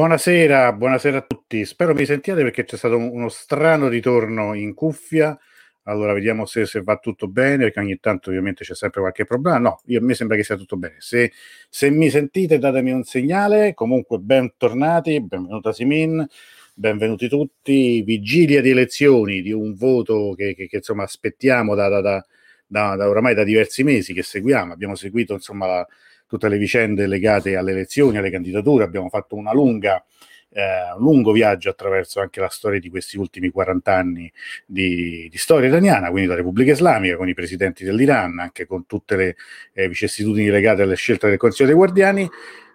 Buonasera, 0.00 0.72
buonasera 0.72 1.18
a 1.18 1.20
tutti. 1.20 1.62
Spero 1.66 1.92
mi 1.92 2.06
sentiate 2.06 2.40
perché 2.40 2.64
c'è 2.64 2.78
stato 2.78 2.96
uno 2.96 3.28
strano 3.28 3.86
ritorno 3.88 4.54
in 4.54 4.72
cuffia. 4.72 5.38
Allora, 5.82 6.14
vediamo 6.14 6.46
se, 6.46 6.64
se, 6.64 6.80
va 6.80 6.96
tutto 6.96 7.28
bene, 7.28 7.64
perché 7.64 7.80
ogni 7.80 7.98
tanto 8.00 8.30
ovviamente 8.30 8.64
c'è 8.64 8.74
sempre 8.74 9.02
qualche 9.02 9.26
problema. 9.26 9.58
No, 9.58 9.82
io, 9.84 9.98
a 9.98 10.02
me 10.02 10.14
sembra 10.14 10.38
che 10.38 10.42
sia 10.42 10.56
tutto 10.56 10.78
bene. 10.78 10.94
Se, 11.00 11.30
se 11.68 11.90
mi 11.90 12.08
sentite, 12.08 12.58
datemi 12.58 12.92
un 12.92 13.04
segnale. 13.04 13.74
Comunque, 13.74 14.16
bentornati, 14.16 15.20
benvenuta 15.20 15.70
Simin, 15.70 16.26
benvenuti 16.72 17.28
tutti. 17.28 18.00
Vigilia 18.00 18.62
di 18.62 18.70
elezioni, 18.70 19.42
di 19.42 19.52
un 19.52 19.74
voto 19.74 20.32
che, 20.34 20.54
che, 20.54 20.66
che 20.66 20.76
insomma 20.76 21.02
aspettiamo 21.02 21.74
da, 21.74 21.88
da, 21.88 22.00
da, 22.00 22.96
da, 22.96 23.06
oramai 23.06 23.34
da 23.34 23.44
diversi 23.44 23.82
mesi, 23.82 24.14
che 24.14 24.22
seguiamo. 24.22 24.72
Abbiamo 24.72 24.94
seguito 24.94 25.34
insomma 25.34 25.66
la, 25.66 25.86
tutte 26.30 26.48
le 26.48 26.58
vicende 26.58 27.08
legate 27.08 27.56
alle 27.56 27.72
elezioni, 27.72 28.16
alle 28.16 28.30
candidature. 28.30 28.84
Abbiamo 28.84 29.08
fatto 29.08 29.34
una 29.34 29.52
lunga, 29.52 30.04
eh, 30.50 30.92
un 30.96 31.02
lungo 31.02 31.32
viaggio 31.32 31.70
attraverso 31.70 32.20
anche 32.20 32.38
la 32.38 32.48
storia 32.48 32.78
di 32.78 32.88
questi 32.88 33.18
ultimi 33.18 33.50
40 33.50 33.92
anni 33.92 34.32
di, 34.64 35.26
di, 35.28 35.38
storia 35.38 35.68
iraniana, 35.68 36.08
quindi 36.10 36.28
la 36.28 36.36
Repubblica 36.36 36.70
Islamica, 36.70 37.16
con 37.16 37.28
i 37.28 37.34
presidenti 37.34 37.82
dell'Iran, 37.82 38.38
anche 38.38 38.64
con 38.64 38.86
tutte 38.86 39.16
le 39.16 39.36
eh, 39.72 39.88
vicissitudini 39.88 40.50
legate 40.50 40.82
alle 40.82 40.94
scelte 40.94 41.28
del 41.28 41.36
Consiglio 41.36 41.66
dei 41.66 41.76
Guardiani. 41.76 42.30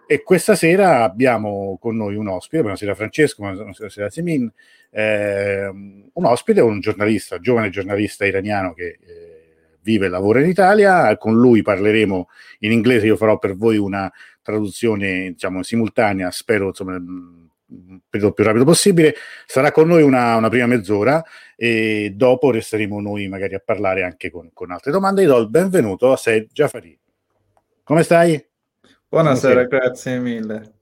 E 0.06 0.22
questa 0.22 0.54
sera 0.54 1.02
abbiamo 1.02 1.78
con 1.80 1.96
noi 1.96 2.14
un 2.14 2.28
ospite, 2.28 2.60
buonasera 2.60 2.94
Francesco, 2.94 3.42
buonasera 3.42 4.10
Semin, 4.10 4.52
eh, 4.90 5.66
un 5.66 6.24
ospite, 6.26 6.60
un 6.60 6.78
giornalista, 6.78 7.40
giovane 7.40 7.70
giornalista 7.70 8.26
iraniano 8.26 8.74
che 8.74 8.98
eh, 9.00 9.35
vive 9.86 10.06
e 10.06 10.08
lavora 10.08 10.40
in 10.40 10.48
Italia. 10.48 11.16
Con 11.16 11.36
lui 11.36 11.62
parleremo 11.62 12.28
in 12.60 12.72
inglese, 12.72 13.06
io 13.06 13.16
farò 13.16 13.38
per 13.38 13.56
voi 13.56 13.76
una 13.76 14.12
traduzione 14.42 15.30
diciamo, 15.30 15.62
simultanea, 15.62 16.30
spero 16.32 16.66
insomma, 16.66 17.00
per 18.08 18.22
il 18.22 18.34
più 18.34 18.44
rapido 18.44 18.64
possibile. 18.64 19.14
Sarà 19.46 19.70
con 19.70 19.86
noi 19.86 20.02
una, 20.02 20.34
una, 20.36 20.48
prima 20.48 20.66
mezz'ora 20.66 21.22
e 21.54 22.12
dopo 22.14 22.50
resteremo 22.50 23.00
noi 23.00 23.28
magari 23.28 23.54
a 23.54 23.62
parlare 23.64 24.02
anche 24.02 24.28
con, 24.28 24.50
con 24.52 24.72
altre 24.72 24.90
domande. 24.90 25.22
Io 25.22 25.28
do 25.28 25.38
il 25.38 25.48
benvenuto 25.48 26.10
a 26.10 26.16
Sed 26.16 26.48
Jafari. 26.52 26.98
Come 27.84 28.02
stai? 28.02 28.44
Buonasera, 29.08 29.66
Come 29.66 29.78
grazie 29.78 30.18
mille. 30.18 30.74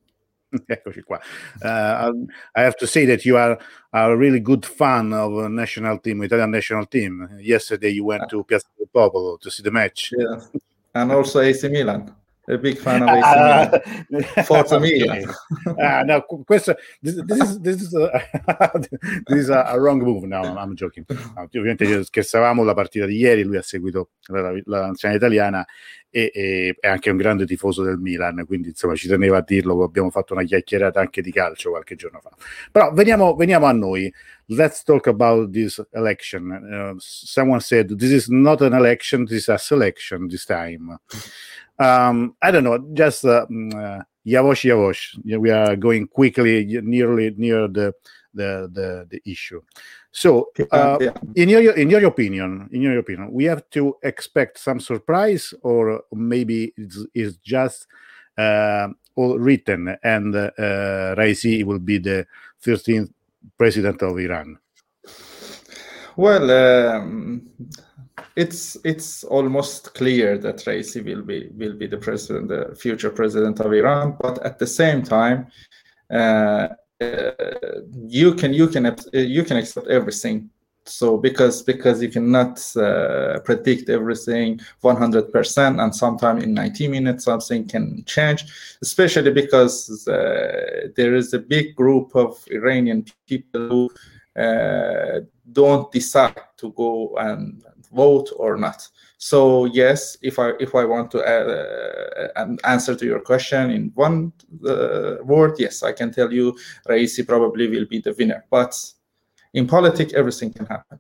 Eccoci 0.69 1.03
qua. 1.03 1.21
Uh, 1.63 2.13
I 2.55 2.63
have 2.63 2.77
to 2.79 2.87
say 2.87 3.05
that 3.07 3.25
you 3.25 3.37
are 3.37 3.59
a 3.93 4.17
really 4.17 4.41
good 4.41 4.65
fan 4.65 5.13
of 5.13 5.37
a 5.39 5.49
national 5.49 5.99
team, 5.99 6.23
Italian 6.23 6.51
national 6.51 6.87
team. 6.87 7.29
Yesterday 7.41 7.91
you 7.91 8.05
went 8.05 8.29
to 8.31 8.45
Piazza 8.45 8.69
del 8.79 8.89
Popolo 8.93 9.37
to 9.39 9.51
see 9.51 9.63
the 9.63 9.71
match. 9.71 10.13
Yeah. 10.17 10.41
And 10.95 11.13
also 11.13 11.41
AC 11.41 11.69
Milan. 11.69 12.15
A 12.47 12.59
big 12.59 12.79
fan 12.79 13.03
of 13.03 13.09
AC 13.09 13.25
uh, 13.25 13.79
Milan. 14.11 14.45
Forza 14.45 14.79
Milan. 14.81 15.25
uh, 15.67 16.03
no, 16.05 16.25
questo, 16.45 16.75
this, 17.01 17.15
this 17.25 17.41
is, 17.41 17.61
this 17.61 17.81
is, 17.81 17.95
a, 17.95 18.11
this 19.27 19.39
is 19.39 19.49
a, 19.49 19.65
a, 19.69 19.81
wrong 19.81 20.03
move. 20.03 20.25
No, 20.25 20.43
I'm 20.43 20.75
joking. 20.75 21.07
No, 21.09 21.43
ovviamente 21.43 22.05
scherzavamo 22.05 22.63
la 22.63 22.75
partita 22.75 23.07
di 23.07 23.17
ieri, 23.17 23.45
lui 23.45 23.57
ha 23.57 23.63
seguito 23.63 24.11
la, 24.27 24.53
la 24.67 24.87
nazionale 24.87 25.19
italiana 25.19 25.67
e, 26.11 26.31
e, 26.33 26.77
è 26.79 26.87
anche 26.87 27.11
un 27.11 27.17
grande 27.17 27.45
tifoso 27.45 27.83
del 27.83 27.99
Milan, 27.99 28.45
quindi 28.47 28.69
insomma 28.69 28.95
ci 28.95 29.09
teneva 29.09 29.39
a 29.39 29.43
dirlo, 29.45 29.83
abbiamo 29.83 30.11
fatto 30.11 30.33
una 30.33 30.45
chiacchierata 30.45 31.01
anche 31.01 31.21
di 31.23 31.33
calcio 31.33 31.71
qualche 31.71 31.97
giorno 31.97 32.21
fa. 32.21 32.31
Però 32.71 32.93
veniamo, 32.93 33.35
veniamo 33.35 33.67
a 33.67 33.73
noi. 33.73 34.13
Let's 34.47 34.85
talk 34.85 35.07
about 35.09 35.51
this 35.51 35.83
election. 35.93 36.51
Uh, 36.51 36.95
someone 36.99 37.61
said 37.61 37.97
this 37.97 38.11
is 38.11 38.29
not 38.29 38.61
an 38.61 38.75
election, 38.75 39.25
this 39.25 39.39
is 39.39 39.49
a 39.49 39.57
selection 39.57 40.29
this 40.29 40.45
time. 40.45 41.01
Um, 41.79 42.37
I 42.41 42.51
don't 42.51 42.65
know, 42.65 42.79
just 42.95 43.25
uh, 43.25 43.47
mm, 43.51 43.75
uh, 43.75 44.03
Yavosh 44.27 44.65
Yavosh. 44.65 45.39
We 45.39 45.51
are 45.51 45.77
going 45.77 46.07
quickly, 46.09 46.65
nearly 46.83 47.35
near 47.37 47.69
the 47.69 47.95
the 48.33 48.71
the, 48.73 49.07
the 49.11 49.31
issue. 49.31 49.61
So, 50.11 50.51
uh, 50.71 50.99
yeah. 51.01 51.11
in 51.35 51.49
your 51.49 51.75
in 51.75 51.91
your 51.91 52.05
opinion, 52.07 52.69
in 52.73 52.83
your 52.83 52.99
opinion, 52.99 53.33
we 53.33 53.45
have 53.45 53.69
to 53.71 53.97
expect 54.03 54.59
some 54.59 54.81
surprise, 54.81 55.53
or 55.63 56.03
maybe 56.13 56.73
it's, 56.77 57.05
it's 57.15 57.37
just 57.39 57.87
uh, 58.39 58.89
all 59.17 59.39
written, 59.39 59.97
and 60.03 60.35
uh, 60.37 60.51
Raisi 61.17 61.65
will 61.65 61.81
be 61.81 61.99
the 61.99 62.27
13th 62.65 63.13
president 63.59 64.03
of 64.03 64.19
Iran. 64.19 64.59
Well, 66.17 66.51
um, 66.51 67.43
it's 68.37 68.77
it's 68.85 69.25
almost 69.25 69.95
clear 69.95 70.39
that 70.39 70.57
Raisi 70.67 71.05
will 71.05 71.23
be 71.23 71.49
will 71.55 71.75
be 71.75 71.87
the 71.87 71.99
president, 71.99 72.49
the 72.49 72.75
future 72.75 73.11
president 73.11 73.61
of 73.61 73.73
Iran. 73.73 74.17
But 74.21 74.45
at 74.45 74.59
the 74.59 74.67
same 74.67 75.03
time, 75.03 75.47
uh, 76.11 76.69
uh, 77.01 77.31
you 78.07 78.35
can 78.35 78.53
you 78.53 78.69
can 78.69 78.95
you 79.13 79.45
can 79.45 79.57
accept 79.57 79.87
everything 79.89 80.51
so 80.87 81.17
because 81.17 81.63
because 81.63 82.03
you 82.03 82.11
cannot 82.11 82.61
uh, 82.77 83.39
predict 83.41 83.89
everything 83.89 84.61
100% 84.83 85.83
and 85.83 85.97
sometime 85.97 86.39
in 86.39 86.53
90 86.53 86.89
minutes 86.89 87.25
something 87.25 87.67
can 87.67 88.05
change 88.05 88.45
especially 88.83 89.33
because 89.33 90.07
uh, 90.09 90.89
there 90.95 91.15
is 91.15 91.33
a 91.33 91.39
big 91.39 91.75
group 91.75 92.15
of 92.15 92.45
iranian 92.51 93.05
people 93.27 93.69
who 93.69 93.91
don't 95.53 95.93
decide 95.93 96.41
to 96.57 96.73
go 96.73 97.15
and 97.17 97.63
vote 97.93 98.31
or 98.37 98.57
not 98.57 98.89
so 99.25 99.65
yes, 99.65 100.19
if 100.21 100.39
I 100.39 100.53
if 100.61 100.75
I 100.75 100.85
want 100.85 101.11
to 101.13 101.27
add, 101.27 101.49
uh 101.49 102.57
answer 102.65 102.95
to 102.95 103.07
your 103.07 103.21
question 103.21 103.71
in 103.71 103.91
one 103.95 104.35
uh, 104.69 105.17
word, 105.23 105.55
yes, 105.59 105.83
I 105.83 105.93
can 105.93 106.13
tell 106.13 106.31
you 106.31 106.55
Raisi 106.87 107.27
probably 107.27 107.67
will 107.69 107.87
be 107.87 108.01
the 108.01 108.15
winner. 108.19 108.45
But 108.51 108.75
in 109.55 109.67
politics, 109.67 110.13
everything 110.13 110.53
can 110.53 110.67
happen. 110.67 110.99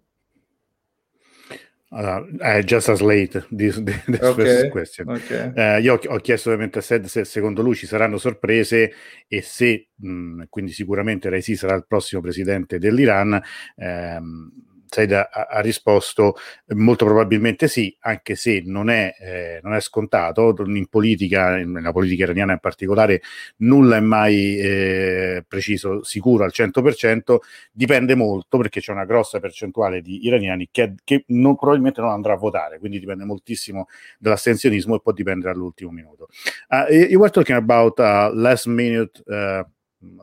Uh, 1.96 2.26
I 2.43 2.62
just 2.64 2.88
as 2.88 3.00
late 3.00 3.46
this, 3.52 3.81
this 4.06 4.20
okay. 4.20 4.69
question. 4.69 5.08
Okay. 5.11 5.52
Uh, 5.55 5.81
io 5.81 6.00
ho, 6.08 6.17
chiesto 6.19 6.49
ovviamente 6.49 6.81
a 6.81 6.82
Sed 6.82 7.05
se 7.05 7.25
secondo 7.25 7.62
lui 7.62 7.76
ci 7.76 7.87
saranno 7.87 8.19
sorprese 8.19 8.93
e 9.29 9.43
se 9.43 9.91
mh, 9.94 10.44
quindi 10.49 10.73
sicuramente 10.73 11.29
Raisi 11.29 11.55
sarà 11.55 11.75
il 11.75 11.87
prossimo 11.87 12.20
presidente 12.20 12.79
dell'Iran. 12.79 13.41
Ehm, 13.76 14.50
Said 14.94 15.11
ha, 15.11 15.61
risposto 15.61 16.37
molto 16.69 17.05
probabilmente 17.05 17.67
sì, 17.67 17.94
anche 18.00 18.37
se 18.37 18.62
non 18.64 18.91
è, 18.91 19.12
eh, 19.19 19.61
non 19.62 19.75
è 19.75 19.81
scontato. 19.81 20.55
In 20.67 20.87
politica, 20.87 21.56
nella 21.56 21.91
politica 21.91 22.23
iraniana 22.23 22.52
in 22.52 22.61
particolare, 22.61 23.20
nulla 23.58 23.96
è 23.96 24.00
mai 24.00 24.56
eh, 24.56 25.44
preciso, 25.49 26.05
sicuro 26.05 26.44
al 26.44 26.52
100%, 26.55 27.38
dipende 27.73 28.14
molto 28.14 28.58
perché 28.58 28.81
c'è 28.81 28.93
una 28.93 29.05
grossa 29.05 29.41
percentuale 29.41 30.00
di 30.00 30.26
iraniani 30.26 30.69
che, 30.70 30.94
che 31.02 31.25
non, 31.29 31.56
probabilmente 31.56 32.00
non 32.00 32.11
andrà 32.11 32.35
a 32.35 32.37
votare, 32.37 32.79
quindi 32.79 33.00
dipende 33.00 33.25
moltissimo 33.25 33.88
dall'astensionismo 34.19 34.94
e 34.94 35.00
può 35.00 35.11
dipendere 35.11 35.50
all'ultimo 35.50 35.91
minuto. 35.91 36.29
Uh, 36.69 36.93
you 36.93 37.19
were 37.19 37.31
talking 37.31 37.56
about 37.56 37.99
a 37.99 38.31
last 38.32 38.67
minute 38.67 39.20
uh, 39.26 39.64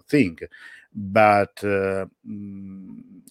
thing, 0.07 0.47
but 0.89 1.61
uh, 1.63 2.07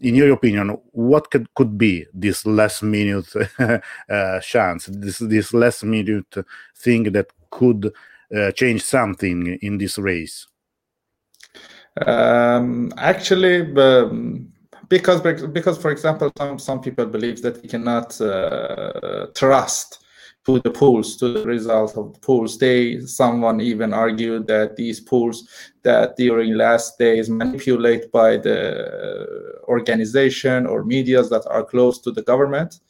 in 0.01 0.15
your 0.15 0.33
opinion, 0.33 0.79
what 0.93 1.31
could, 1.31 1.53
could 1.55 1.77
be 1.77 2.07
this 2.13 2.47
last 2.47 2.83
minute 2.83 3.27
uh, 4.09 4.41
chance, 4.41 4.87
this 4.87 5.19
this 5.19 5.53
last 5.53 5.85
minute 5.85 6.35
thing 6.77 7.05
that 7.13 7.27
could 7.51 7.93
uh, 8.35 8.51
change 8.53 8.83
something 8.83 9.59
in 9.63 9.79
this 9.79 9.99
race? 9.99 10.47
Um, 12.07 12.93
actually, 12.97 13.75
um, 13.77 14.53
because 14.89 15.21
because 15.21 15.79
for 15.79 15.91
example, 15.91 16.33
some 16.39 16.59
some 16.59 16.81
people 16.81 17.07
believe 17.07 17.43
that 17.43 17.63
we 17.63 17.69
cannot 17.69 18.21
uh, 18.21 19.27
trust 19.35 20.00
to 20.55 20.61
the 20.61 20.71
polls, 20.71 21.17
to 21.17 21.33
the 21.33 21.47
result 21.47 21.97
of 21.97 22.13
the 22.15 22.21
polls. 22.21 22.59
They, 22.59 23.01
someone 23.01 23.61
even 23.61 23.93
argued 23.95 24.47
that 24.49 24.77
these 24.77 25.01
polls 25.01 25.49
that 25.83 26.17
during 26.17 26.55
last 26.55 26.99
days 26.99 27.31
manipulated 27.31 28.11
by 28.11 28.37
the 28.37 28.59
organization 29.65 30.67
or 30.67 30.85
medias 30.85 31.31
that 31.31 31.47
are 31.47 31.65
close 31.65 31.99
to 32.01 32.11
the 32.11 32.23
government 32.23 32.81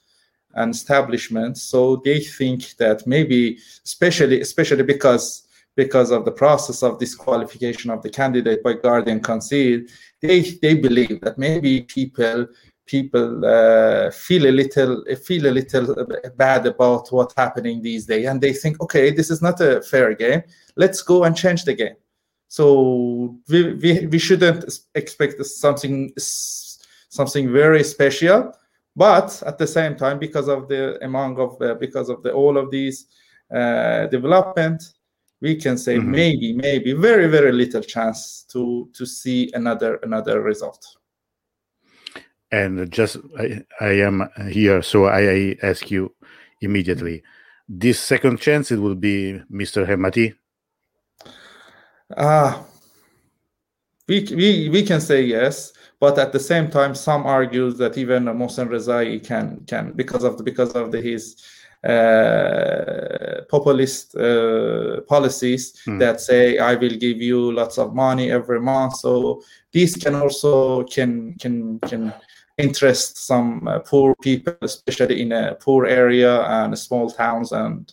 and 0.54 0.74
establishment. 0.74 1.58
So 1.58 2.02
they 2.04 2.20
think 2.20 2.76
that 2.78 3.06
maybe, 3.06 3.58
especially 3.84 4.40
especially 4.40 4.82
because 4.82 5.46
because 5.76 6.10
of 6.10 6.24
the 6.24 6.32
process 6.32 6.82
of 6.82 6.98
disqualification 6.98 7.90
of 7.90 8.02
the 8.02 8.10
candidate 8.10 8.62
by 8.62 8.72
Guardian 8.72 9.20
Concede, 9.20 9.88
they 10.20 10.40
they 10.62 10.74
believe 10.74 11.20
that 11.20 11.38
maybe 11.38 11.82
people 11.82 12.46
people 12.90 13.44
uh, 13.44 14.10
feel 14.10 14.46
a 14.46 14.54
little 14.60 15.04
feel 15.28 15.46
a 15.46 15.54
little 15.58 15.86
bad 16.36 16.66
about 16.66 17.06
what's 17.12 17.34
happening 17.36 17.80
these 17.80 18.04
days 18.06 18.26
and 18.26 18.40
they 18.40 18.52
think 18.52 18.80
okay 18.80 19.10
this 19.12 19.30
is 19.30 19.40
not 19.40 19.60
a 19.60 19.80
fair 19.82 20.14
game 20.14 20.42
let's 20.76 21.00
go 21.02 21.24
and 21.24 21.36
change 21.36 21.64
the 21.64 21.74
game 21.74 21.96
so 22.48 23.36
we, 23.48 23.74
we, 23.74 24.06
we 24.06 24.18
shouldn't 24.18 24.64
expect 24.96 25.44
something 25.46 26.12
something 26.18 27.52
very 27.52 27.84
special 27.84 28.52
but 28.96 29.40
at 29.46 29.56
the 29.58 29.66
same 29.66 29.94
time 29.94 30.18
because 30.18 30.48
of 30.48 30.66
the 30.68 30.82
among 31.04 31.38
of 31.38 31.58
the, 31.60 31.76
because 31.76 32.08
of 32.08 32.22
the 32.24 32.32
all 32.32 32.58
of 32.58 32.70
these 32.70 33.06
uh, 33.54 34.06
development 34.06 34.82
we 35.40 35.56
can 35.56 35.78
say 35.78 35.96
mm-hmm. 35.96 36.10
maybe, 36.10 36.52
maybe 36.52 36.92
very, 36.92 37.26
very 37.26 37.52
little 37.52 37.82
chance 37.82 38.44
to 38.52 38.88
to 38.92 39.06
see 39.06 39.50
another 39.54 39.98
another 40.02 40.42
result. 40.42 40.99
And 42.52 42.90
just 42.90 43.16
I, 43.38 43.64
I 43.80 43.92
am 44.00 44.28
here, 44.48 44.82
so 44.82 45.06
I, 45.06 45.30
I 45.30 45.56
ask 45.62 45.90
you 45.90 46.14
immediately. 46.60 47.22
This 47.68 48.00
second 48.00 48.40
chance, 48.40 48.72
it 48.72 48.78
will 48.78 48.96
be 48.96 49.40
Mr. 49.52 49.86
Hemati. 49.86 50.34
Ah, 52.16 52.58
uh, 52.58 52.64
we, 54.08 54.26
we 54.34 54.68
we 54.68 54.82
can 54.82 55.00
say 55.00 55.22
yes, 55.22 55.72
but 56.00 56.18
at 56.18 56.32
the 56.32 56.40
same 56.40 56.68
time, 56.68 56.96
some 56.96 57.24
argue 57.24 57.70
that 57.70 57.96
even 57.96 58.24
Mohsen 58.24 58.68
Rezai 58.68 59.24
can 59.24 59.64
can 59.66 59.92
because 59.92 60.24
of 60.24 60.36
the, 60.36 60.42
because 60.42 60.72
of 60.72 60.90
the, 60.90 61.00
his 61.00 61.36
uh, 61.84 63.42
populist 63.48 64.16
uh, 64.16 65.00
policies 65.08 65.80
mm. 65.86 65.98
that 66.00 66.20
say 66.20 66.58
I 66.58 66.74
will 66.74 66.96
give 66.96 67.22
you 67.22 67.52
lots 67.52 67.78
of 67.78 67.94
money 67.94 68.32
every 68.32 68.60
month. 68.60 68.96
So 68.96 69.42
this 69.72 69.96
can 69.96 70.16
also 70.16 70.82
can 70.84 71.36
can 71.38 71.78
can 71.80 72.12
interest 72.60 73.18
some 73.18 73.66
uh, 73.66 73.80
poor 73.80 74.14
people, 74.22 74.56
especially 74.62 75.20
in 75.20 75.32
a 75.32 75.54
poor 75.54 75.86
area 75.86 76.42
and 76.42 76.76
small 76.76 77.10
towns, 77.10 77.52
and 77.52 77.92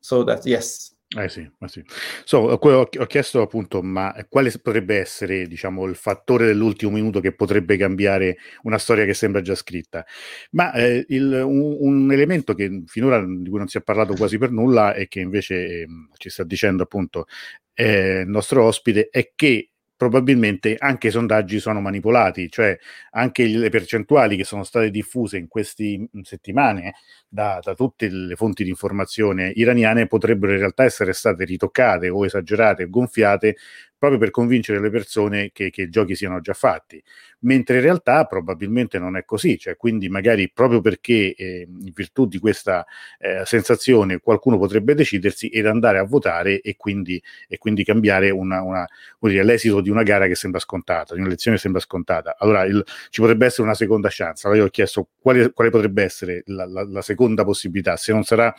so 0.00 0.24
that 0.24 0.46
yes, 0.46 0.94
Eh 1.12 1.28
sì, 1.28 1.40
eh 1.40 1.66
sì. 1.66 1.82
So, 2.22 2.38
ho, 2.38 3.06
chiesto 3.06 3.42
appunto, 3.42 3.82
ma 3.82 4.14
quale 4.28 4.52
potrebbe 4.62 4.96
essere, 5.00 5.48
diciamo, 5.48 5.84
il 5.86 5.96
fattore 5.96 6.46
dell'ultimo 6.46 6.92
minuto 6.92 7.18
che 7.18 7.34
potrebbe 7.34 7.76
cambiare 7.76 8.36
una 8.62 8.78
storia 8.78 9.04
che 9.04 9.12
sembra 9.12 9.40
già 9.42 9.56
scritta? 9.56 10.06
Ma 10.52 10.72
eh, 10.72 11.04
il, 11.08 11.32
un, 11.32 11.76
un, 11.80 12.12
elemento 12.12 12.54
che 12.54 12.84
finora 12.86 13.24
di 13.26 13.48
cui 13.48 13.58
non 13.58 13.66
si 13.66 13.78
è 13.78 13.82
parlato 13.82 14.14
quasi 14.14 14.38
per 14.38 14.52
nulla 14.52 14.94
e 14.94 15.08
che 15.08 15.18
invece 15.18 15.80
eh, 15.80 15.86
ci 16.16 16.30
sta 16.30 16.44
dicendo 16.44 16.84
appunto 16.84 17.26
eh, 17.74 18.20
il 18.20 18.28
nostro 18.28 18.64
ospite 18.64 19.08
è 19.10 19.32
che 19.34 19.69
probabilmente 20.00 20.76
anche 20.78 21.08
i 21.08 21.10
sondaggi 21.10 21.60
sono 21.60 21.82
manipolati, 21.82 22.48
cioè 22.48 22.74
anche 23.10 23.44
le 23.44 23.68
percentuali 23.68 24.34
che 24.34 24.44
sono 24.44 24.64
state 24.64 24.90
diffuse 24.90 25.36
in 25.36 25.46
queste 25.46 26.08
settimane 26.22 26.94
da, 27.28 27.60
da, 27.62 27.74
tutte 27.74 28.08
le 28.08 28.34
fonti 28.34 28.64
di 28.64 28.70
informazione 28.70 29.52
iraniane 29.54 30.06
potrebbero 30.06 30.52
in 30.52 30.58
realtà 30.58 30.84
essere 30.84 31.12
state 31.12 31.44
ritoccate 31.44 32.08
o 32.08 32.24
esagerate 32.24 32.84
o 32.84 32.88
gonfiate 32.88 33.56
proprio 34.00 34.18
per 34.18 34.30
convincere 34.30 34.80
le 34.80 34.88
persone 34.88 35.50
che, 35.52 35.68
che, 35.68 35.82
i 35.82 35.90
giochi 35.90 36.16
siano 36.16 36.40
già 36.40 36.54
fatti, 36.54 37.00
mentre 37.40 37.76
in 37.76 37.82
realtà 37.82 38.24
probabilmente 38.24 38.98
non 38.98 39.14
è 39.18 39.26
così, 39.26 39.58
cioè 39.58 39.76
quindi 39.76 40.08
magari 40.08 40.50
proprio 40.50 40.80
perché 40.80 41.34
eh, 41.34 41.68
in 41.68 41.92
virtù 41.94 42.26
di 42.26 42.38
questa 42.38 42.86
eh, 43.18 43.42
sensazione 43.44 44.18
qualcuno 44.20 44.56
potrebbe 44.56 44.94
decidersi 44.94 45.48
ed 45.48 45.66
andare 45.66 45.98
a 45.98 46.04
votare 46.04 46.62
e 46.62 46.76
quindi, 46.76 47.22
e 47.46 47.58
quindi 47.58 47.84
cambiare 47.84 48.30
una, 48.30 48.62
una, 48.62 48.88
dire, 49.20 49.44
l'esito 49.44 49.82
di 49.82 49.90
una 49.90 50.02
gara 50.02 50.26
che 50.26 50.34
sembra 50.34 50.60
scontata, 50.60 51.12
di 51.12 51.20
un'elezione 51.20 51.58
che 51.58 51.62
sembra 51.62 51.82
scontata. 51.82 52.36
Allora 52.38 52.64
il, 52.64 52.82
ci 53.10 53.20
potrebbe 53.20 53.44
essere 53.44 53.64
una 53.64 53.74
seconda 53.74 54.08
chance, 54.10 54.46
allora 54.46 54.62
io 54.62 54.66
ho 54.68 54.70
chiesto 54.70 55.08
quale, 55.20 55.52
quale 55.52 55.68
potrebbe 55.68 56.02
essere 56.02 56.42
la, 56.46 56.64
la, 56.64 56.84
la, 56.88 57.02
seconda 57.02 57.44
possibilità, 57.44 57.98
se 57.98 58.12
non 58.12 58.24
sarà 58.24 58.54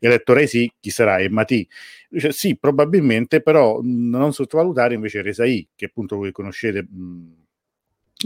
eletto 0.00 0.32
Resi, 0.32 0.68
chi 0.80 0.90
sarà? 0.90 1.18
E 1.18 1.28
Mati 1.28 1.68
Dice, 2.12 2.32
sì, 2.32 2.58
probabilmente, 2.58 3.40
però 3.40 3.78
non 3.84 4.32
sottovalutare 4.32 4.94
invece 4.94 5.22
Resai, 5.22 5.68
che 5.76 5.84
appunto 5.84 6.16
voi 6.16 6.32
conoscete, 6.32 6.82
mh, 6.82 7.34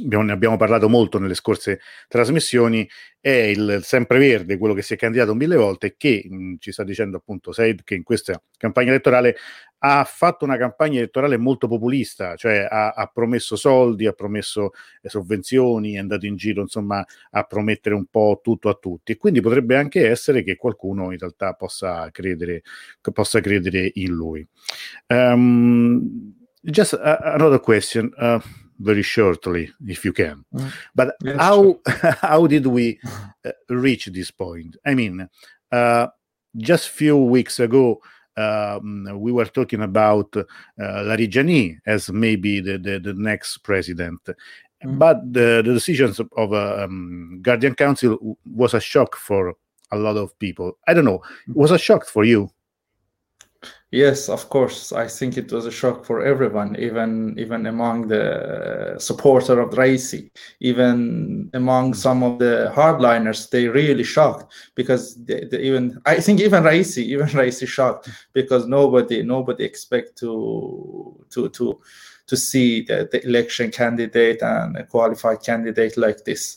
ne 0.02 0.32
abbiamo 0.32 0.56
parlato 0.56 0.88
molto 0.88 1.19
nelle 1.19 1.35
scorse 1.35 1.81
trasmissioni, 2.08 2.88
è 3.20 3.31
il 3.31 3.81
sempreverde, 3.82 4.58
quello 4.58 4.75
che 4.75 4.82
si 4.82 4.94
è 4.94 4.96
candidato 4.96 5.35
mille 5.35 5.56
volte, 5.56 5.94
che 5.96 6.26
mh, 6.29 6.55
ci 6.58 6.73
sta 6.73 6.85
dicendo 6.85 7.17
appunto 7.17 7.52
Said 7.52 7.82
che 7.85 7.94
in 7.94 8.02
questa 8.02 8.41
campagna 8.56 8.91
elettorale 8.91 9.37
ha 9.79 10.05
fatto 10.05 10.44
una 10.44 10.56
campagna 10.56 10.99
elettorale 10.99 11.37
molto 11.37 11.69
populista, 11.69 12.37
cioè 12.37 12.67
ha, 12.69 12.91
ha 12.91 13.06
promesso 13.06 13.55
soldi, 13.55 14.06
ha 14.06 14.12
promesso 14.12 14.73
eh, 15.00 15.08
sovvenzioni, 15.08 15.95
è 15.95 15.99
andato 15.99 16.26
in 16.26 16.37
giro 16.37 16.62
insomma 16.62 17.04
a 17.30 17.42
promettere 17.45 17.95
un 17.95 18.07
po' 18.07 18.40
tutto 18.42 18.68
a 18.68 18.75
tutti 18.75 19.12
e 19.12 19.16
quindi 19.16 19.40
potrebbe 19.40 19.76
anche 19.76 20.09
essere 20.09 20.42
che 20.42 20.57
qualcuno 20.57 21.12
in 21.12 21.18
realtà 21.18 21.52
possa 21.52 22.11
credere, 22.11 22.62
possa 23.12 23.40
credere 23.40 23.90
in 23.95 24.12
lui. 24.12 24.47
Um, 25.07 26.35
just 26.61 26.95
another 26.95 27.61
question. 27.61 28.11
Uh, 28.16 28.40
very 28.85 29.03
shortly, 29.03 29.71
if 29.87 30.05
you 30.05 30.12
can. 30.12 30.45
Mm. 30.55 30.73
But 30.95 31.14
yes, 31.23 31.37
how 31.38 31.81
sure. 31.88 32.11
how 32.21 32.47
did 32.47 32.67
we 32.67 33.00
uh, 33.45 33.50
reach 33.69 34.07
this 34.07 34.31
point? 34.31 34.76
I 34.85 34.95
mean, 34.95 35.29
uh, 35.73 36.07
just 36.57 36.91
few 36.91 37.17
weeks 37.17 37.59
ago, 37.61 38.00
um, 38.37 39.09
we 39.21 39.33
were 39.33 39.47
talking 39.47 39.83
about 39.83 40.37
uh, 40.37 40.45
Larijani 40.79 41.79
as 41.87 42.11
maybe 42.11 42.61
the, 42.61 42.79
the, 42.79 42.99
the 42.99 43.14
next 43.14 43.59
president. 43.59 44.21
Mm. 44.85 44.99
But 44.99 45.33
the, 45.33 45.62
the 45.64 45.75
decisions 45.75 46.21
of 46.21 46.53
a 46.53 46.85
um, 46.85 47.41
Guardian 47.43 47.75
Council 47.75 48.38
was 48.45 48.75
a 48.75 48.81
shock 48.81 49.17
for 49.17 49.55
a 49.91 49.97
lot 49.97 50.17
of 50.17 50.37
people. 50.38 50.79
I 50.88 50.95
don't 50.95 51.05
know. 51.05 51.23
It 51.49 51.57
was 51.57 51.71
a 51.71 51.79
shock 51.79 52.07
for 52.07 52.25
you. 52.25 52.50
Yes, 53.94 54.28
of 54.28 54.48
course. 54.48 54.90
I 54.92 55.06
think 55.06 55.36
it 55.36 55.52
was 55.52 55.66
a 55.66 55.70
shock 55.70 56.04
for 56.04 56.20
everyone, 56.26 56.74
even 56.80 57.38
even 57.38 57.64
among 57.66 58.08
the 58.08 58.96
supporter 58.98 59.60
of 59.60 59.70
Raisi, 59.70 60.32
even 60.58 61.48
among 61.54 61.92
mm. 61.92 61.96
some 61.96 62.24
of 62.24 62.40
the 62.40 62.72
hardliners. 62.74 63.50
They 63.50 63.68
really 63.68 64.02
shocked 64.02 64.52
because 64.74 65.14
they, 65.26 65.44
they 65.44 65.60
even 65.60 66.00
I 66.06 66.18
think 66.18 66.40
even 66.40 66.64
Raisi, 66.64 67.04
even 67.04 67.28
Raisi 67.40 67.68
shocked 67.68 68.08
because 68.32 68.66
nobody 68.66 69.22
nobody 69.22 69.62
expect 69.62 70.18
to 70.18 71.14
to 71.30 71.48
to 71.50 71.80
to 72.26 72.36
see 72.36 72.82
the, 72.82 73.08
the 73.12 73.24
election 73.24 73.70
candidate 73.70 74.42
and 74.42 74.76
a 74.76 74.84
qualified 74.84 75.40
candidate 75.44 75.96
like 75.96 76.24
this. 76.24 76.56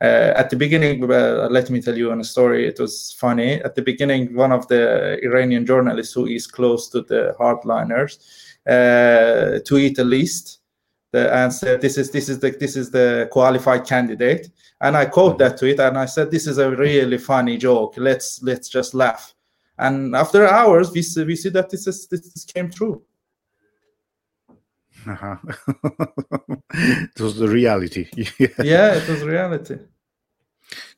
Uh, 0.00 0.32
at 0.36 0.50
the 0.50 0.56
beginning, 0.56 1.02
uh, 1.10 1.48
let 1.50 1.70
me 1.70 1.80
tell 1.80 1.96
you 1.96 2.12
a 2.12 2.24
story. 2.24 2.66
It 2.66 2.78
was 2.78 3.12
funny. 3.18 3.62
At 3.62 3.74
the 3.74 3.82
beginning, 3.82 4.34
one 4.34 4.52
of 4.52 4.66
the 4.68 5.18
Iranian 5.22 5.64
journalists 5.64 6.14
who 6.14 6.26
is 6.26 6.46
close 6.46 6.88
to 6.90 7.02
the 7.02 7.34
hardliners 7.38 8.18
uh, 8.66 9.60
tweet 9.66 9.98
a 9.98 10.04
list 10.04 10.60
and 11.12 11.52
said, 11.52 11.80
"This 11.80 11.96
is 11.96 12.10
this 12.10 12.28
is 12.28 12.40
the 12.40 12.50
this 12.50 12.76
is 12.76 12.90
the 12.90 13.28
qualified 13.30 13.86
candidate." 13.86 14.50
And 14.80 14.96
I 14.96 15.06
quote 15.06 15.38
that 15.38 15.58
tweet 15.58 15.78
and 15.78 15.96
I 15.96 16.06
said, 16.06 16.30
"This 16.30 16.46
is 16.46 16.58
a 16.58 16.70
really 16.70 17.18
funny 17.18 17.56
joke. 17.56 17.94
Let's 17.96 18.42
let's 18.42 18.68
just 18.68 18.94
laugh." 18.94 19.34
And 19.78 20.14
after 20.14 20.46
hours, 20.46 20.92
we 20.92 21.02
see, 21.02 21.24
we 21.24 21.36
see 21.36 21.50
that 21.50 21.70
this 21.70 21.86
is 21.86 22.06
this 22.08 22.44
came 22.44 22.70
true. 22.70 23.02
Uh-huh. 25.06 25.36
it 26.72 27.20
was 27.20 27.36
the 27.36 27.48
reality. 27.48 28.08
yeah, 28.62 28.94
it 28.94 29.08
was 29.08 29.22
reality. 29.22 29.78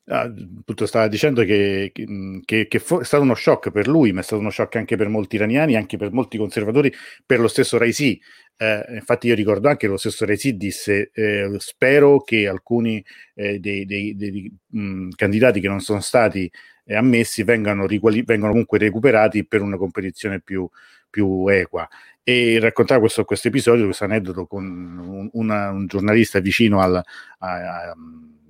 Ah, 0.09 0.21
appunto 0.21 0.85
stava 0.85 1.09
dicendo 1.09 1.43
che, 1.43 1.91
che, 1.93 2.67
che 2.67 2.79
fu, 2.79 2.99
è 2.99 3.03
stato 3.03 3.23
uno 3.23 3.35
shock 3.35 3.71
per 3.71 3.89
lui, 3.89 4.13
ma 4.13 4.21
è 4.21 4.23
stato 4.23 4.41
uno 4.41 4.49
shock 4.49 4.77
anche 4.77 4.95
per 4.95 5.09
molti 5.09 5.35
iraniani, 5.35 5.75
anche 5.75 5.97
per 5.97 6.13
molti 6.13 6.37
conservatori, 6.37 6.93
per 7.25 7.41
lo 7.41 7.49
stesso 7.49 7.77
Raisi. 7.77 8.19
Eh, 8.55 8.85
infatti 8.95 9.27
io 9.27 9.35
ricordo 9.35 9.67
anche 9.67 9.85
che 9.85 9.87
lo 9.87 9.97
stesso 9.97 10.25
Raisi 10.25 10.55
disse 10.55 11.11
eh, 11.13 11.53
spero 11.57 12.21
che 12.21 12.47
alcuni 12.47 13.03
eh, 13.35 13.59
dei, 13.59 13.85
dei, 13.85 14.15
dei 14.15 14.51
mh, 14.67 15.09
candidati 15.15 15.59
che 15.59 15.67
non 15.67 15.81
sono 15.81 15.99
stati 15.99 16.49
eh, 16.85 16.95
ammessi 16.95 17.43
vengano, 17.43 17.85
riquali- 17.85 18.23
vengano 18.23 18.51
comunque 18.51 18.77
recuperati 18.77 19.45
per 19.45 19.61
una 19.61 19.77
competizione 19.77 20.39
più, 20.39 20.67
più 21.09 21.47
equa 21.47 21.87
e 22.23 22.59
raccontare 22.59 22.99
questo, 22.99 23.23
questo 23.23 23.47
episodio, 23.47 23.85
questo 23.85 24.03
aneddoto 24.03 24.45
con 24.47 24.65
un, 24.65 25.29
una, 25.31 25.69
un 25.69 25.87
giornalista 25.87 26.39
vicino 26.39 26.81
al, 26.81 26.95
a, 26.95 27.47
a, 27.47 27.95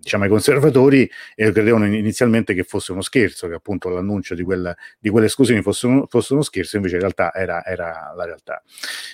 diciamo, 0.07 0.23
ai 0.23 0.29
conservatori 0.29 1.09
e 1.35 1.51
credevano 1.51 1.85
inizialmente 1.85 2.53
che 2.53 2.63
fosse 2.63 2.93
uno 2.93 3.01
scherzo, 3.01 3.47
che 3.47 3.55
appunto 3.55 3.89
l'annuncio 3.89 4.33
di, 4.33 4.43
quella, 4.43 4.75
di 4.97 5.09
quelle 5.09 5.27
esclusioni 5.27 5.61
fosse, 5.61 6.05
fosse, 6.07 6.33
uno 6.33 6.41
scherzo, 6.41 6.77
invece 6.77 6.95
in 6.95 7.01
realtà 7.01 7.33
era, 7.33 7.63
era 7.63 8.13
la 8.15 8.25
realtà, 8.25 8.63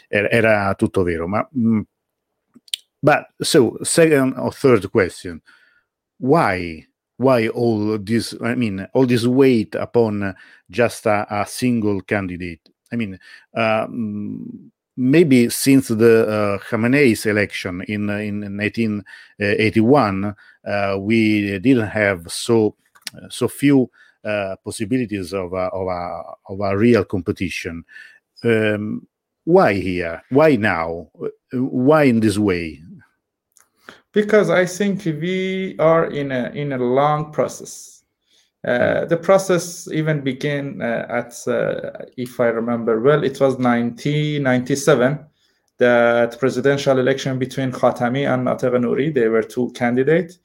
era, 0.08 0.30
era 0.30 0.76
tutto 0.76 1.04
vero. 1.04 1.28
Ma, 1.28 1.46
mm, 1.58 1.82
but 3.00 3.28
so, 3.40 3.78
second 3.82 4.36
or 4.38 4.54
third 4.54 4.90
question, 4.90 5.42
why? 6.20 6.88
Why 7.18 7.48
all 7.48 8.02
this? 8.02 8.36
I 8.42 8.56
mean, 8.56 8.88
all 8.94 9.06
this 9.06 9.26
weight 9.26 9.76
upon 9.76 10.34
just 10.68 11.06
a, 11.06 11.26
a 11.30 11.46
single 11.46 12.02
candidate? 12.04 12.73
I 12.94 12.96
mean, 12.96 13.20
uh, 13.56 13.88
mm, 13.88 14.70
maybe 14.96 15.50
since 15.50 15.88
the 15.88 16.28
uh, 16.28 16.58
Khamenei's 16.60 17.26
election 17.26 17.82
in 17.88 18.10
in 18.10 18.42
1981, 18.58 20.36
uh, 20.66 20.96
we 21.00 21.60
didn't 21.60 21.88
have 21.88 22.32
so 22.32 22.76
so 23.30 23.48
few 23.48 23.90
uh, 24.24 24.56
possibilities 24.64 25.34
of 25.34 25.54
a, 25.54 25.70
of 25.74 25.88
a 25.88 26.24
of 26.54 26.60
a 26.62 26.78
real 26.78 27.04
competition. 27.04 27.84
Um, 28.44 29.08
why 29.46 29.74
here? 29.74 30.22
Why 30.30 30.56
now? 30.56 31.10
Why 31.52 32.04
in 32.04 32.20
this 32.20 32.38
way? 32.38 32.82
Because 34.14 34.50
I 34.50 34.66
think 34.66 35.04
we 35.06 35.76
are 35.80 36.06
in 36.06 36.32
a 36.32 36.52
in 36.52 36.72
a 36.74 36.78
long 36.78 37.32
process. 37.32 37.93
Uh, 38.66 39.04
the 39.06 39.18
process 39.18 39.90
even 39.92 40.22
began 40.22 40.82
uh, 40.82 41.06
at, 41.10 41.36
uh, 41.48 42.06
if 42.16 42.40
I 42.40 42.46
remember 42.46 43.02
well, 43.02 43.24
it 43.24 43.40
was 43.42 43.58
1997, 43.58 45.20
that 45.80 46.40
presidential 46.40 46.98
election 46.98 47.38
between 47.38 47.72
Khatami 47.74 48.32
and 48.32 48.48
Natega 48.48 48.80
Nouri. 48.80 49.14
They 49.14 49.28
were 49.28 49.44
two 49.44 49.72
candidates. 49.72 50.40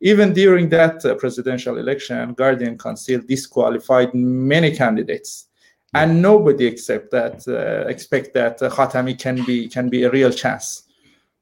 Even 0.00 0.32
during 0.32 0.68
that 0.68 1.04
uh, 1.04 1.16
presidential 1.16 1.78
election, 1.78 2.34
Guardian 2.34 2.78
Council 2.78 3.20
disqualified 3.26 4.14
many 4.14 4.76
candidates, 4.76 5.48
and 5.94 6.22
nobody 6.22 6.66
except 6.66 7.10
that 7.10 7.42
uh, 7.48 7.88
expect 7.88 8.34
that 8.34 8.58
Khatami 8.58 9.18
can 9.18 9.44
be 9.44 9.68
can 9.68 9.88
be 9.88 10.04
a 10.04 10.10
real 10.10 10.30
chance. 10.30 10.84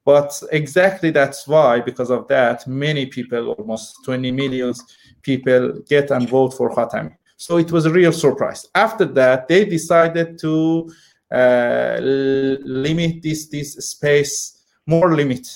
But 0.05 0.43
exactly 0.51 1.11
that's 1.11 1.47
why, 1.47 1.81
because 1.81 2.11
of 2.11 2.27
that, 2.29 2.67
many 2.67 3.07
people, 3.07 3.51
almost 3.51 4.05
20 4.05 4.33
million 4.33 4.75
people, 5.23 5.81
get 5.89 6.11
and 6.11 6.29
vote 6.29 6.55
for 6.55 6.75
Khatami. 6.75 7.17
So 7.37 7.57
it 7.57 7.73
was 7.73 7.87
a 7.87 7.91
real 7.91 8.13
surprise. 8.13 8.69
After 8.75 9.05
that, 9.05 9.49
they 9.49 9.65
decided 9.65 10.39
to 10.41 10.89
uh, 11.33 11.99
limit 12.01 13.23
this 13.23 13.47
this 13.47 13.75
space 13.75 14.65
more 14.87 15.15
limit 15.15 15.49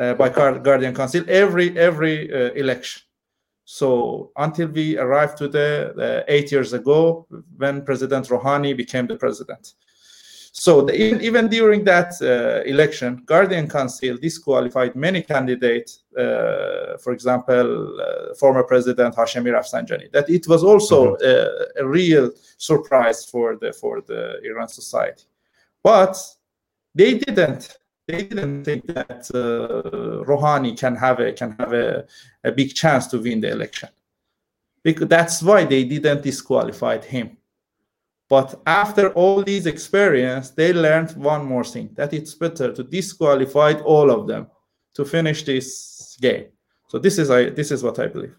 uh, 0.00 0.14
by 0.14 0.28
Guardian 0.28 0.94
Council 0.94 1.24
every 1.28 1.76
every 1.78 2.32
uh, 2.32 2.52
election. 2.54 3.02
So 3.64 4.32
until 4.36 4.68
we 4.68 4.96
arrived 4.96 5.36
to 5.38 5.48
the 5.48 5.92
uh, 5.98 6.24
eight 6.28 6.50
years 6.50 6.72
ago 6.72 7.26
when 7.56 7.84
President 7.84 8.28
Rouhani 8.28 8.74
became 8.74 9.06
the 9.06 9.16
president. 9.16 9.74
So 10.52 10.82
the, 10.82 10.94
even, 10.94 11.20
even 11.20 11.48
during 11.48 11.84
that 11.84 12.14
uh, 12.20 12.62
election, 12.68 13.22
Guardian 13.26 13.68
Council 13.68 14.16
disqualified 14.16 14.96
many 14.96 15.22
candidates. 15.22 16.02
Uh, 16.16 16.96
for 16.98 17.12
example, 17.12 18.00
uh, 18.00 18.34
former 18.34 18.64
President 18.64 19.14
Hashemi 19.14 19.52
Rafsanjani. 19.52 20.10
That 20.10 20.28
it 20.28 20.48
was 20.48 20.64
also 20.64 21.14
mm-hmm. 21.14 21.80
a, 21.80 21.84
a, 21.84 21.86
real 21.86 22.30
surprise 22.56 23.24
for 23.24 23.56
the 23.56 23.72
for 23.72 24.00
the 24.00 24.40
Iran 24.42 24.68
society, 24.68 25.24
but 25.82 26.16
they 26.94 27.18
didn't. 27.18 27.78
They 28.08 28.22
didn't 28.24 28.64
think 28.64 28.86
that 28.86 29.30
uh, 29.34 30.24
Rouhani 30.24 30.76
can 30.76 30.96
have 30.96 31.20
a 31.20 31.32
can 31.32 31.52
have 31.60 31.72
a, 31.72 32.06
a 32.42 32.50
big 32.50 32.74
chance 32.74 33.06
to 33.08 33.18
win 33.18 33.40
the 33.40 33.50
election. 33.50 33.90
Because 34.82 35.08
that's 35.08 35.42
why 35.42 35.64
they 35.64 35.84
didn't 35.84 36.22
disqualify 36.22 36.98
him 36.98 37.36
but 38.28 38.60
after 38.66 39.10
all 39.14 39.42
these 39.42 39.66
experience, 39.66 40.52
they 40.54 40.72
learned 40.72 41.14
one 41.16 41.44
more 41.44 41.64
thing 41.64 41.92
that 41.94 42.12
it's 42.12 42.34
better 42.34 42.72
to 42.72 42.82
disqualify 42.82 43.72
all 43.84 44.10
of 44.10 44.26
them 44.26 44.48
to 44.94 45.04
finish 45.04 45.44
this 45.44 46.16
game. 46.20 46.46
So 46.88 46.98
this 46.98 47.18
is, 47.18 47.30
I, 47.30 47.50
this 47.50 47.70
is 47.70 47.82
what 47.82 47.98
I 47.98 48.08
believe. 48.08 48.36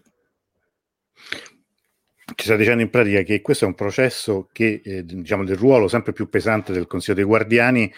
Ci 2.34 2.46
sta 2.46 2.56
dicendo 2.56 2.82
in 2.82 2.90
pratica 2.90 3.22
che 3.22 3.40
questo 3.40 3.64
è 3.64 3.68
un 3.68 3.74
processo 3.74 4.48
che, 4.52 4.80
eh, 4.84 5.04
diciamo, 5.04 5.44
del 5.44 5.56
ruolo 5.56 5.88
sempre 5.88 6.12
più 6.12 6.28
pesante 6.28 6.72
del 6.72 6.86
Consiglio 6.86 7.16
dei 7.16 7.24
Guardiani, 7.24 7.92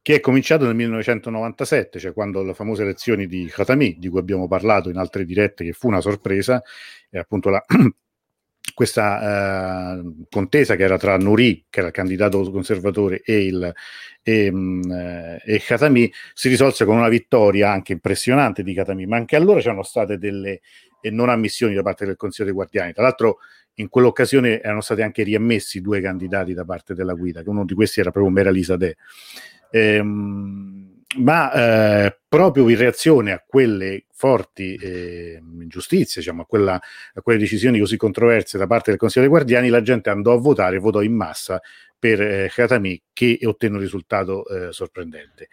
che 0.00 0.14
è 0.16 0.20
cominciato 0.20 0.64
nel 0.64 0.74
1997, 0.74 1.98
cioè 1.98 2.12
quando 2.14 2.42
le 2.42 2.54
famose 2.54 2.82
elezioni 2.82 3.26
di 3.26 3.46
Khatami, 3.46 3.98
di 3.98 4.08
cui 4.08 4.18
abbiamo 4.18 4.48
parlato 4.48 4.88
in 4.88 4.96
altre 4.96 5.24
dirette, 5.24 5.64
che 5.64 5.72
fu 5.72 5.88
una 5.88 6.00
sorpresa, 6.00 6.62
e 7.10 7.18
appunto 7.18 7.50
la 7.50 7.62
questa 8.78 9.98
eh, 9.98 10.02
contesa 10.30 10.76
che 10.76 10.84
era 10.84 10.96
tra 10.96 11.16
Nouri, 11.16 11.66
che 11.68 11.80
era 11.80 11.88
il 11.88 11.92
candidato 11.92 12.48
conservatore, 12.48 13.22
e, 13.24 13.44
il, 13.44 13.74
e, 14.22 14.52
mh, 14.52 14.92
eh, 14.92 15.42
e 15.44 15.58
Khatami, 15.58 16.12
si 16.32 16.48
risolse 16.48 16.84
con 16.84 16.96
una 16.96 17.08
vittoria 17.08 17.72
anche 17.72 17.94
impressionante 17.94 18.62
di 18.62 18.72
Khatami, 18.74 19.04
ma 19.06 19.16
anche 19.16 19.34
allora 19.34 19.58
c'erano 19.58 19.82
state 19.82 20.16
delle 20.16 20.60
eh, 21.00 21.10
non 21.10 21.28
ammissioni 21.28 21.74
da 21.74 21.82
parte 21.82 22.06
del 22.06 22.14
Consiglio 22.14 22.44
dei 22.44 22.54
Guardiani. 22.54 22.92
Tra 22.92 23.02
l'altro 23.02 23.38
in 23.74 23.88
quell'occasione 23.88 24.60
erano 24.60 24.80
stati 24.80 25.02
anche 25.02 25.24
riammessi 25.24 25.80
due 25.80 26.00
candidati 26.00 26.54
da 26.54 26.64
parte 26.64 26.94
della 26.94 27.14
guida, 27.14 27.42
che 27.42 27.48
uno 27.48 27.64
di 27.64 27.74
questi 27.74 27.98
era 27.98 28.12
proprio 28.12 28.32
Merali 28.32 28.62
Sadeh. 28.62 28.96
Ehm, 29.72 30.87
ma 31.16 32.04
eh, 32.04 32.18
proprio 32.28 32.68
in 32.68 32.76
reazione 32.76 33.32
a 33.32 33.42
quelle 33.44 34.04
forti 34.12 34.74
eh, 34.74 35.40
ingiustizie, 35.60 36.20
diciamo, 36.20 36.42
a, 36.42 36.44
quella, 36.44 36.74
a, 36.74 37.22
quelle 37.22 37.38
decisioni 37.38 37.78
così 37.78 37.96
controverse 37.96 38.58
da 38.58 38.66
parte 38.66 38.90
del 38.90 38.98
Consiglio 38.98 39.26
dei 39.26 39.34
Guardiani, 39.34 39.68
la 39.68 39.80
gente 39.80 40.10
andò 40.10 40.34
a 40.34 40.38
votare, 40.38 40.78
votò 40.78 41.00
in 41.00 41.14
massa 41.14 41.60
per 41.98 42.20
eh, 42.20 42.50
Khatami 42.52 43.02
che 43.12 43.40
ottenne 43.42 43.74
un 43.74 43.80
risultato 43.80 44.46
eh, 44.46 44.72
sorprendente. 44.72 45.48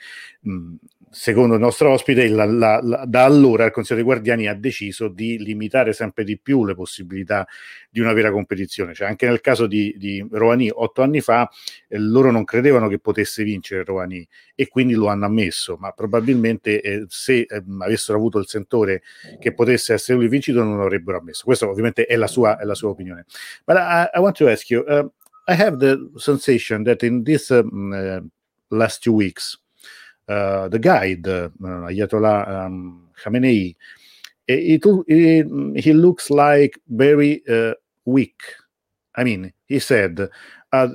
Mm, 0.48 0.76
secondo 1.10 1.56
il 1.56 1.60
nostro 1.60 1.90
ospite, 1.92 2.28
la, 2.28 2.46
la, 2.46 2.80
la, 2.84 3.06
da 3.08 3.24
allora 3.24 3.66
il 3.66 3.72
Consiglio 3.72 3.96
dei 3.96 4.06
Guardiani 4.06 4.48
ha 4.48 4.54
deciso 4.54 5.08
di 5.08 5.40
limitare 5.40 5.94
sempre 5.94 6.24
di 6.24 6.38
più 6.38 6.66
le 6.66 6.76
possibilità 6.76 7.48
di 7.90 8.00
una 8.00 8.14
vera 8.14 8.32
competizione. 8.32 8.94
Cioè, 8.94 9.08
anche 9.08 9.26
nel 9.26 9.42
caso 9.42 9.66
di, 9.66 9.96
di 9.98 10.24
Rouhani, 10.30 10.70
otto 10.72 11.02
anni 11.02 11.22
fa, 11.22 11.50
eh, 11.88 11.98
loro 11.98 12.30
non 12.30 12.44
credevano 12.44 12.88
che 12.88 13.00
potesse 13.00 13.44
vincere 13.44 13.84
Rouhani 13.84 14.28
e 14.54 14.68
quindi 14.68 14.94
lo 14.94 15.08
hanno 15.08 15.26
ammesso, 15.26 15.78
ma 15.80 15.92
probabilmente 15.92 16.82
eh, 16.82 17.06
se 17.08 17.48
ehm, 17.50 17.82
avessero 17.82 18.18
avuto 18.18 18.38
il 18.38 18.48
sentore 18.48 19.02
che 19.40 19.54
potesse 19.54 19.94
essere 19.94 20.18
lui 20.20 20.28
vincito 20.28 20.64
non 20.64 20.78
lo 20.78 20.84
avrebbero 20.84 21.18
ammesso. 21.18 21.46
Questa 21.46 21.68
ovviamente 21.68 22.06
è 22.06 22.16
la 22.16 22.28
sua, 22.28 22.60
è 22.60 22.76
sua 22.76 22.90
opinione. 22.90 23.26
But 23.66 23.78
I, 23.78 24.10
I 24.14 24.20
want 24.20 24.36
to 24.38 24.48
ask 24.48 24.70
you, 24.70 24.84
uh, 24.86 25.10
I 25.48 25.54
have 25.54 25.80
the 25.80 26.10
sensation 26.18 26.84
that 26.86 27.04
in 27.04 27.24
this 27.24 27.52
um, 27.52 27.94
uh, 27.94 28.22
last 28.76 29.04
two 29.04 29.14
weeks, 29.14 29.58
uh, 30.28 30.68
the 30.70 30.80
guide, 30.80 31.28
uh, 31.28 31.50
Ayatollah 31.62 32.48
um, 32.66 33.10
Khamenei, 33.24 33.76
it, 34.48 34.82
it, 35.08 35.84
he 35.84 35.94
looks 35.94 36.30
like 36.30 36.80
very 36.90 37.44
weak. 38.06 38.42
I 39.16 39.24
mean, 39.24 39.54
he 39.66 39.80
said, 39.80 40.30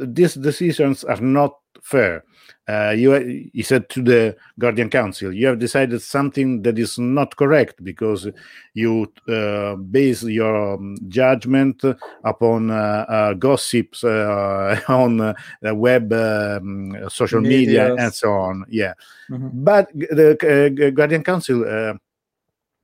these 0.02 0.34
decisions 0.34 1.04
are 1.04 1.20
not 1.20 1.54
fair. 1.82 2.24
Uh, 2.70 2.90
you, 2.92 3.50
he 3.52 3.62
said 3.62 3.88
to 3.88 4.00
the 4.00 4.36
Guardian 4.58 4.90
Council, 4.90 5.32
you 5.32 5.46
have 5.48 5.58
decided 5.58 6.00
something 6.02 6.62
that 6.62 6.78
is 6.78 6.98
not 6.98 7.34
correct 7.34 7.82
because 7.82 8.28
you 8.74 9.12
uh, 9.28 9.74
base 9.74 10.22
your 10.22 10.74
um, 10.74 10.96
judgment 11.08 11.82
upon 12.22 12.70
uh, 12.70 13.04
uh 13.08 13.32
gossips 13.34 14.04
uh, 14.04 14.80
on 14.88 15.20
uh, 15.20 15.34
web, 15.74 16.12
um, 16.12 16.94
social 17.08 17.40
media, 17.40 17.94
and 17.96 18.14
so 18.14 18.30
on. 18.32 18.64
Yeah, 18.68 18.94
mm-hmm. 19.28 19.48
but 19.52 19.90
the 19.94 20.92
Guardian 20.94 21.24
Council. 21.24 21.98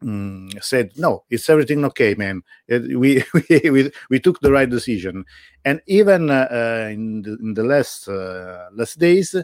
Mm, 0.04 0.62
said 0.62 0.92
no 0.96 1.24
it's 1.30 1.48
everything 1.48 1.82
okay 1.86 2.14
man 2.14 2.42
it, 2.68 2.98
we, 2.98 3.24
we, 3.34 3.70
we 3.70 3.90
we 4.10 4.20
took 4.20 4.38
the 4.40 4.52
right 4.52 4.68
decision 4.68 5.24
and 5.64 5.80
even 5.86 6.28
uh, 6.28 6.88
in, 6.92 7.22
the, 7.22 7.38
in 7.40 7.54
the 7.54 7.64
last 7.64 8.06
uh, 8.06 8.66
last 8.74 8.98
days 8.98 9.34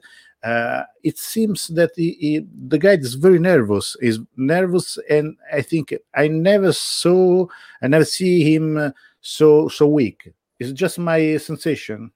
uh, 0.42 0.82
it 1.04 1.18
seems 1.18 1.68
that 1.68 1.90
he, 1.94 2.12
he, 2.20 2.46
the 2.68 2.78
guy 2.78 2.92
is 2.92 3.14
very 3.14 3.38
nervous 3.38 3.96
is 4.00 4.18
nervous 4.36 4.98
and 5.08 5.36
i 5.52 5.62
think 5.62 5.94
i 6.14 6.26
never 6.26 6.72
saw 6.72 7.46
i 7.82 7.88
never 7.88 8.04
see 8.04 8.54
him 8.54 8.92
so 9.20 9.68
so 9.68 9.86
weak 9.86 10.32
it's 10.58 10.72
just 10.72 10.98
my 10.98 11.36
sensation 11.36 12.10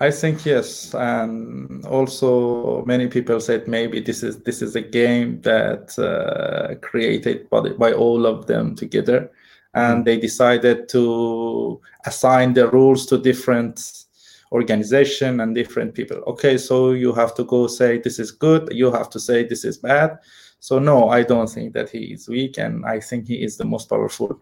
i 0.00 0.10
think 0.10 0.44
yes 0.46 0.94
and 0.94 1.84
also 1.86 2.84
many 2.86 3.06
people 3.06 3.38
said 3.40 3.68
maybe 3.68 4.00
this 4.00 4.22
is 4.22 4.42
this 4.42 4.62
is 4.62 4.76
a 4.76 4.80
game 4.80 5.40
that 5.42 5.98
uh, 5.98 6.74
created 6.86 7.48
by, 7.50 7.60
by 7.70 7.92
all 7.92 8.26
of 8.26 8.46
them 8.46 8.74
together 8.74 9.30
and 9.74 10.02
mm. 10.02 10.04
they 10.06 10.18
decided 10.18 10.88
to 10.88 11.80
assign 12.06 12.54
the 12.54 12.66
rules 12.68 13.04
to 13.06 13.18
different 13.18 14.05
organization 14.52 15.40
and 15.40 15.54
different 15.54 15.94
people. 15.94 16.18
Okay 16.26 16.58
so 16.58 16.92
you 16.92 17.12
have 17.12 17.34
to 17.34 17.44
go 17.44 17.66
say 17.66 17.98
this 17.98 18.18
is 18.18 18.30
good 18.30 18.68
you 18.72 18.92
have 18.92 19.08
to 19.10 19.18
say 19.18 19.44
this 19.44 19.64
is 19.64 19.78
bad. 19.78 20.18
So 20.58 20.78
no 20.78 21.10
i 21.10 21.24
don't 21.24 21.50
think 21.50 21.72
that 21.74 21.90
he 21.90 22.12
is 22.12 22.28
weak 22.28 22.58
and 22.58 22.84
i 22.86 23.00
think 23.00 23.28
he 23.28 23.42
is 23.42 23.56
the 23.56 23.64
most 23.64 23.88
powerful 23.88 24.40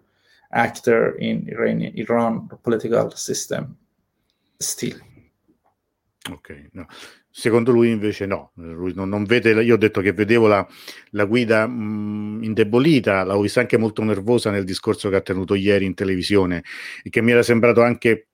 actor 0.53 1.17
in 1.19 1.49
Iranian, 1.49 1.93
iran 1.97 2.49
political 2.63 3.11
system 3.17 3.77
still. 4.61 4.99
Ok 6.31 6.69
no. 6.73 6.87
secondo 7.37 7.73
lui 7.73 7.91
invece 7.91 8.27
no. 8.27 8.53
Lui 8.55 8.95
non, 8.95 9.09
non, 9.09 9.25
vede 9.25 9.61
io 9.63 9.75
ho 9.75 9.77
detto 9.77 10.01
che 10.01 10.13
vedevo 10.13 10.47
la, 10.47 10.67
la 11.11 11.25
guida 11.25 11.67
mh, 11.67 12.45
indebolita 12.45 13.25
l'avevo 13.25 13.43
vista 13.43 13.59
anche 13.59 13.77
molto 13.77 14.05
nervosa 14.05 14.51
nel 14.53 14.63
discorso 14.63 15.09
che 15.09 15.17
ha 15.17 15.21
tenuto 15.21 15.57
ieri 15.57 15.85
in 15.85 15.95
televisione 15.95 16.63
e 17.03 17.11
che 17.11 17.21
mi 17.21 17.33
era 17.33 17.43
sembrato 17.43 17.83
anche 17.83 18.29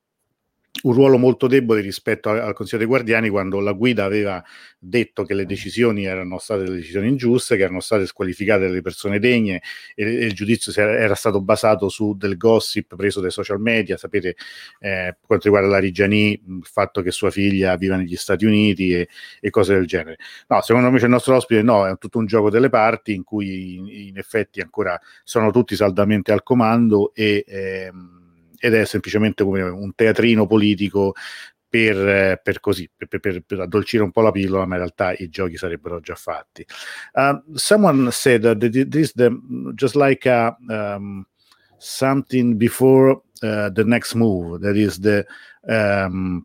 un 0.83 0.93
ruolo 0.95 1.19
molto 1.19 1.47
debole 1.47 1.81
rispetto 1.81 2.31
al 2.31 2.55
Consiglio 2.55 2.79
dei 2.79 2.87
Guardiani 2.87 3.29
quando 3.29 3.61
la 3.61 3.73
guida 3.73 4.05
aveva 4.05 4.43
detto 4.79 5.25
che 5.25 5.35
le 5.35 5.45
decisioni 5.45 6.05
erano 6.05 6.39
state 6.39 6.63
delle 6.63 6.77
decisioni 6.77 7.09
ingiuste, 7.09 7.57
che 7.57 7.65
erano 7.65 7.81
state 7.81 8.07
squalificate 8.07 8.67
dalle 8.67 8.81
persone 8.81 9.19
degne 9.19 9.61
e, 9.95 10.05
e 10.05 10.25
il 10.25 10.33
giudizio 10.33 10.73
era 10.81 11.15
stato 11.15 11.43
basato 11.43 11.89
su 11.89 12.15
del 12.17 12.37
gossip 12.37 12.97
preso 12.97 13.21
dai 13.21 13.31
social 13.31 13.61
media, 13.61 13.97
sapete 13.97 14.37
eh, 14.79 15.17
quanto 15.27 15.47
riguarda 15.47 15.69
la 15.69 15.79
Rigiani, 15.79 16.33
il 16.33 16.61
fatto 16.63 17.03
che 17.03 17.11
sua 17.11 17.31
figlia 17.31 17.77
viva 17.77 17.97
negli 17.97 18.17
Stati 18.17 18.47
Uniti 18.47 18.95
e, 18.95 19.09
e, 19.41 19.51
cose 19.51 19.75
del 19.75 19.87
genere. 19.87 20.17
No, 20.49 20.63
secondo 20.63 20.91
me 20.91 20.99
c'è 20.99 21.05
il 21.05 21.11
nostro 21.11 21.37
ospite, 21.37 21.63
no, 21.63 21.87
è 21.87 21.99
tutto 21.99 22.19
un 22.19 22.27
gioco 22.27 22.49
delle 22.49 22.69
parti 22.71 23.13
in 23.13 23.25
cui 23.25 23.75
in, 23.75 23.89
in 23.89 24.19
effetti 24.19 24.61
ancora 24.61 24.99
sono 25.25 25.51
tutti 25.51 25.75
saldamente 25.77 26.33
al 26.33 26.43
comando 26.43 27.13
e... 27.13 27.45
Ehm, 27.47 28.19
ed 28.61 28.75
è 28.75 28.85
semplicemente 28.85 29.43
come 29.43 29.63
un 29.63 29.95
teatrino 29.95 30.47
politico 30.47 31.15
per, 31.71 32.41
per 32.43 32.61
così, 32.61 32.91
per, 32.95 33.07
per, 33.21 33.43
per, 33.47 33.61
addolcire 33.61 34.03
un 34.03 34.11
po' 34.11 34.23
la 34.23 34.33
pillola, 34.33 34.67
ma 34.67 34.75
in 34.75 34.81
realtà 34.81 35.13
i 35.13 35.29
giochi 35.29 35.57
sarebbero 35.57 36.01
già 36.01 36.17
fatti. 36.17 36.67
Uh, 37.15 37.41
someone 37.55 38.11
said 38.11 38.43
that 38.43 38.59
this 38.89 39.13
the, 39.15 39.31
just 39.75 39.95
like 39.95 40.29
a, 40.29 40.57
um, 40.69 41.25
something 41.79 42.57
before 42.57 43.23
uh, 43.43 43.71
the 43.71 43.85
next 43.85 44.15
move, 44.15 44.59
that 44.61 44.77
is 44.77 44.99
the 44.99 45.25
um, 45.69 46.45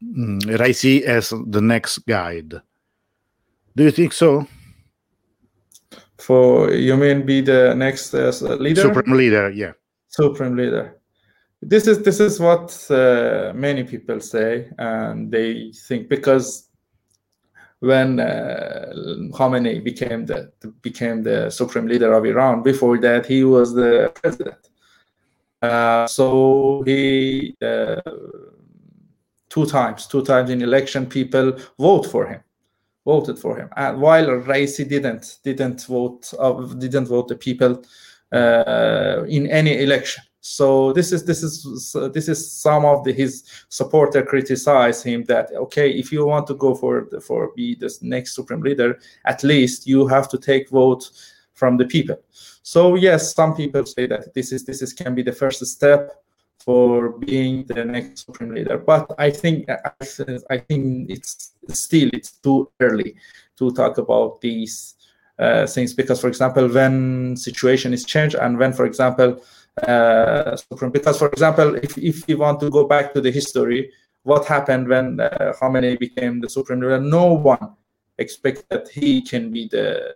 mm, 0.00 0.38
Raisi 0.56 1.02
as 1.02 1.34
the 1.48 1.60
next 1.60 2.04
guide. 2.06 2.62
Do 3.74 3.82
you 3.82 3.90
think 3.90 4.12
so? 4.12 4.46
For 6.18 6.72
you 6.72 6.96
mean 6.96 7.26
be 7.26 7.40
the 7.40 7.74
next 7.74 8.14
uh, 8.14 8.30
leader? 8.60 8.80
Supreme 8.80 9.16
leader, 9.16 9.50
yeah. 9.50 9.72
Supreme 10.14 10.56
leader. 10.56 11.00
This 11.62 11.86
is 11.86 12.02
this 12.02 12.20
is 12.20 12.38
what 12.38 12.66
uh, 12.90 13.52
many 13.54 13.84
people 13.84 14.20
say, 14.20 14.68
and 14.78 15.30
they 15.30 15.72
think 15.88 16.08
because 16.08 16.68
when 17.80 18.20
uh, 18.20 18.92
Khamenei 19.32 19.82
became 19.82 20.26
the 20.26 20.52
became 20.82 21.22
the 21.22 21.50
supreme 21.50 21.86
leader 21.86 22.12
of 22.12 22.24
Iran, 22.24 22.62
before 22.62 22.98
that 22.98 23.26
he 23.26 23.44
was 23.44 23.74
the 23.74 24.12
president. 24.20 24.62
Uh, 25.62 26.06
so 26.06 26.82
he 26.84 27.56
uh, 27.62 28.00
two 29.48 29.66
times, 29.66 30.06
two 30.06 30.22
times 30.22 30.50
in 30.50 30.60
election, 30.60 31.06
people 31.06 31.56
vote 31.78 32.04
for 32.12 32.26
him, 32.26 32.40
voted 33.06 33.38
for 33.38 33.56
him, 33.56 33.68
and 33.76 34.00
while 34.00 34.26
Raisi 34.26 34.86
didn't 34.86 35.38
didn't 35.42 35.86
vote 35.86 36.32
uh, 36.38 36.52
didn't 36.84 37.06
vote 37.06 37.28
the 37.28 37.36
people 37.36 37.82
Uh, 38.34 39.24
in 39.28 39.46
any 39.46 39.80
election. 39.80 40.24
So 40.40 40.92
this 40.92 41.12
is 41.12 41.24
this 41.24 41.44
is 41.44 41.94
this 42.12 42.28
is 42.28 42.50
some 42.50 42.84
of 42.84 43.04
the, 43.04 43.12
his 43.12 43.44
supporter 43.68 44.24
criticize 44.24 45.04
him 45.04 45.22
that 45.24 45.52
okay 45.54 45.88
if 45.92 46.10
you 46.10 46.26
want 46.26 46.48
to 46.48 46.54
go 46.54 46.74
for 46.74 47.06
the, 47.12 47.20
for 47.20 47.52
be 47.54 47.76
the 47.76 47.96
next 48.02 48.34
supreme 48.34 48.60
leader 48.60 48.98
at 49.24 49.44
least 49.44 49.86
you 49.86 50.08
have 50.08 50.28
to 50.30 50.38
take 50.38 50.68
vote 50.70 51.08
from 51.52 51.76
the 51.76 51.86
people. 51.86 52.16
So 52.62 52.96
yes, 52.96 53.32
some 53.34 53.54
people 53.54 53.86
say 53.86 54.08
that 54.08 54.34
this 54.34 54.50
is 54.50 54.64
this 54.64 54.82
is 54.82 54.92
can 54.92 55.14
be 55.14 55.22
the 55.22 55.32
first 55.32 55.64
step 55.64 56.20
for 56.58 57.10
being 57.10 57.66
the 57.66 57.84
next 57.84 58.26
supreme 58.26 58.52
leader. 58.52 58.78
But 58.78 59.14
I 59.16 59.30
think 59.30 59.68
I 60.50 60.58
think 60.58 61.08
it's 61.08 61.52
still 61.68 62.10
it's 62.12 62.32
too 62.32 62.68
early 62.80 63.14
to 63.58 63.70
talk 63.70 63.98
about 63.98 64.40
these 64.40 64.96
uh, 65.38 65.66
things. 65.66 65.94
Because 65.94 66.20
for 66.20 66.28
example 66.28 66.68
when 66.68 67.36
situation 67.36 67.92
is 67.92 68.04
changed 68.04 68.36
and 68.36 68.58
when 68.58 68.72
for 68.72 68.86
example 68.86 69.42
uh, 69.82 70.56
because 70.92 71.18
for 71.18 71.28
example 71.28 71.74
if, 71.76 71.98
if 71.98 72.28
you 72.28 72.38
want 72.38 72.60
to 72.60 72.70
go 72.70 72.86
back 72.86 73.12
to 73.12 73.20
the 73.20 73.30
history 73.30 73.90
what 74.24 74.46
happened 74.46 74.88
when 74.88 75.20
uh, 75.20 75.52
Khamenei 75.60 75.98
became 75.98 76.40
the 76.40 76.48
supreme 76.48 76.80
leader? 76.80 77.00
No 77.00 77.32
one 77.34 77.74
expected 78.18 78.64
that 78.70 78.88
he 78.88 79.22
can 79.22 79.52
be 79.52 79.68
the 79.68 80.14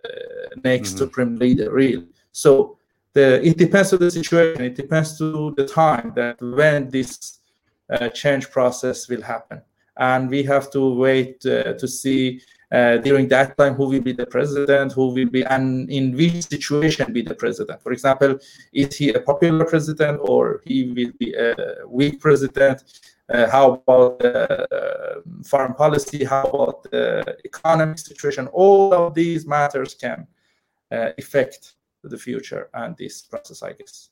next 0.63 0.89
mm-hmm. 0.89 0.97
supreme 0.97 1.35
leader 1.37 1.71
really. 1.71 2.07
So 2.31 2.77
the 3.13 3.45
it 3.45 3.57
depends 3.57 3.93
on 3.93 3.99
the 3.99 4.11
situation. 4.11 4.63
It 4.63 4.75
depends 4.75 5.17
to 5.19 5.53
the 5.55 5.67
time 5.67 6.13
that 6.15 6.41
when 6.41 6.89
this 6.89 7.39
uh, 7.89 8.09
change 8.09 8.49
process 8.51 9.07
will 9.07 9.21
happen. 9.21 9.61
And 9.97 10.29
we 10.29 10.43
have 10.43 10.71
to 10.71 10.95
wait 10.95 11.45
uh, 11.45 11.73
to 11.73 11.87
see 11.87 12.41
uh, 12.71 12.97
during 12.97 13.27
that 13.27 13.57
time 13.57 13.73
who 13.73 13.87
will 13.87 14.01
be 14.01 14.11
the 14.11 14.25
president, 14.25 14.93
who 14.93 15.07
will 15.07 15.25
be, 15.25 15.43
and 15.43 15.89
in 15.89 16.15
which 16.15 16.47
situation 16.47 17.11
be 17.11 17.21
the 17.21 17.35
president. 17.35 17.81
For 17.81 17.91
example, 17.91 18.37
is 18.73 18.95
he 18.95 19.09
a 19.13 19.19
popular 19.19 19.65
president 19.65 20.19
or 20.21 20.61
he 20.65 20.91
will 20.91 21.13
be 21.17 21.33
a 21.33 21.55
weak 21.87 22.19
president? 22.19 22.83
Uh, 23.29 23.49
how 23.49 23.73
about 23.73 24.23
uh, 24.25 25.21
foreign 25.43 25.73
policy? 25.73 26.23
How 26.23 26.43
about 26.43 26.83
the 26.83 27.37
economic 27.45 27.99
situation? 27.99 28.47
All 28.47 28.93
of 28.93 29.13
these 29.13 29.45
matters 29.45 29.93
can 29.93 30.27
uh, 30.91 31.09
affect 31.17 31.73
the 32.03 32.17
future 32.17 32.69
and 32.73 32.95
this 32.97 33.21
process, 33.21 33.61
I 33.61 33.73
guess. 33.73 34.09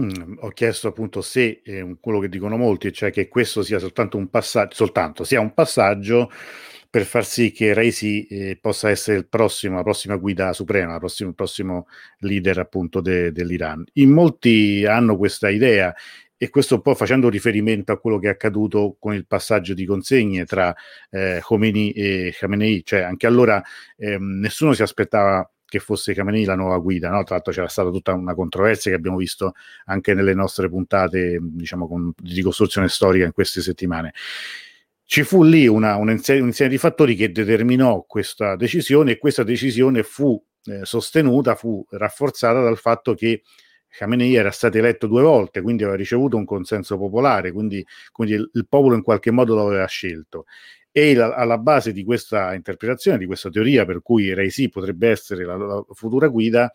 Mm, 0.00 0.34
ho 0.40 0.50
chiesto 0.50 0.88
appunto 0.88 1.22
se 1.22 1.62
eh, 1.64 1.96
quello 2.00 2.18
che 2.18 2.28
dicono 2.28 2.58
molti, 2.58 2.92
cioè 2.92 3.10
che 3.10 3.28
questo 3.28 3.62
sia 3.62 3.78
soltanto 3.78 4.18
un 4.18 4.28
passaggio, 4.28 4.74
soltanto 4.74 5.24
sia 5.24 5.40
un 5.40 5.54
passaggio 5.54 6.30
per 6.90 7.04
far 7.04 7.24
sì 7.24 7.50
che 7.50 7.72
Reisi 7.72 8.26
eh, 8.26 8.58
possa 8.60 8.90
essere 8.90 9.16
il 9.16 9.26
prossimo, 9.26 9.76
la 9.76 9.82
prossima 9.82 10.16
guida 10.16 10.52
suprema, 10.52 10.94
il 10.94 10.98
prossimo, 10.98 11.32
prossimo 11.32 11.86
leader 12.18 12.58
appunto 12.58 13.00
de, 13.00 13.32
dell'Iran. 13.32 13.84
In 13.94 14.10
molti 14.10 14.84
hanno 14.86 15.16
questa 15.16 15.48
idea 15.48 15.94
e 16.36 16.50
questo 16.50 16.74
un 16.76 16.82
po' 16.82 16.94
facendo 16.94 17.30
riferimento 17.30 17.92
a 17.92 17.98
quello 17.98 18.18
che 18.18 18.26
è 18.26 18.30
accaduto 18.30 18.96
con 18.98 19.14
il 19.14 19.26
passaggio 19.26 19.72
di 19.72 19.86
consegne 19.86 20.44
tra 20.44 20.74
eh, 21.10 21.40
Khomeini 21.42 21.92
e 21.92 22.34
Khamenei, 22.38 22.84
cioè 22.84 23.00
anche 23.00 23.26
allora 23.26 23.62
eh, 23.96 24.18
nessuno 24.18 24.74
si 24.74 24.82
aspettava 24.82 25.50
che 25.66 25.80
fosse 25.80 26.14
Khamenei 26.14 26.44
la 26.44 26.54
nuova 26.54 26.78
guida, 26.78 27.10
no? 27.10 27.24
tra 27.24 27.34
l'altro 27.34 27.52
c'era 27.52 27.68
stata 27.68 27.90
tutta 27.90 28.12
una 28.12 28.34
controversia 28.34 28.90
che 28.90 28.96
abbiamo 28.96 29.16
visto 29.16 29.54
anche 29.86 30.14
nelle 30.14 30.32
nostre 30.32 30.68
puntate 30.68 31.38
diciamo 31.40 31.88
con, 31.88 32.12
di 32.16 32.34
ricostruzione 32.34 32.88
storica 32.88 33.24
in 33.24 33.32
queste 33.32 33.60
settimane. 33.60 34.12
Ci 35.04 35.22
fu 35.22 35.42
lì 35.42 35.66
una, 35.66 35.96
un, 35.96 36.10
insieme, 36.10 36.40
un 36.40 36.46
insieme 36.48 36.70
di 36.70 36.78
fattori 36.78 37.14
che 37.14 37.30
determinò 37.30 38.04
questa 38.06 38.56
decisione 38.56 39.12
e 39.12 39.18
questa 39.18 39.42
decisione 39.42 40.02
fu 40.02 40.40
eh, 40.64 40.84
sostenuta, 40.84 41.54
fu 41.54 41.84
rafforzata 41.90 42.60
dal 42.60 42.76
fatto 42.76 43.14
che 43.14 43.42
Khamenei 43.88 44.34
era 44.34 44.50
stato 44.50 44.78
eletto 44.78 45.06
due 45.06 45.22
volte, 45.22 45.62
quindi 45.62 45.82
aveva 45.82 45.96
ricevuto 45.96 46.36
un 46.36 46.44
consenso 46.44 46.98
popolare, 46.98 47.52
quindi, 47.52 47.84
quindi 48.12 48.34
il, 48.34 48.50
il, 48.52 48.66
popolo 48.68 48.94
in 48.94 49.02
qualche 49.02 49.30
modo 49.30 49.54
lo 49.54 49.66
aveva 49.66 49.86
scelto 49.86 50.44
e 50.98 51.12
la, 51.12 51.34
alla 51.34 51.58
base 51.58 51.92
di 51.92 52.04
questa 52.04 52.54
interpretazione, 52.54 53.18
di 53.18 53.26
questa 53.26 53.50
teoria 53.50 53.84
per 53.84 54.00
cui 54.00 54.32
Reisi 54.32 54.70
potrebbe 54.70 55.10
essere 55.10 55.44
la, 55.44 55.54
la 55.54 55.84
futura 55.90 56.28
guida, 56.28 56.72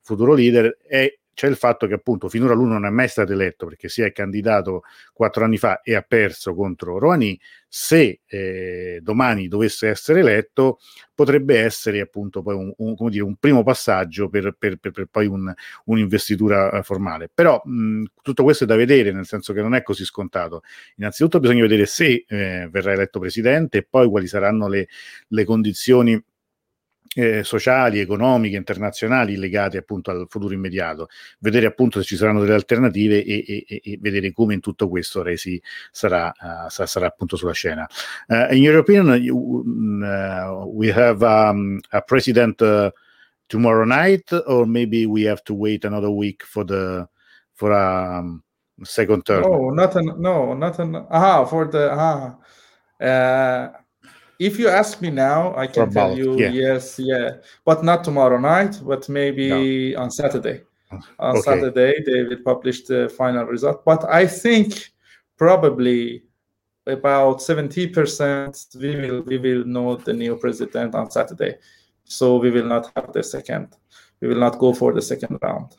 futuro 0.00 0.32
leader, 0.32 0.78
è 0.86 1.06
c'è 1.38 1.46
il 1.46 1.54
fatto 1.54 1.86
che 1.86 1.94
appunto 1.94 2.28
finora 2.28 2.52
lui 2.52 2.66
non 2.66 2.84
è 2.84 2.90
mai 2.90 3.06
stato 3.06 3.32
eletto 3.32 3.66
perché 3.66 3.88
si 3.88 4.02
è 4.02 4.10
candidato 4.10 4.82
quattro 5.12 5.44
anni 5.44 5.56
fa 5.56 5.82
e 5.82 5.94
ha 5.94 6.02
perso 6.02 6.52
contro 6.52 6.98
Rouhani, 6.98 7.38
se 7.68 8.22
eh, 8.26 8.98
domani 9.00 9.46
dovesse 9.46 9.86
essere 9.86 10.18
eletto 10.18 10.80
potrebbe 11.14 11.60
essere 11.60 12.00
appunto 12.00 12.42
poi 12.42 12.56
un, 12.56 12.72
un, 12.78 13.08
dire, 13.08 13.22
un 13.22 13.36
primo 13.36 13.62
passaggio 13.62 14.28
per, 14.28 14.56
per, 14.58 14.78
per, 14.78 14.90
per 14.90 15.06
poi 15.06 15.26
un, 15.26 15.54
un'investitura 15.84 16.72
eh, 16.72 16.82
formale. 16.82 17.30
Però 17.32 17.62
mh, 17.64 18.02
tutto 18.20 18.42
questo 18.42 18.64
è 18.64 18.66
da 18.66 18.74
vedere, 18.74 19.12
nel 19.12 19.26
senso 19.26 19.52
che 19.52 19.62
non 19.62 19.76
è 19.76 19.82
così 19.84 20.04
scontato. 20.04 20.62
Innanzitutto 20.96 21.38
bisogna 21.38 21.62
vedere 21.62 21.86
se 21.86 22.24
eh, 22.26 22.68
verrà 22.68 22.94
eletto 22.94 23.20
presidente 23.20 23.78
e 23.78 23.86
poi 23.88 24.08
quali 24.08 24.26
saranno 24.26 24.66
le, 24.66 24.88
le 25.28 25.44
condizioni 25.44 26.20
eh, 27.18 27.42
sociali, 27.42 27.98
economiche, 27.98 28.56
internazionali 28.56 29.36
legate 29.36 29.76
appunto 29.76 30.12
al 30.12 30.26
futuro 30.28 30.54
immediato, 30.54 31.08
vedere 31.40 31.66
appunto 31.66 31.98
se 31.98 32.06
ci 32.06 32.16
saranno 32.16 32.40
delle 32.40 32.54
alternative 32.54 33.24
e, 33.24 33.44
e, 33.66 33.80
e 33.82 33.98
vedere 34.00 34.30
come 34.32 34.54
in 34.54 34.60
tutto 34.60 34.88
questo 34.88 35.22
Resi 35.22 35.60
sarà, 35.90 36.32
uh, 36.38 36.68
sarà, 36.68 37.06
appunto 37.06 37.34
sulla 37.34 37.52
scena. 37.52 37.88
Uh, 38.28 38.54
in 38.54 38.62
your 38.62 38.76
opinion, 38.76 39.20
you, 39.20 39.36
uh, 39.36 40.64
we 40.72 40.92
have 40.92 41.20
um, 41.24 41.80
a 41.90 42.00
president 42.02 42.60
uh, 42.60 42.88
tomorrow 43.48 43.84
night, 43.84 44.30
or 44.46 44.64
maybe 44.66 45.04
we 45.04 45.26
have 45.28 45.42
to 45.42 45.54
wait 45.54 45.84
another 45.84 46.10
week 46.10 46.44
for 46.44 46.64
the 46.64 47.08
for 47.54 47.72
a 47.72 48.20
um, 48.20 48.44
second 48.84 49.24
term? 49.24 49.42
No, 49.42 49.70
not 49.70 49.96
an, 49.96 50.14
no, 50.18 50.54
not 50.54 50.78
an, 50.78 50.94
aha, 50.94 51.44
for 51.46 51.66
the 51.66 51.90
ah. 51.90 52.36
Uh, 53.00 53.70
if 54.38 54.58
you 54.58 54.68
ask 54.68 55.00
me 55.00 55.10
now, 55.10 55.54
I 55.56 55.66
can 55.66 55.90
tell 55.90 56.16
you 56.16 56.38
yeah. 56.38 56.50
yes, 56.50 56.98
yeah, 56.98 57.38
but 57.64 57.82
not 57.82 58.04
tomorrow 58.04 58.38
night, 58.38 58.80
but 58.84 59.08
maybe 59.08 59.92
no. 59.92 60.02
on 60.02 60.10
Saturday. 60.10 60.62
On 61.18 61.36
okay. 61.36 61.40
Saturday, 61.42 62.02
they 62.06 62.22
will 62.22 62.42
publish 62.44 62.84
the 62.84 63.08
final 63.10 63.44
result. 63.44 63.84
But 63.84 64.08
I 64.08 64.26
think 64.26 64.90
probably 65.36 66.22
about 66.86 67.38
70% 67.40 68.76
we 68.76 68.96
will 68.96 69.22
we 69.22 69.38
will 69.38 69.64
know 69.64 69.96
the 69.96 70.12
new 70.12 70.36
president 70.36 70.94
on 70.94 71.10
Saturday. 71.10 71.56
So 72.04 72.36
we 72.36 72.50
will 72.50 72.64
not 72.64 72.90
have 72.96 73.12
the 73.12 73.22
second. 73.22 73.76
We 74.20 74.28
will 74.28 74.38
not 74.38 74.58
go 74.58 74.72
for 74.72 74.92
the 74.94 75.02
second 75.02 75.38
round. 75.42 75.76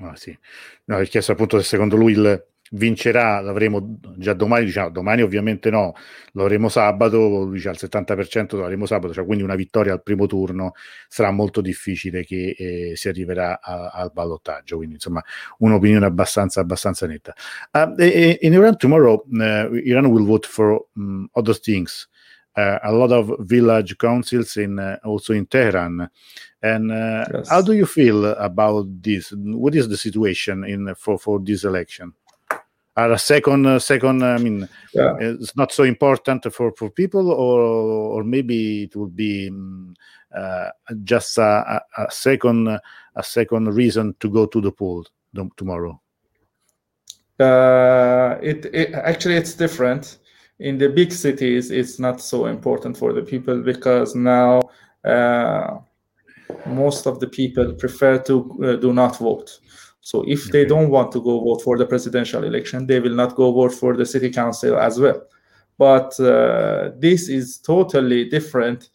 Ah, 0.00 0.14
sì. 0.16 0.36
No, 0.84 0.96
ho 0.96 1.04
chiesto 1.04 1.32
appunto 1.32 1.58
se 1.58 1.64
secondo 1.64 1.96
lui 1.96 2.12
il, 2.12 2.46
vincerà, 2.72 3.40
l'avremo 3.40 3.98
già 4.16 4.32
domani, 4.32 4.64
diciamo, 4.64 4.90
domani 4.90 5.22
ovviamente 5.22 5.70
no, 5.70 5.94
lo 6.32 6.42
avremo 6.42 6.68
sabato, 6.68 7.48
dice 7.50 7.68
al 7.68 7.76
70% 7.78 8.56
lo 8.56 8.64
avremo 8.64 8.86
sabato, 8.86 9.12
cioè 9.12 9.24
quindi 9.24 9.42
una 9.42 9.54
vittoria 9.54 9.92
al 9.92 10.02
primo 10.02 10.26
turno 10.26 10.72
sarà 11.08 11.30
molto 11.30 11.60
difficile 11.60 12.24
che 12.24 12.54
eh, 12.56 12.96
si 12.96 13.08
arriverà 13.08 13.60
a, 13.60 13.90
al 13.92 14.10
ballottaggio, 14.12 14.76
quindi 14.76 14.94
insomma 14.94 15.22
un'opinione 15.58 16.06
abbastanza, 16.06 16.60
abbastanza 16.60 17.06
netta. 17.06 17.34
Uh, 17.72 17.94
in 18.40 18.52
Iran 18.52 18.76
tomorrow, 18.76 19.24
uh, 19.30 19.74
Iran 19.74 20.06
will 20.06 20.24
vote 20.24 20.46
for 20.46 20.86
um, 20.96 21.28
other 21.32 21.58
things. 21.58 22.08
Uh, 22.54 22.78
a 22.82 22.92
lot 22.92 23.10
of 23.12 23.34
village 23.40 23.96
councils 23.96 24.56
in 24.56 24.78
uh, 24.78 24.98
also 25.04 25.32
in 25.32 25.46
Tehran. 25.46 26.06
And 26.62 26.92
uh, 26.92 27.24
yes. 27.32 27.48
how 27.48 27.62
do 27.62 27.72
you 27.72 27.86
feel 27.86 28.26
about 28.26 29.02
this? 29.02 29.32
What 29.34 29.74
is 29.74 29.88
the 29.88 29.96
situation 29.96 30.62
in 30.64 30.94
for 30.94 31.18
for 31.18 31.40
this 31.40 31.64
election? 31.64 32.12
Are 32.94 33.12
a 33.12 33.18
second 33.18 33.80
second? 33.80 34.22
I 34.22 34.36
mean, 34.36 34.68
yeah. 34.92 35.16
it's 35.18 35.56
not 35.56 35.72
so 35.72 35.84
important 35.84 36.52
for 36.52 36.72
for 36.72 36.90
people, 36.90 37.30
or 37.30 37.60
or 37.60 38.22
maybe 38.22 38.82
it 38.82 38.94
would 38.96 39.16
be 39.16 39.48
um, 39.48 39.94
just 41.04 41.38
a, 41.38 41.80
a, 41.96 42.10
second 42.10 42.68
a 42.68 43.22
second 43.22 43.74
reason 43.74 44.14
to 44.20 44.28
go 44.28 44.46
to 44.46 44.60
the 44.60 44.72
pool 44.72 45.06
tomorrow. 45.56 46.00
Uh, 47.40 48.38
it, 48.42 48.66
it 48.66 48.92
actually 48.94 49.36
it's 49.36 49.54
different 49.54 50.18
in 50.60 50.78
the 50.78 50.88
big 50.88 51.10
cities 51.10 51.70
it's 51.70 51.98
not 51.98 52.20
so 52.20 52.46
important 52.46 52.96
for 52.96 53.12
the 53.12 53.22
people 53.22 53.60
because 53.62 54.14
now 54.14 54.60
uh, 55.04 55.78
most 56.66 57.06
of 57.06 57.18
the 57.18 57.26
people 57.26 57.72
prefer 57.72 58.18
to 58.18 58.58
uh, 58.62 58.76
do 58.76 58.92
not 58.92 59.18
vote 59.18 59.58
so 60.02 60.24
if 60.26 60.50
they 60.50 60.64
don't 60.64 60.90
want 60.90 61.10
to 61.12 61.22
go 61.22 61.40
vote 61.40 61.62
for 61.62 61.78
the 61.78 61.86
presidential 61.86 62.42
election 62.44 62.86
they 62.86 63.00
will 63.00 63.14
not 63.14 63.34
go 63.34 63.50
vote 63.52 63.72
for 63.72 63.96
the 63.96 64.04
city 64.04 64.30
council 64.30 64.78
as 64.78 64.98
well. 65.00 65.22
But 65.78 66.18
uh, 66.20 66.90
this 66.98 67.28
is 67.28 67.58
totally 67.58 68.28
different 68.28 68.90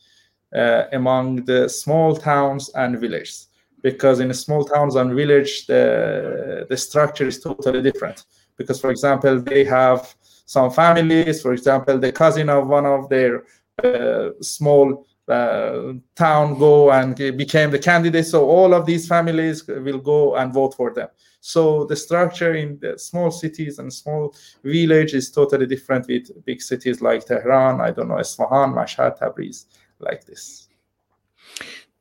uh, 0.55 0.83
among 0.93 1.45
the 1.45 1.67
small 1.67 2.15
towns 2.15 2.69
and 2.75 2.99
villages. 2.99 3.47
Because 3.81 4.19
in 4.19 4.33
small 4.33 4.63
towns 4.63 4.95
and 4.95 5.15
village 5.15 5.65
the, 5.65 6.65
the 6.69 6.77
structure 6.77 7.27
is 7.27 7.39
totally 7.39 7.81
different. 7.81 8.25
Because 8.57 8.79
for 8.79 8.91
example 8.91 9.41
they 9.41 9.63
have 9.63 10.13
some 10.47 10.71
families, 10.71 11.41
for 11.41 11.53
example, 11.53 11.97
the 11.99 12.11
cousin 12.11 12.49
of 12.49 12.67
one 12.67 12.85
of 12.85 13.09
their 13.09 13.43
uh, 13.83 14.29
small 14.41 15.05
town 15.27 16.57
go 16.57 16.91
and 16.91 17.15
became 17.15 17.71
the 17.71 17.79
candidate. 17.79 18.25
So 18.25 18.49
all 18.49 18.73
of 18.73 18.85
these 18.85 19.07
families 19.07 19.67
will 19.67 19.99
go 19.99 20.35
and 20.35 20.53
vote 20.53 20.73
for 20.75 20.93
them. 20.93 21.09
So 21.39 21.85
the 21.85 21.95
structure 21.95 22.55
in 22.55 22.77
the 22.79 22.97
small 22.97 23.31
cities 23.31 23.79
and 23.79 23.91
small 23.91 24.33
village 24.63 25.13
is 25.13 25.31
totally 25.31 25.65
different 25.65 26.07
with 26.07 26.29
big 26.45 26.61
cities 26.61 27.01
like 27.01 27.25
Tehran, 27.25 27.79
I 27.79 27.91
don't 27.91 28.07
know, 28.07 28.19
Isfahan, 28.19 28.73
Mashhad, 28.73 29.17
Tabriz, 29.17 29.65
like 29.99 30.25
this. 30.25 30.67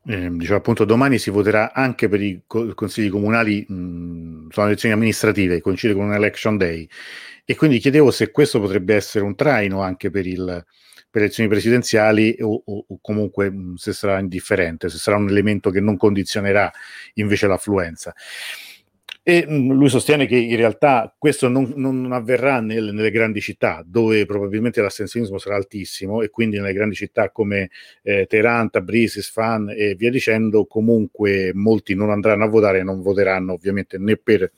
Eh, 0.08 0.30
diciamo 0.30 0.58
appunto 0.58 0.84
domani 0.84 1.18
si 1.18 1.30
voterà 1.30 1.72
anche 1.72 2.08
per 2.08 2.22
i 2.22 2.42
consigli 2.46 3.10
comunali, 3.10 3.66
mh, 3.68 4.50
sono 4.50 4.66
elezioni 4.66 4.94
amministrative, 4.94 5.60
coincide 5.60 5.94
con 5.94 6.04
un 6.04 6.14
election 6.14 6.56
day 6.56 6.88
e 7.44 7.56
quindi 7.56 7.78
chiedevo 7.78 8.12
se 8.12 8.30
questo 8.30 8.60
potrebbe 8.60 8.94
essere 8.94 9.24
un 9.24 9.34
traino 9.34 9.80
anche 9.80 10.10
per, 10.10 10.26
il, 10.26 10.64
per 11.16 11.24
le 11.24 11.29
elezioni 11.29 11.48
presidenziali 11.48 12.37
o, 12.40 12.62
o, 12.62 12.85
o, 12.88 12.98
comunque 13.00 13.50
se 13.76 13.94
sarà 13.94 14.18
indifferente, 14.18 14.90
se 14.90 14.98
sarà 14.98 15.16
un 15.16 15.31
elemento 15.31 15.70
che 15.70 15.81
non 15.81 15.96
condizionerà 15.96 16.70
invece 17.14 17.46
l'affluenza. 17.46 18.14
E 19.22 19.46
lui 19.48 19.88
sostiene 19.88 20.26
che 20.26 20.37
in 20.37 20.57
realtà 20.57 21.12
questo 21.18 21.48
non, 21.48 21.72
non 21.74 22.12
avverrà 22.12 22.61
nel, 22.61 22.92
nelle 22.92 23.11
grandi 23.11 23.40
città, 23.40 23.83
dove 23.85 24.26
probabilmente 24.26 24.83
l'astensionismo 24.83 25.38
sarà 25.38 25.57
altissimo, 25.57 26.20
e 26.20 26.29
quindi 26.29 26.59
nelle 26.59 26.74
grandi 26.74 26.94
città 26.94 27.31
come 27.31 27.70
eh, 28.02 28.26
Teheran, 28.26 28.68
Tabriz, 28.68 29.16
Isfahan 29.16 29.70
e 29.74 29.94
via 29.94 30.11
dicendo, 30.11 30.66
comunque 30.66 31.50
molti 31.55 31.94
non 31.94 32.11
andranno 32.11 32.44
a 32.44 32.48
votare 32.48 32.81
e 32.81 32.83
non 32.83 33.00
voteranno 33.00 33.55
ovviamente 33.55 33.96
né 33.96 34.18
per 34.18 34.52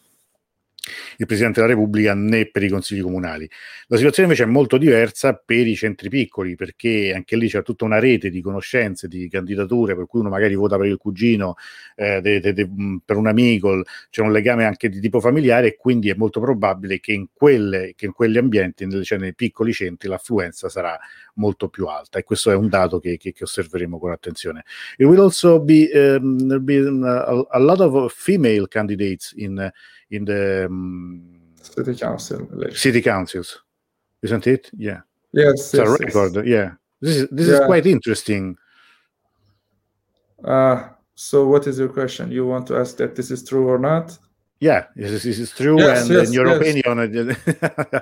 il 1.16 1.26
Presidente 1.26 1.60
della 1.60 1.72
Repubblica 1.72 2.14
né 2.14 2.46
per 2.46 2.62
i 2.62 2.68
consigli 2.68 3.00
comunali. 3.00 3.48
La 3.86 3.96
situazione 3.96 4.28
invece 4.28 4.48
è 4.48 4.52
molto 4.52 4.76
diversa 4.76 5.34
per 5.34 5.66
i 5.66 5.74
centri 5.74 6.08
piccoli, 6.08 6.54
perché 6.54 7.12
anche 7.14 7.36
lì 7.36 7.48
c'è 7.48 7.62
tutta 7.62 7.84
una 7.84 7.98
rete 7.98 8.30
di 8.30 8.40
conoscenze, 8.40 9.08
di 9.08 9.28
candidature, 9.28 9.94
per 9.94 10.06
cui 10.06 10.20
uno 10.20 10.28
magari 10.28 10.54
vota 10.54 10.76
per 10.76 10.86
il 10.86 10.96
cugino, 10.96 11.54
eh, 11.96 12.20
de, 12.20 12.40
de, 12.40 12.52
de, 12.52 12.68
per 13.04 13.16
un 13.16 13.26
amico, 13.26 13.82
c'è 14.10 14.22
un 14.22 14.32
legame 14.32 14.64
anche 14.64 14.88
di 14.88 15.00
tipo 15.00 15.20
familiare 15.20 15.68
e 15.68 15.76
quindi 15.76 16.10
è 16.10 16.14
molto 16.14 16.40
probabile 16.40 17.00
che 17.00 17.12
in, 17.12 17.26
quelle, 17.32 17.92
che 17.96 18.06
in 18.06 18.12
quegli 18.12 18.38
ambienti, 18.38 18.86
nelle, 18.86 19.04
cioè 19.04 19.18
nei 19.18 19.34
piccoli 19.34 19.72
centri, 19.72 20.08
l'affluenza 20.08 20.68
sarà 20.68 20.98
molto 21.38 21.68
più 21.68 21.86
alta 21.86 22.18
e 22.18 22.24
questo 22.24 22.50
è 22.50 22.54
un 22.54 22.68
dato 22.68 22.98
che, 22.98 23.16
che, 23.16 23.32
che 23.32 23.44
osserveremo 23.44 23.98
con 23.98 24.10
attenzione. 24.10 24.64
It 24.96 25.06
will 25.06 25.20
also 25.20 25.60
be, 25.60 25.90
um, 25.94 26.62
be 26.62 26.78
a, 26.78 27.46
a 27.50 27.58
lot 27.58 27.80
of 27.80 28.12
female 28.12 28.66
candidates 28.68 29.32
in 29.36 29.70
in 30.10 30.24
the 30.24 30.66
um, 30.68 31.22
city 31.60 31.94
council 31.94 32.46
city 32.72 33.00
councils, 33.00 33.64
isn't 34.20 34.46
it? 34.46 34.70
Yeah. 34.76 35.02
Yes. 35.32 35.72
It's 35.72 35.74
yes, 35.74 35.88
a 35.88 35.90
record. 35.90 36.34
Yes. 36.36 36.46
Yeah. 36.46 36.70
This 37.00 37.16
is 37.16 37.28
this 37.30 37.48
yeah. 37.48 37.54
is 37.54 37.66
quite 37.66 37.86
interesting. 37.86 38.56
Uh, 40.44 40.88
so 41.14 41.46
what 41.46 41.66
is 41.66 41.78
your 41.78 41.88
question? 41.88 42.30
You 42.30 42.46
want 42.46 42.66
to 42.68 42.76
ask 42.76 42.96
that 42.96 43.14
this 43.14 43.30
is 43.30 43.44
true 43.44 43.68
or 43.68 43.78
not? 43.78 44.18
Yeah, 44.60 44.86
this 44.96 45.24
is, 45.24 45.38
this 45.38 45.52
true, 45.52 45.78
yes, 45.78 46.02
and 46.02 46.10
yes, 46.10 46.28
in 46.28 46.32
your 46.32 46.48
opinion, 46.48 46.98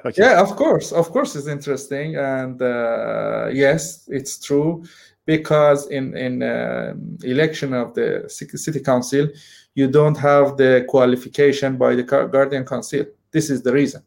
okay. 0.07 0.13
yeah, 0.17 0.41
of 0.41 0.57
course, 0.57 0.91
of 0.91 1.11
course, 1.11 1.37
it's 1.37 1.49
interesting, 1.49 2.17
and 2.17 2.61
uh, 2.63 3.49
yes, 3.53 4.09
it's 4.09 4.39
true 4.39 4.83
because 5.27 5.87
in 5.89 6.17
in 6.17 6.43
uh, 6.43 6.95
election 7.25 7.75
of 7.75 7.93
the 7.93 8.25
city 8.29 8.81
council, 8.81 9.29
you 9.75 9.87
don't 9.87 10.17
have 10.17 10.57
the 10.57 10.87
qualification 10.89 11.77
by 11.77 11.95
the 11.95 12.03
Guardian 12.03 12.65
Council. 12.65 13.05
This 13.33 13.51
is 13.51 13.63
the 13.63 13.73
reason. 13.73 14.03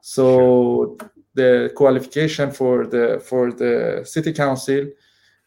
So 0.00 0.96
sure. 1.00 1.10
the 1.34 1.72
qualification 1.74 2.52
for 2.52 2.86
the 2.86 3.20
for 3.24 3.50
the 3.50 4.02
city 4.04 4.32
council 4.32 4.90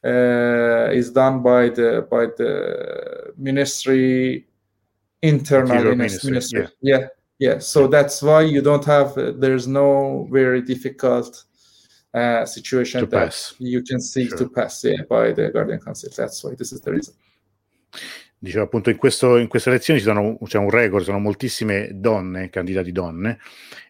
uh, 0.03 0.89
is 0.91 1.11
done 1.11 1.41
by 1.41 1.69
the 1.69 2.05
by 2.11 2.25
the 2.37 3.33
ministry 3.37 4.46
internal 5.27 5.95
ministry. 5.95 6.31
ministry. 6.31 6.67
Yeah. 6.81 6.97
yeah. 6.99 7.07
yeah 7.39 7.59
so 7.59 7.87
that's 7.87 8.21
why 8.21 8.41
you 8.41 8.61
don't 8.61 8.85
have 8.85 9.17
uh, 9.17 9.31
there's 9.37 9.67
no 9.67 10.27
very 10.31 10.61
difficult 10.61 11.45
uh, 12.13 12.45
situation 12.45 13.01
to 13.01 13.07
that 13.07 13.25
pass. 13.27 13.55
you 13.59 13.83
can 13.83 13.99
seek 13.99 14.29
sure. 14.29 14.37
to 14.39 14.49
pass 14.49 14.83
yeah, 14.83 15.03
by 15.09 15.31
the 15.33 15.49
guardian 15.51 15.79
council 15.79 16.09
that's 16.15 16.43
why 16.43 16.55
this 16.55 16.71
is 16.71 16.81
the 16.81 16.91
reason 16.91 17.13
Dicevo 18.39 18.65
appunto 18.65 18.91
in, 18.91 18.97
questo, 18.97 19.37
in 19.37 19.47
queste 19.47 19.69
elezioni 19.69 19.99
sono, 19.99 20.37
c'è 20.43 20.59
un 20.59 20.69
record, 20.69 21.03
sono 21.03 21.17
moltissime 21.17 21.89
donne, 21.93 22.51
candidati 22.51 22.91
donne, 22.91 23.39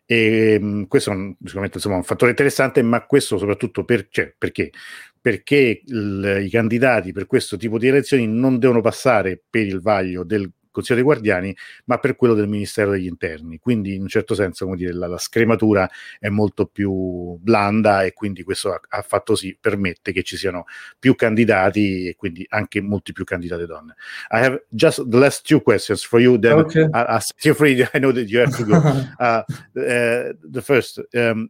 e 0.05 0.57
mh, 0.57 0.87
questo 0.87 1.11
è 1.11 1.15
un, 1.15 1.35
sicuramente 1.43 1.77
insomma, 1.77 1.97
un 1.97 2.03
fattore 2.03 2.31
interessante, 2.31 2.81
ma 2.81 3.05
questo 3.05 3.37
soprattutto 3.37 3.83
per, 3.83 4.07
cioè, 4.09 4.33
perché? 4.37 4.71
Perché 5.19 5.81
il, 5.85 6.43
i 6.45 6.49
candidati 6.49 7.11
per 7.11 7.25
questo 7.25 7.57
tipo 7.57 7.77
di 7.77 7.87
elezioni 7.87 8.25
non 8.25 8.57
devono 8.57 8.79
passare 8.79 9.41
per 9.49 9.65
il 9.65 9.81
vaglio 9.81 10.23
del 10.23 10.49
Consiglio 10.77 10.99
dei 10.99 11.07
Guardiani, 11.07 11.57
ma 11.85 11.97
per 11.97 12.15
quello 12.15 12.35
del 12.35 12.47
Ministero 12.47 12.91
degli 12.91 13.07
Interni. 13.07 13.57
Quindi, 13.57 13.95
in 13.95 14.01
un 14.01 14.07
certo 14.07 14.35
senso, 14.35 14.65
come 14.65 14.77
dire, 14.77 14.93
la, 14.93 15.07
la 15.07 15.17
scrematura 15.17 15.89
è 16.19 16.29
molto 16.29 16.67
più 16.67 17.35
blanda 17.39 18.03
e 18.03 18.13
quindi 18.13 18.43
questo 18.43 18.73
ha, 18.73 18.79
ha, 18.89 19.01
fatto 19.01 19.35
sì, 19.35 19.57
permette 19.59 20.11
che 20.11 20.21
ci 20.21 20.37
siano 20.37 20.65
più 20.99 21.15
candidati 21.15 22.09
e 22.09 22.15
quindi 22.15 22.45
anche 22.49 22.79
molti 22.81 23.11
più 23.11 23.23
candidate 23.23 23.65
donne. 23.65 23.95
I 24.29 24.43
have 24.45 24.65
just 24.69 25.03
the 25.07 25.17
last 25.17 25.47
two 25.47 25.61
questions 25.61 26.05
for 26.05 26.19
you, 26.19 26.37
then 26.37 26.59
okay. 26.59 26.83
uh, 26.83 27.19
you 27.41 27.55
free. 27.55 27.81
I 27.93 27.97
know 27.97 28.11
that 28.11 28.29
you 28.29 28.39
have 28.39 28.55
to 28.55 28.63
go. 28.63 28.75
uh, 29.19 29.43
uh, 29.79 30.33
the 30.43 30.61
first, 30.61 31.01
um, 31.15 31.49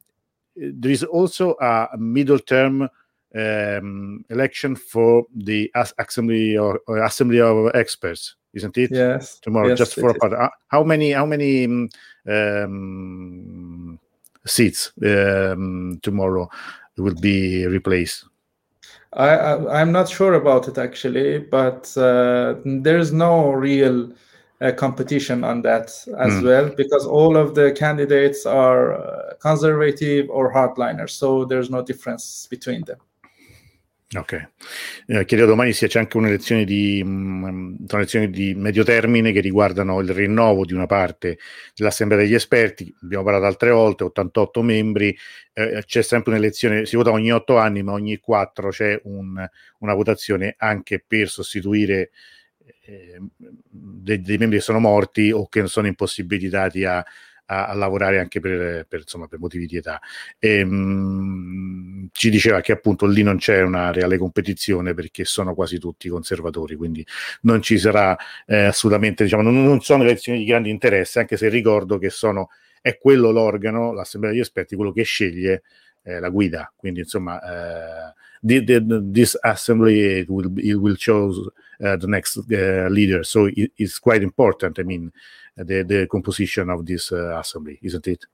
there 0.55 0.91
is 0.91 1.03
also 1.03 1.57
a 1.59 1.89
middle 1.97 2.39
term 2.39 2.89
um, 3.37 4.25
election 4.29 4.75
for 4.75 5.25
the 5.35 5.71
assembly 5.75 6.57
or, 6.57 6.79
or 6.87 7.03
assembly 7.03 7.39
of 7.39 7.71
experts 7.75 8.35
isn't 8.57 8.77
it? 8.77 8.91
Yes. 8.91 9.39
Tomorrow, 9.39 9.69
yes, 9.69 9.77
just 9.77 9.95
for 9.95 10.09
a 10.09 10.13
part. 10.15 10.33
Uh, 10.33 10.49
how 10.67 10.83
many? 10.83 11.11
How 11.11 11.25
many 11.25 11.65
um, 11.65 11.89
um, 12.27 13.99
seats 14.45 14.91
um, 15.05 15.99
tomorrow 16.03 16.49
will 16.97 17.15
be 17.15 17.65
replaced? 17.67 18.25
I, 19.13 19.81
am 19.81 19.91
not 19.91 20.09
sure 20.09 20.33
about 20.33 20.67
it 20.67 20.77
actually, 20.77 21.39
but 21.39 21.95
uh, 21.97 22.55
there's 22.65 23.13
no 23.13 23.51
real 23.51 24.11
uh, 24.59 24.71
competition 24.73 25.43
on 25.43 25.61
that 25.61 25.85
as 26.19 26.33
mm. 26.33 26.43
well 26.43 26.69
because 26.75 27.05
all 27.05 27.37
of 27.37 27.55
the 27.55 27.71
candidates 27.71 28.45
are 28.45 28.93
uh, 28.95 29.33
conservative 29.39 30.29
or 30.29 30.53
hardliners, 30.53 31.11
so 31.11 31.45
there's 31.45 31.69
no 31.69 31.81
difference 31.81 32.47
between 32.49 32.83
them. 32.83 32.97
Ok, 34.15 34.49
eh, 35.07 35.25
chiedo 35.25 35.45
domani 35.45 35.73
se 35.73 35.87
c'è 35.87 35.99
anche 35.99 36.15
una 36.15 36.29
lezione 36.29 36.63
di, 36.63 37.03
mh, 37.03 37.09
mm, 37.09 37.75
sono 37.87 38.01
lezioni 38.01 38.29
di 38.29 38.55
medio 38.55 38.85
termine 38.85 39.33
che 39.33 39.41
riguardano 39.41 39.99
il 39.99 40.09
rinnovo 40.11 40.63
di 40.63 40.71
una 40.71 40.85
parte 40.85 41.37
dell'Assemblea 41.75 42.21
degli 42.21 42.33
esperti, 42.33 42.95
abbiamo 43.01 43.25
parlato 43.25 43.45
altre 43.47 43.71
volte, 43.71 44.05
88 44.05 44.61
membri, 44.61 45.17
eh, 45.51 45.83
c'è 45.85 46.01
sempre 46.03 46.31
un'elezione, 46.31 46.85
si 46.85 46.95
vota 46.95 47.11
ogni 47.11 47.33
8 47.33 47.57
anni, 47.57 47.83
ma 47.83 47.91
ogni 47.91 48.17
4 48.17 48.69
c'è 48.69 48.97
un, 49.03 49.45
una 49.79 49.93
votazione 49.93 50.55
anche 50.57 51.03
per 51.05 51.27
sostituire 51.27 52.11
eh, 52.85 53.19
dei, 53.69 54.21
dei, 54.21 54.37
membri 54.37 54.59
che 54.59 54.63
sono 54.63 54.79
morti 54.79 55.31
o 55.31 55.49
che 55.49 55.67
sono 55.67 55.87
impossibilitati 55.87 56.85
a, 56.85 57.05
a, 57.47 57.67
a 57.67 57.73
lavorare 57.73 58.19
anche 58.19 58.39
per, 58.39 58.85
per, 58.87 59.01
insomma, 59.01 59.27
per 59.27 59.39
motivi 59.39 59.65
di 59.65 59.77
età. 59.77 59.99
E, 60.39 60.59
ehm, 60.59 60.69
mh, 60.69 62.09
ci 62.13 62.29
diceva 62.29 62.61
che 62.61 62.71
appunto 62.71 63.05
lì 63.05 63.23
non 63.23 63.37
c'è 63.37 63.61
una 63.61 63.91
reale 63.91 64.17
competizione 64.17 64.93
perché 64.93 65.25
sono 65.25 65.53
quasi 65.53 65.79
tutti 65.79 66.09
conservatori, 66.09 66.75
quindi 66.75 67.05
non 67.41 67.61
ci 67.61 67.77
sarà 67.77 68.15
eh, 68.45 68.65
assolutamente, 68.65 69.23
diciamo, 69.23 69.43
non, 69.43 69.63
non 69.63 69.81
sono 69.81 70.03
elezioni 70.03 70.39
di 70.39 70.45
grande 70.45 70.69
interesse, 70.69 71.19
anche 71.19 71.37
se 71.37 71.49
ricordo 71.49 71.97
che 71.97 72.09
sono, 72.09 72.49
è 72.81 72.97
quello 72.97 73.31
l'organo, 73.31 73.93
l'Assemblea 73.93 74.31
degli 74.31 74.41
esperti, 74.41 74.75
quello 74.75 74.91
che 74.91 75.03
sceglie 75.03 75.63
eh, 76.03 76.19
la 76.19 76.29
guida. 76.29 76.71
Quindi, 76.75 77.01
insomma, 77.01 77.39
the, 78.41 78.63
this 79.11 79.37
assembly 79.41 80.25
will, 80.27 80.51
will 80.75 80.95
choose 80.97 81.51
the 81.79 82.07
next 82.07 82.37
uh, 82.37 82.87
leader. 82.89 83.23
So 83.23 83.45
it, 83.45 83.71
it's 83.77 83.99
quite 83.99 84.23
important. 84.23 84.79
I 84.79 84.83
mean, 84.83 85.11
the 85.55 85.83
the 85.83 86.07
composition 86.07 86.69
of 86.69 86.85
this 86.85 87.11
uh, 87.11 87.39
assembly, 87.39 87.79
isn't 87.81 88.07
it? 88.07 88.25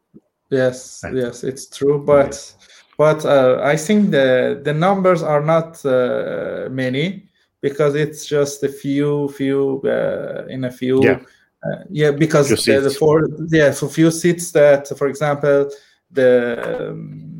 Yes, 0.49 1.01
right. 1.03 1.15
yes, 1.15 1.43
it's 1.43 1.65
true. 1.67 2.03
But 2.06 2.53
but 2.97 3.25
uh, 3.25 3.60
I 3.63 3.75
think 3.75 4.12
the 4.12 4.62
the 4.63 4.73
numbers 4.73 5.23
are 5.23 5.41
not 5.41 5.84
uh, 5.86 6.67
many 6.69 7.29
because 7.62 7.95
it's 7.95 8.25
just 8.25 8.63
a 8.63 8.69
few 8.69 9.29
few 9.29 9.82
uh, 9.86 10.45
in 10.49 10.65
a 10.65 10.71
few. 10.71 11.03
Yeah. 11.03 11.19
Uh, 11.65 11.84
yeah, 11.89 12.12
because 12.12 12.49
the, 12.49 12.82
the 12.82 12.89
four 12.89 13.29
yeah 13.47 13.71
for 13.71 13.88
few 13.88 14.12
seats 14.12 14.51
that, 14.51 14.86
for 14.97 15.08
example, 15.08 15.71
the 16.12 16.89
um, 16.89 17.33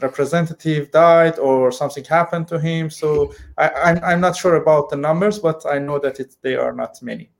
representative 0.00 0.90
died 0.90 1.38
or 1.38 1.72
something 1.72 2.04
happened 2.04 2.48
to 2.48 2.58
him. 2.58 2.90
So 2.90 3.34
I, 3.56 3.68
I'm 3.70 4.04
I'm 4.04 4.20
not 4.20 4.36
sure 4.36 4.56
about 4.56 4.90
the 4.90 4.96
numbers, 4.96 5.38
but 5.38 5.64
I 5.66 5.78
know 5.78 5.98
that 5.98 6.20
it, 6.20 6.36
they 6.42 6.56
are 6.56 6.72
not 6.72 7.02
many. 7.02 7.30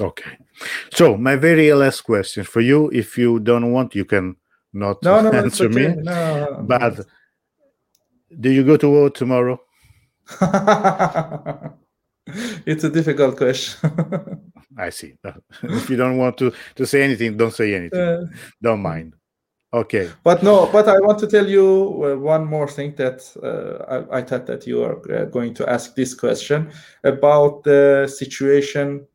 Okay. 0.00 0.38
So 0.92 1.16
my 1.16 1.36
very 1.36 1.72
last 1.72 2.02
question 2.02 2.44
for 2.44 2.60
you, 2.60 2.90
if 2.92 3.16
you 3.16 3.40
don't 3.40 3.72
want, 3.72 3.94
you 3.94 4.04
can 4.04 4.36
not 4.72 5.02
no, 5.02 5.22
no, 5.22 5.32
answer 5.32 5.66
okay. 5.66 5.88
me. 5.88 6.02
No, 6.02 6.64
but 6.66 7.00
do 8.38 8.50
you 8.50 8.64
go 8.64 8.76
to 8.76 8.88
war 8.88 9.10
tomorrow? 9.10 9.60
it's 12.66 12.84
a 12.84 12.90
difficult 12.90 13.36
question. 13.36 13.90
I 14.76 14.90
see. 14.90 15.14
if 15.62 15.88
you 15.88 15.96
don't 15.96 16.18
want 16.18 16.36
to 16.38 16.52
to 16.74 16.86
say 16.86 17.02
anything, 17.02 17.36
don't 17.36 17.54
say 17.54 17.74
anything. 17.74 17.98
Uh, 17.98 18.26
don't 18.60 18.82
mind. 18.82 19.14
Okay. 19.72 20.10
But 20.22 20.42
no, 20.42 20.70
but 20.72 20.88
I 20.88 20.98
want 21.00 21.18
to 21.18 21.26
tell 21.26 21.46
you 21.46 22.04
uh, 22.04 22.18
one 22.18 22.44
more 22.44 22.68
thing 22.68 22.94
that 22.96 23.20
uh, 23.42 24.06
I, 24.10 24.18
I, 24.18 24.22
thought 24.22 24.46
that 24.46 24.66
you 24.66 24.82
are 24.82 24.96
uh, 25.12 25.24
going 25.24 25.54
to 25.54 25.68
ask 25.68 25.94
this 25.94 26.14
question 26.14 26.70
about 27.02 27.64
the 27.64 28.06
situation 28.06 29.06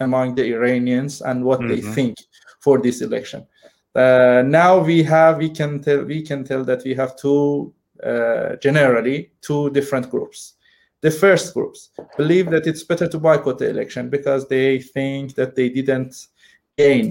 among 0.00 0.34
the 0.34 0.44
Iranians 0.54 1.20
and 1.20 1.44
what 1.44 1.60
mm-hmm. 1.60 1.68
they 1.68 1.80
think 1.80 2.16
for 2.60 2.80
this 2.80 3.02
election. 3.02 3.46
Uh, 3.94 4.42
now 4.46 4.78
we 4.78 5.02
have 5.02 5.36
we 5.36 5.50
can 5.50 5.80
tell 5.80 6.02
we 6.02 6.22
can 6.22 6.42
tell 6.42 6.64
that 6.64 6.82
we 6.84 6.94
have 6.94 7.14
two 7.16 7.72
uh, 8.02 8.56
generally 8.56 9.30
two 9.42 9.70
different 9.70 10.10
groups. 10.10 10.54
The 11.02 11.10
first 11.10 11.52
groups 11.52 11.90
believe 12.16 12.50
that 12.50 12.66
it's 12.66 12.84
better 12.84 13.08
to 13.08 13.18
boycott 13.18 13.58
the 13.58 13.68
election 13.68 14.08
because 14.08 14.48
they 14.48 14.78
think 14.78 15.34
that 15.34 15.54
they 15.54 15.68
didn't 15.68 16.28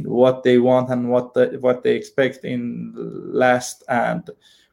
what 0.06 0.44
they 0.44 0.58
want 0.58 0.90
and 0.90 1.10
what 1.10 1.34
the, 1.34 1.58
what 1.62 1.84
they 1.84 1.96
expect 1.96 2.46
in 2.46 2.94
last 2.96 3.84
and 3.88 4.30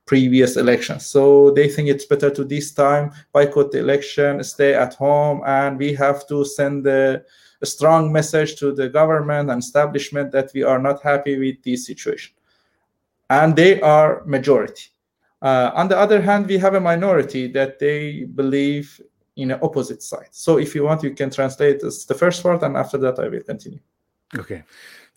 previous 0.07 0.57
elections. 0.57 1.07
So 1.07 1.51
they 1.51 1.69
think 1.69 1.89
it's 1.89 2.07
better 2.07 2.31
to 2.31 2.45
this 2.45 2.73
time 2.73 3.13
boycott 3.33 3.73
the 3.73 3.79
election, 3.79 4.43
stay 4.43 4.75
at 4.75 4.95
home, 4.95 5.43
and 5.47 5.79
we 5.79 5.93
have 5.95 6.27
to 6.29 6.45
send 6.45 6.85
the 6.85 7.25
a 7.61 7.67
strong 7.67 8.13
message 8.13 8.57
to 8.57 8.73
the 8.73 8.89
government 8.89 9.51
and 9.51 9.61
establishment 9.61 10.31
that 10.33 10.51
we 10.55 10.63
are 10.63 10.79
not 10.79 11.03
happy 11.03 11.39
with 11.39 11.63
this 11.63 11.87
situation. 11.87 12.33
And 13.31 13.57
they 13.57 13.81
are 13.81 14.23
majority. 14.25 14.85
Uh, 15.43 15.71
on 15.75 15.89
the 15.89 15.99
other 15.99 16.21
hand, 16.21 16.47
we 16.47 16.59
have 16.59 16.75
a 16.75 16.81
minority 16.81 17.49
that 17.49 17.79
they 17.79 18.25
believe 18.25 19.01
in 19.37 19.51
an 19.51 19.59
opposite 19.63 20.03
side. 20.03 20.29
So 20.31 20.59
if 20.59 20.75
you 20.75 20.85
want, 20.85 21.03
you 21.03 21.15
can 21.15 21.31
translate 21.31 21.81
the 21.81 22.17
first 22.19 22.43
part, 22.43 22.63
and 22.63 22.77
after 22.77 22.99
that, 22.99 23.19
I 23.19 23.29
will 23.29 23.43
continue. 23.43 23.81
Okay. 24.37 24.63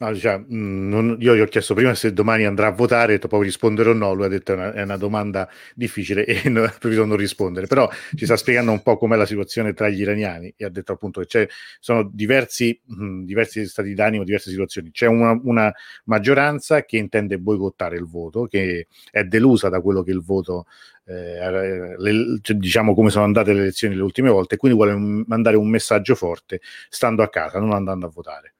No, 0.01 0.11
diciamo, 0.11 0.45
non, 0.47 1.17
io 1.19 1.35
gli 1.35 1.41
ho 1.41 1.45
chiesto 1.45 1.75
prima 1.75 1.93
se 1.93 2.11
domani 2.11 2.45
andrà 2.45 2.67
a 2.67 2.71
votare, 2.71 3.19
poi 3.19 3.43
rispondere 3.43 3.91
o 3.91 3.93
no, 3.93 4.13
lui 4.13 4.25
ha 4.25 4.27
detto 4.29 4.53
è 4.53 4.55
una, 4.55 4.73
è 4.73 4.81
una 4.81 4.97
domanda 4.97 5.47
difficile 5.75 6.25
e 6.25 6.41
non, 6.49 6.63
ha 6.63 6.69
preferito 6.69 7.05
non 7.05 7.17
rispondere, 7.17 7.67
però 7.67 7.87
ci 8.15 8.25
sta 8.25 8.35
spiegando 8.35 8.71
un 8.71 8.81
po' 8.81 8.97
com'è 8.97 9.15
la 9.15 9.27
situazione 9.27 9.73
tra 9.73 9.89
gli 9.89 10.01
iraniani 10.01 10.51
e 10.57 10.65
ha 10.65 10.69
detto 10.69 10.93
appunto 10.93 11.21
che 11.21 11.49
sono 11.79 12.09
diversi, 12.11 12.79
mh, 12.83 13.25
diversi 13.25 13.67
stati 13.67 13.93
d'animo, 13.93 14.23
diverse 14.23 14.49
situazioni. 14.49 14.89
C'è 14.89 15.05
una, 15.05 15.39
una, 15.43 15.71
maggioranza 16.05 16.83
che 16.83 16.97
intende 16.97 17.37
boicottare 17.37 17.95
il 17.95 18.07
voto, 18.07 18.47
che 18.47 18.87
è 19.11 19.23
delusa 19.23 19.69
da 19.69 19.81
quello 19.81 20.01
che 20.01 20.11
il 20.11 20.23
voto, 20.23 20.65
eh, 21.05 21.95
le, 21.97 22.39
cioè, 22.41 22.55
diciamo 22.57 22.95
come 22.95 23.11
sono 23.11 23.25
andate 23.25 23.53
le 23.53 23.61
elezioni 23.61 23.93
le 23.95 24.01
ultime 24.01 24.29
volte, 24.29 24.55
e 24.55 24.57
quindi 24.57 24.75
vuole 24.77 24.95
mandare 25.27 25.57
un 25.57 25.69
messaggio 25.69 26.15
forte 26.15 26.59
stando 26.89 27.21
a 27.21 27.29
casa, 27.29 27.59
non 27.59 27.73
andando 27.73 28.07
a 28.07 28.09
votare. 28.09 28.53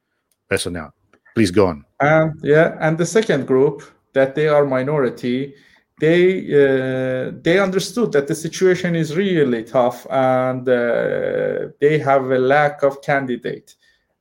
Andiamo. 0.56 0.92
Please 1.34 1.50
go 1.50 1.66
on. 1.66 1.84
And 2.00 2.38
yeah, 2.42 2.76
and 2.80 2.98
the 2.98 3.06
second 3.06 3.46
group 3.46 3.82
that 4.12 4.34
they 4.34 4.48
are 4.48 4.66
minority, 4.66 5.54
they 6.00 6.40
uh, 6.40 7.32
they 7.42 7.58
understood 7.58 8.12
that 8.12 8.26
the 8.26 8.34
situation 8.34 8.94
is 8.94 9.16
really 9.16 9.64
tough 9.64 10.06
and 10.10 10.68
uh, 10.68 11.68
they 11.80 11.98
have 11.98 12.30
a 12.30 12.38
lack 12.38 12.82
of 12.82 13.00
candidate 13.02 13.76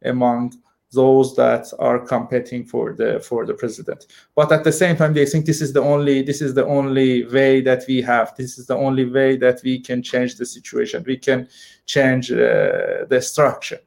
among 0.05 0.53
those 0.91 1.35
that 1.35 1.71
are 1.79 1.99
competing 1.99 2.65
for 2.65 2.93
the 2.93 3.19
for 3.21 3.45
the 3.45 3.53
president 3.53 4.07
but 4.35 4.51
at 4.51 4.63
the 4.63 4.71
same 4.71 4.95
time 4.97 5.13
they 5.13 5.25
think 5.25 5.45
this 5.45 5.61
is 5.61 5.71
the 5.71 5.81
only 5.81 6.21
this 6.21 6.41
is 6.41 6.53
the 6.53 6.65
only 6.65 7.25
way 7.27 7.61
that 7.61 7.83
we 7.87 8.01
have 8.01 8.35
this 8.35 8.57
is 8.57 8.67
the 8.67 8.75
only 8.75 9.05
way 9.05 9.37
that 9.37 9.61
we 9.63 9.79
can 9.79 10.03
change 10.03 10.35
the 10.35 10.45
situation 10.45 11.03
we 11.07 11.17
can 11.17 11.47
change 11.85 12.31
uh, 12.31 13.05
the 13.09 13.21
structure 13.21 13.79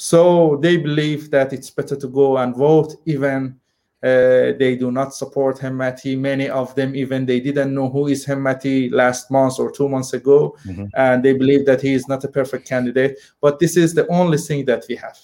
so 0.00 0.56
they 0.62 0.76
believe 0.76 1.28
that 1.32 1.52
it's 1.52 1.70
better 1.70 1.96
to 1.96 2.06
go 2.06 2.38
and 2.38 2.54
vote, 2.54 2.94
even 3.04 3.58
uh, 4.00 4.54
they 4.56 4.76
do 4.78 4.92
not 4.92 5.12
support 5.12 5.58
Hemmati. 5.58 6.16
Many 6.16 6.48
of 6.48 6.72
them, 6.76 6.94
even 6.94 7.26
they 7.26 7.40
didn't 7.40 7.74
know 7.74 7.88
who 7.88 8.06
is 8.06 8.24
Hemmati 8.24 8.92
last 8.92 9.28
month 9.28 9.58
or 9.58 9.72
two 9.72 9.88
months 9.88 10.12
ago, 10.12 10.56
mm-hmm. 10.64 10.84
and 10.94 11.24
they 11.24 11.32
believe 11.32 11.66
that 11.66 11.80
he 11.80 11.94
is 11.94 12.06
not 12.06 12.22
a 12.22 12.28
perfect 12.28 12.64
candidate. 12.64 13.18
But 13.40 13.58
this 13.58 13.76
is 13.76 13.92
the 13.92 14.06
only 14.06 14.38
thing 14.38 14.64
that 14.66 14.84
we 14.88 14.94
have. 14.94 15.18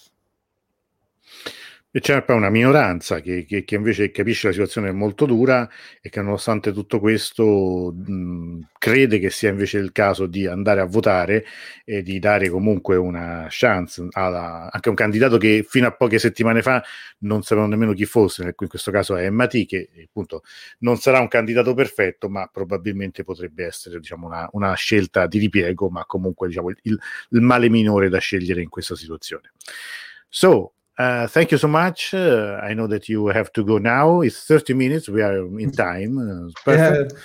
E 1.96 2.00
c'è 2.00 2.24
poi 2.24 2.34
una 2.34 2.50
minoranza 2.50 3.20
che, 3.20 3.44
che, 3.44 3.62
che, 3.62 3.76
invece 3.76 4.10
capisce 4.10 4.48
la 4.48 4.52
situazione 4.52 4.90
molto 4.90 5.26
dura 5.26 5.70
e 6.00 6.08
che 6.08 6.20
nonostante 6.22 6.72
tutto 6.72 6.98
questo 6.98 7.94
mh, 7.94 8.62
crede 8.78 9.20
che 9.20 9.30
sia 9.30 9.50
invece 9.50 9.78
il 9.78 9.92
caso 9.92 10.26
di 10.26 10.44
andare 10.44 10.80
a 10.80 10.86
votare 10.86 11.44
e 11.84 12.02
di 12.02 12.18
dare 12.18 12.48
comunque 12.48 12.96
una 12.96 13.46
chance 13.48 14.08
alla, 14.10 14.68
anche 14.72 14.88
a 14.88 14.90
un 14.90 14.96
candidato 14.96 15.38
che 15.38 15.64
fino 15.68 15.86
a 15.86 15.92
poche 15.92 16.18
settimane 16.18 16.62
fa 16.62 16.82
non 17.18 17.42
sapevano 17.44 17.70
nemmeno 17.70 17.92
chi 17.92 18.06
fosse, 18.06 18.42
in 18.42 18.68
questo 18.68 18.90
caso 18.90 19.14
è 19.14 19.30
Mati, 19.30 19.64
che 19.64 19.88
appunto 20.04 20.42
non 20.80 20.96
sarà 20.96 21.20
un 21.20 21.28
candidato 21.28 21.74
perfetto, 21.74 22.28
ma 22.28 22.48
probabilmente 22.52 23.22
potrebbe 23.22 23.66
essere 23.66 24.00
diciamo, 24.00 24.26
una, 24.26 24.48
una 24.50 24.74
scelta 24.74 25.28
di 25.28 25.38
ripiego, 25.38 25.88
ma 25.90 26.04
comunque 26.06 26.48
diciamo, 26.48 26.70
il, 26.70 26.78
il 26.82 27.40
male 27.40 27.68
minore 27.68 28.08
da 28.08 28.18
scegliere 28.18 28.62
in 28.62 28.68
questa 28.68 28.96
situazione. 28.96 29.52
So, 30.28 30.72
Uh, 30.96 31.26
thank 31.26 31.50
you 31.50 31.58
so 31.58 31.68
much. 31.68 32.14
Uh, 32.14 32.60
I 32.62 32.74
know 32.74 32.86
that 32.86 33.08
you 33.08 33.26
have 33.26 33.52
to 33.52 33.64
go 33.64 33.78
now. 33.78 34.20
It's 34.20 34.44
30 34.46 34.74
minutes. 34.74 35.08
We 35.08 35.22
are 35.22 35.38
in 35.58 35.72
time. 35.72 36.18
Uh, 36.18 36.52
perfect. 36.64 37.12
Yeah. 37.12 37.20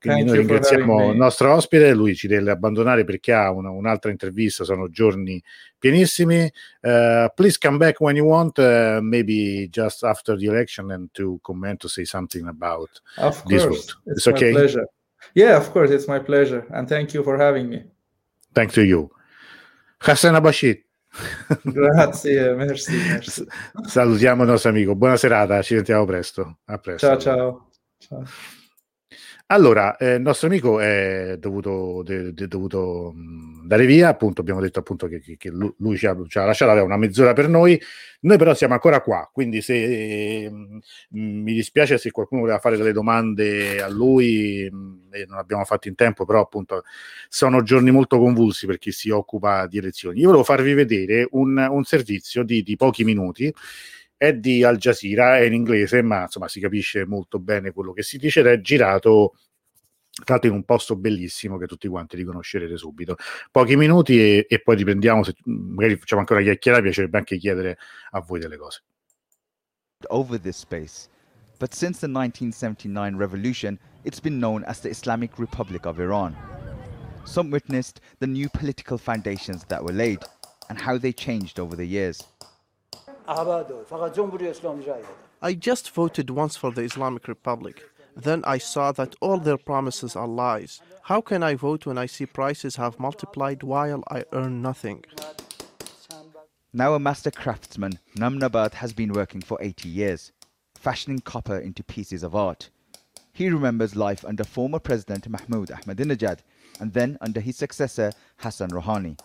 Quindi 0.00 0.24
noi 0.24 0.38
ringraziamo 0.38 1.10
il 1.10 1.16
nostro 1.18 1.52
ospite, 1.52 1.92
lui 1.92 2.14
ci 2.14 2.26
deve 2.26 2.50
abbandonare 2.50 3.04
perché 3.04 3.34
ha 3.34 3.50
una, 3.50 3.68
un'altra 3.68 4.10
intervista, 4.10 4.64
sono 4.64 4.88
giorni 4.88 5.42
pienissimi. 5.78 6.50
Uh, 6.80 7.26
please 7.34 7.58
come 7.60 7.76
back 7.76 8.00
when 8.00 8.16
you 8.16 8.24
want, 8.24 8.58
uh, 8.58 8.98
maybe 9.02 9.68
just 9.70 10.02
after 10.02 10.38
the 10.38 10.46
election 10.46 10.90
and 10.90 11.10
to 11.12 11.38
comment 11.42 11.80
to 11.80 11.88
say 11.88 12.06
something 12.06 12.48
about 12.48 13.02
of 13.18 13.42
this 13.44 13.62
course. 13.62 13.92
vote. 13.92 14.00
It's, 14.06 14.26
it's 14.26 14.28
okay? 14.28 14.52
pleasure. 14.52 14.88
Yeah, 15.34 15.58
of 15.58 15.70
course, 15.70 15.90
it's 15.90 16.08
my 16.08 16.18
pleasure. 16.18 16.66
And 16.70 16.88
thank 16.88 17.12
you 17.12 17.22
for 17.22 17.36
having 17.36 17.68
me. 17.68 17.84
Thanks 18.54 18.72
to 18.74 18.82
you. 18.82 19.10
Hassan 20.00 20.34
Abashid. 20.34 20.82
Grazie, 21.62 22.54
merci, 22.54 22.96
merci. 22.96 23.46
Salutiamo 23.84 24.42
il 24.42 24.48
nostro 24.48 24.70
amico. 24.70 24.94
Buona 24.94 25.16
serata, 25.16 25.60
ci 25.62 25.74
sentiamo 25.74 26.04
presto. 26.04 26.58
A 26.66 26.78
presto. 26.78 27.06
Ciao, 27.06 27.18
ciao. 27.18 27.68
ciao. 27.98 28.58
Allora, 29.52 29.96
eh, 29.96 30.14
il 30.14 30.20
nostro 30.20 30.46
amico 30.46 30.78
è 30.78 31.34
dovuto, 31.36 32.02
de, 32.04 32.32
de, 32.32 32.46
dovuto 32.46 33.12
andare 33.62 33.84
via, 33.84 34.06
appunto 34.06 34.40
abbiamo 34.42 34.60
detto 34.60 34.78
appunto 34.78 35.08
che, 35.08 35.18
che, 35.18 35.36
che 35.36 35.50
lui 35.50 35.96
ci 35.96 36.06
ha, 36.06 36.16
ci 36.28 36.38
ha, 36.38 36.44
lasciato, 36.44 36.70
aveva 36.70 36.86
una 36.86 36.96
mezz'ora 36.96 37.32
per 37.32 37.48
noi, 37.48 37.80
noi 38.20 38.38
però 38.38 38.54
siamo 38.54 38.74
ancora 38.74 39.00
qua, 39.00 39.28
quindi 39.32 39.60
se 39.60 40.48
mh, 40.48 40.78
mi 41.08 41.52
dispiace 41.52 41.98
se 41.98 42.12
qualcuno 42.12 42.42
voleva 42.42 42.60
fare 42.60 42.76
delle 42.76 42.92
domande 42.92 43.82
a 43.82 43.88
lui 43.88 44.66
e 44.66 44.70
non 45.26 45.38
abbiamo 45.38 45.64
fatto 45.64 45.88
in 45.88 45.96
tempo, 45.96 46.24
però 46.24 46.42
appunto 46.42 46.84
sono 47.28 47.64
giorni 47.64 47.90
molto 47.90 48.18
convulsi 48.18 48.66
per 48.66 48.78
chi 48.78 48.92
si 48.92 49.10
occupa 49.10 49.66
di 49.66 49.78
elezioni. 49.78 50.20
Io 50.20 50.26
volevo 50.26 50.44
farvi 50.44 50.74
vedere 50.74 51.26
un, 51.32 51.58
un 51.58 51.82
servizio 51.82 52.44
di, 52.44 52.62
di 52.62 52.76
pochi 52.76 53.02
minuti 53.02 53.52
è 54.20 54.34
di 54.34 54.62
Al 54.62 54.76
Jazeera, 54.76 55.38
è 55.38 55.44
in 55.44 55.54
inglese, 55.54 56.02
ma 56.02 56.24
insomma 56.24 56.46
si 56.46 56.60
capisce 56.60 57.06
molto 57.06 57.38
bene 57.38 57.72
quello 57.72 57.94
che 57.94 58.02
si 58.02 58.18
dice 58.18 58.40
ed 58.40 58.48
è 58.48 58.60
girato 58.60 59.32
tra 60.10 60.34
l'altro 60.34 60.50
in 60.50 60.56
un 60.56 60.64
posto 60.64 60.94
bellissimo 60.94 61.56
che 61.56 61.66
tutti 61.66 61.88
quanti 61.88 62.16
riconoscerete 62.16 62.76
subito. 62.76 63.16
Pochi 63.50 63.76
minuti 63.76 64.20
e, 64.20 64.46
e 64.46 64.60
poi 64.60 64.76
riprendiamo, 64.76 65.22
se 65.22 65.36
magari 65.44 65.96
facciamo 65.96 66.20
ancora 66.20 66.42
chiacchierare, 66.42 66.82
piacerebbe 66.82 67.16
anche 67.16 67.38
chiedere 67.38 67.78
a 68.10 68.20
voi 68.20 68.40
delle 68.40 68.58
cose. 68.58 68.82
Over 70.08 70.38
this 70.38 70.58
space. 70.58 71.08
But 71.58 71.72
since 71.72 72.00
the 72.00 72.08
1979 72.08 73.16
revolution, 73.16 73.78
it's 74.02 74.20
been 74.20 74.38
known 74.38 74.64
as 74.66 74.80
the 74.80 74.90
Islamic 74.90 75.38
Republic 75.38 75.86
of 75.86 75.98
Iran. 75.98 76.36
Some 77.24 77.50
witnessed 77.50 78.02
the 78.18 78.26
new 78.26 78.50
political 78.50 78.98
foundations 78.98 79.64
that 79.68 79.82
were 79.82 79.94
laid 79.94 80.18
and 80.68 80.78
how 80.78 80.98
they 80.98 81.12
changed 81.14 81.58
over 81.58 81.74
the 81.74 81.86
years. 81.86 82.22
I 85.40 85.54
just 85.54 85.90
voted 85.92 86.30
once 86.30 86.56
for 86.56 86.72
the 86.72 86.82
Islamic 86.82 87.28
Republic. 87.28 87.80
Then 88.16 88.42
I 88.44 88.58
saw 88.58 88.90
that 88.92 89.14
all 89.20 89.38
their 89.38 89.56
promises 89.56 90.16
are 90.16 90.26
lies. 90.26 90.80
How 91.02 91.20
can 91.20 91.44
I 91.44 91.54
vote 91.54 91.86
when 91.86 91.96
I 91.96 92.06
see 92.06 92.26
prices 92.26 92.74
have 92.74 92.98
multiplied 92.98 93.62
while 93.62 94.02
I 94.10 94.24
earn 94.32 94.62
nothing? 94.62 95.04
Now 96.72 96.94
a 96.94 96.98
master 96.98 97.30
craftsman, 97.30 98.00
Namnabad 98.16 98.74
has 98.74 98.92
been 98.92 99.12
working 99.12 99.42
for 99.42 99.58
80 99.60 99.88
years, 99.88 100.32
fashioning 100.74 101.20
copper 101.20 101.58
into 101.58 101.84
pieces 101.84 102.24
of 102.24 102.34
art. 102.34 102.68
He 103.32 103.48
remembers 103.48 103.94
life 103.94 104.24
under 104.24 104.42
former 104.42 104.80
President 104.80 105.28
Mahmoud 105.28 105.68
Ahmadinejad 105.68 106.40
and 106.80 106.92
then 106.92 107.16
under 107.20 107.40
his 107.40 107.56
successor 107.56 108.10
Hassan 108.38 108.70
Rouhani. 108.70 109.18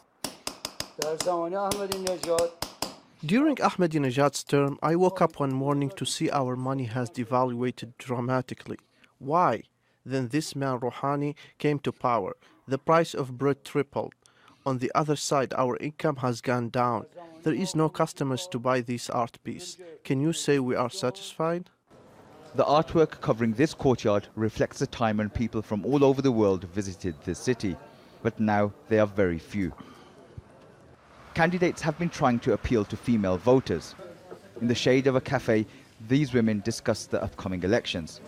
During 3.26 3.56
Ahmadinejad's 3.56 4.44
term, 4.44 4.78
I 4.84 4.96
woke 4.96 5.20
up 5.20 5.40
one 5.40 5.52
morning 5.52 5.90
to 5.96 6.06
see 6.06 6.30
our 6.30 6.56
money 6.56 6.84
has 6.84 7.10
devaluated 7.10 7.94
dramatically. 7.98 8.78
Why? 9.18 9.64
Then 10.06 10.28
this 10.28 10.56
man 10.56 10.80
Rouhani 10.80 11.34
came 11.58 11.80
to 11.80 11.92
power. 11.92 12.38
The 12.68 12.78
price 12.78 13.16
of 13.16 13.36
bread 13.36 13.64
tripled. 13.64 14.14
On 14.64 14.78
the 14.78 14.92
other 14.94 15.16
side, 15.16 15.56
our 15.58 15.76
income 15.78 16.18
has 16.18 16.40
gone 16.40 16.70
down. 16.70 17.08
There 17.42 17.56
is 17.56 17.74
no 17.74 17.90
customers 17.90 18.48
to 18.52 18.60
buy 18.60 18.82
this 18.82 19.10
art 19.10 19.40
piece. 19.44 19.78
Can 20.04 20.20
you 20.20 20.32
say 20.32 20.60
we 20.60 20.76
are 20.76 20.92
satisfied? 20.92 21.72
The 22.54 22.66
artwork 22.66 23.22
covering 23.22 23.54
this 23.54 23.74
courtyard 23.74 24.28
reflects 24.36 24.82
a 24.82 24.88
time 24.88 25.18
when 25.18 25.32
people 25.32 25.64
from 25.64 25.84
all 25.84 26.04
over 26.04 26.22
the 26.22 26.32
world 26.32 26.66
visited 26.66 27.16
this 27.24 27.40
city, 27.40 27.76
but 28.22 28.40
now 28.40 28.72
they 28.88 29.00
are 29.00 29.08
very 29.08 29.40
few 29.40 29.74
candidates 31.36 31.82
have 31.82 32.00
been 32.00 32.10
trying 32.10 32.40
to 32.40 32.54
appeal 32.54 32.86
to 32.86 32.98
female 32.98 33.38
voters. 33.38 33.94
In 34.62 34.68
the 34.68 34.76
shade 34.76 35.06
of 35.06 35.16
a 35.16 35.22
cafe, 35.22 35.68
these 36.08 36.34
women 36.34 36.62
discuss 36.62 37.06
the 37.06 37.22
upcoming 37.22 37.62
elections. 37.64 38.22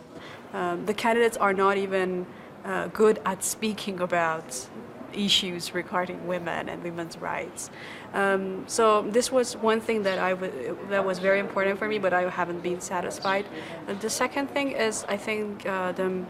Um, 0.53 0.85
the 0.85 0.93
candidates 0.93 1.37
are 1.37 1.53
not 1.53 1.77
even 1.77 2.27
uh, 2.65 2.87
good 2.87 3.19
at 3.25 3.43
speaking 3.43 4.01
about 4.01 4.69
issues 5.13 5.73
regarding 5.73 6.27
women 6.27 6.67
and 6.67 6.83
women's 6.83 7.17
rights. 7.17 7.69
Um, 8.13 8.65
so 8.67 9.03
this 9.09 9.31
was 9.31 9.55
one 9.55 9.79
thing 9.79 10.03
that 10.03 10.19
I 10.19 10.31
w- 10.31 10.77
that 10.89 11.05
was 11.05 11.19
very 11.19 11.39
important 11.39 11.79
for 11.79 11.87
me, 11.87 11.97
but 11.97 12.13
I 12.13 12.29
haven't 12.29 12.61
been 12.61 12.81
satisfied. 12.81 13.45
Uh, 13.87 13.93
the 13.93 14.09
second 14.09 14.49
thing 14.49 14.71
is 14.71 15.05
I 15.07 15.17
think 15.17 15.65
uh, 15.65 15.93
the 15.93 16.25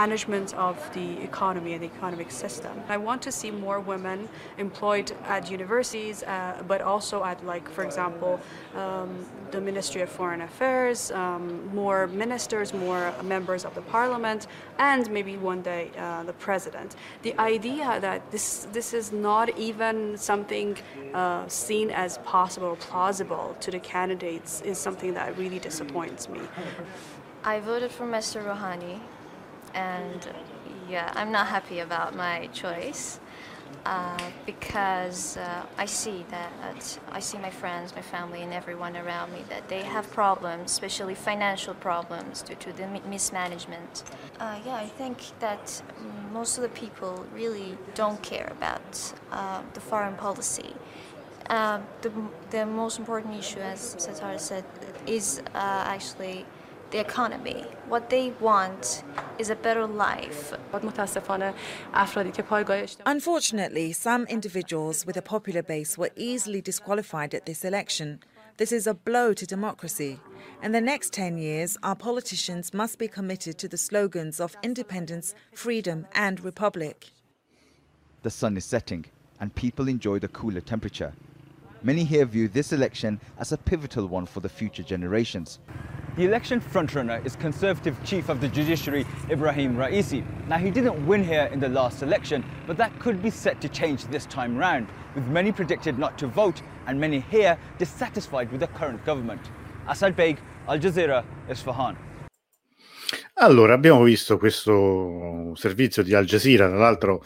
management 0.00 0.54
of 0.54 0.76
the 0.94 1.08
economy 1.30 1.70
and 1.74 1.82
the 1.84 1.90
economic 1.94 2.30
system. 2.30 2.72
I 2.88 2.96
want 3.08 3.20
to 3.22 3.32
see 3.38 3.50
more 3.50 3.78
women 3.92 4.18
employed 4.66 5.08
at 5.34 5.50
universities, 5.58 6.22
uh, 6.22 6.62
but 6.66 6.80
also 6.92 7.16
at, 7.30 7.38
like, 7.52 7.66
for 7.76 7.84
example, 7.84 8.32
um, 8.74 9.10
the 9.50 9.60
Ministry 9.60 10.00
of 10.06 10.08
Foreign 10.08 10.42
Affairs, 10.50 11.10
um, 11.10 11.44
more 11.74 12.06
ministers, 12.24 12.68
more 12.86 13.12
members 13.34 13.62
of 13.68 13.72
the 13.74 13.84
parliament, 13.96 14.46
and 14.78 15.02
maybe 15.10 15.34
one 15.52 15.60
day 15.72 15.90
uh, 15.98 16.22
the 16.30 16.36
president. 16.46 16.96
The 17.28 17.34
idea 17.52 17.86
that 18.06 18.20
this 18.34 18.48
this 18.76 18.88
is 19.00 19.06
not 19.12 19.46
even 19.68 19.96
something 20.16 20.68
uh, 21.14 21.46
seen 21.48 21.90
as 22.04 22.12
possible 22.34 22.68
or 22.74 22.80
plausible 22.90 23.46
to 23.64 23.68
the 23.76 23.82
candidates 23.94 24.52
is 24.70 24.78
something 24.86 25.12
that 25.18 25.28
really 25.36 25.60
disappoints 25.70 26.22
me. 26.34 26.40
I 27.44 27.60
voted 27.60 27.90
for 27.90 28.06
Mr. 28.06 28.36
Rouhani 28.46 29.00
and 29.74 30.28
yeah, 30.88 31.12
I'm 31.14 31.32
not 31.32 31.46
happy 31.46 31.80
about 31.80 32.14
my 32.14 32.48
choice 32.52 33.20
uh, 33.84 34.30
because 34.46 35.36
uh, 35.36 35.64
I 35.76 35.86
see 35.86 36.24
that 36.30 36.98
I 37.10 37.20
see 37.20 37.38
my 37.38 37.50
friends, 37.50 37.94
my 37.94 38.02
family, 38.02 38.42
and 38.42 38.52
everyone 38.52 38.96
around 38.96 39.32
me 39.32 39.44
that 39.48 39.68
they 39.68 39.82
have 39.82 40.10
problems, 40.10 40.70
especially 40.70 41.14
financial 41.14 41.74
problems 41.74 42.42
due 42.42 42.54
to 42.56 42.72
the 42.72 42.86
mismanagement. 43.08 44.04
Uh, 44.38 44.58
yeah, 44.64 44.74
I 44.76 44.86
think 44.86 45.18
that 45.40 45.82
most 46.32 46.58
of 46.58 46.62
the 46.62 46.68
people 46.68 47.24
really 47.34 47.76
don't 47.94 48.22
care 48.22 48.48
about 48.52 49.14
uh, 49.32 49.62
the 49.74 49.80
foreign 49.80 50.14
policy. 50.14 50.74
Uh, 51.50 51.80
the, 52.02 52.12
the 52.50 52.64
most 52.64 52.98
important 52.98 53.34
issue, 53.34 53.58
as 53.58 53.96
Satar 53.96 54.38
said, 54.38 54.64
is 55.06 55.40
uh, 55.54 55.84
actually 55.86 56.46
the 56.92 57.00
economy. 57.00 57.64
What 57.88 58.10
they 58.10 58.32
want 58.38 59.02
is 59.38 59.50
a 59.50 59.56
better 59.56 59.86
life. 59.86 60.54
Unfortunately, 63.06 63.92
some 63.92 64.26
individuals 64.26 65.06
with 65.06 65.16
a 65.16 65.22
popular 65.22 65.62
base 65.62 65.98
were 65.98 66.10
easily 66.16 66.60
disqualified 66.60 67.34
at 67.34 67.46
this 67.46 67.64
election. 67.64 68.20
This 68.58 68.70
is 68.70 68.86
a 68.86 68.94
blow 68.94 69.32
to 69.32 69.46
democracy. 69.46 70.20
In 70.62 70.72
the 70.72 70.80
next 70.80 71.12
10 71.14 71.38
years, 71.38 71.78
our 71.82 71.96
politicians 71.96 72.74
must 72.74 72.98
be 72.98 73.08
committed 73.08 73.58
to 73.58 73.68
the 73.68 73.78
slogans 73.78 74.38
of 74.38 74.56
independence, 74.62 75.34
freedom, 75.54 76.06
and 76.14 76.44
republic. 76.44 77.06
The 78.22 78.30
sun 78.30 78.56
is 78.56 78.64
setting, 78.64 79.06
and 79.40 79.54
people 79.54 79.88
enjoy 79.88 80.18
the 80.18 80.28
cooler 80.28 80.60
temperature. 80.60 81.12
Many 81.82 82.04
here 82.04 82.26
view 82.26 82.46
this 82.46 82.72
election 82.72 83.18
as 83.38 83.50
a 83.50 83.58
pivotal 83.58 84.06
one 84.06 84.26
for 84.26 84.38
the 84.38 84.48
future 84.48 84.84
generations. 84.84 85.58
The 86.14 86.26
election 86.26 86.60
frontrunner 86.60 87.24
is 87.24 87.36
Conservative 87.36 87.96
Chief 88.04 88.28
of 88.28 88.42
the 88.42 88.48
Judiciary 88.48 89.06
Ibrahim 89.30 89.76
Raisi. 89.76 90.22
Now, 90.46 90.58
he 90.58 90.70
didn't 90.70 91.06
win 91.06 91.24
here 91.24 91.48
in 91.50 91.58
the 91.58 91.70
last 91.70 92.02
election, 92.02 92.44
but 92.66 92.76
that 92.76 92.92
could 92.98 93.22
be 93.22 93.30
set 93.30 93.62
to 93.62 93.68
change 93.70 94.04
this 94.10 94.26
time 94.26 94.58
round, 94.58 94.88
with 95.14 95.26
many 95.28 95.52
predicted 95.52 95.98
not 95.98 96.18
to 96.18 96.26
vote 96.26 96.60
and 96.86 97.00
many 97.00 97.20
here 97.30 97.56
dissatisfied 97.78 98.50
with 98.50 98.60
the 98.60 98.66
current 98.78 99.02
government. 99.06 99.40
Assad 99.86 100.14
Beg, 100.14 100.36
Al 100.68 100.78
Jazeera, 100.78 101.24
Isfahan. 101.48 101.96
Allora, 103.36 103.72
abbiamo 103.72 104.02
visto 104.02 104.36
questo 104.36 105.54
servizio 105.54 106.02
di 106.02 106.12
Al 106.14 106.26
Jazeera, 106.26 106.68
tra 106.68 106.76
l'altro, 106.76 107.24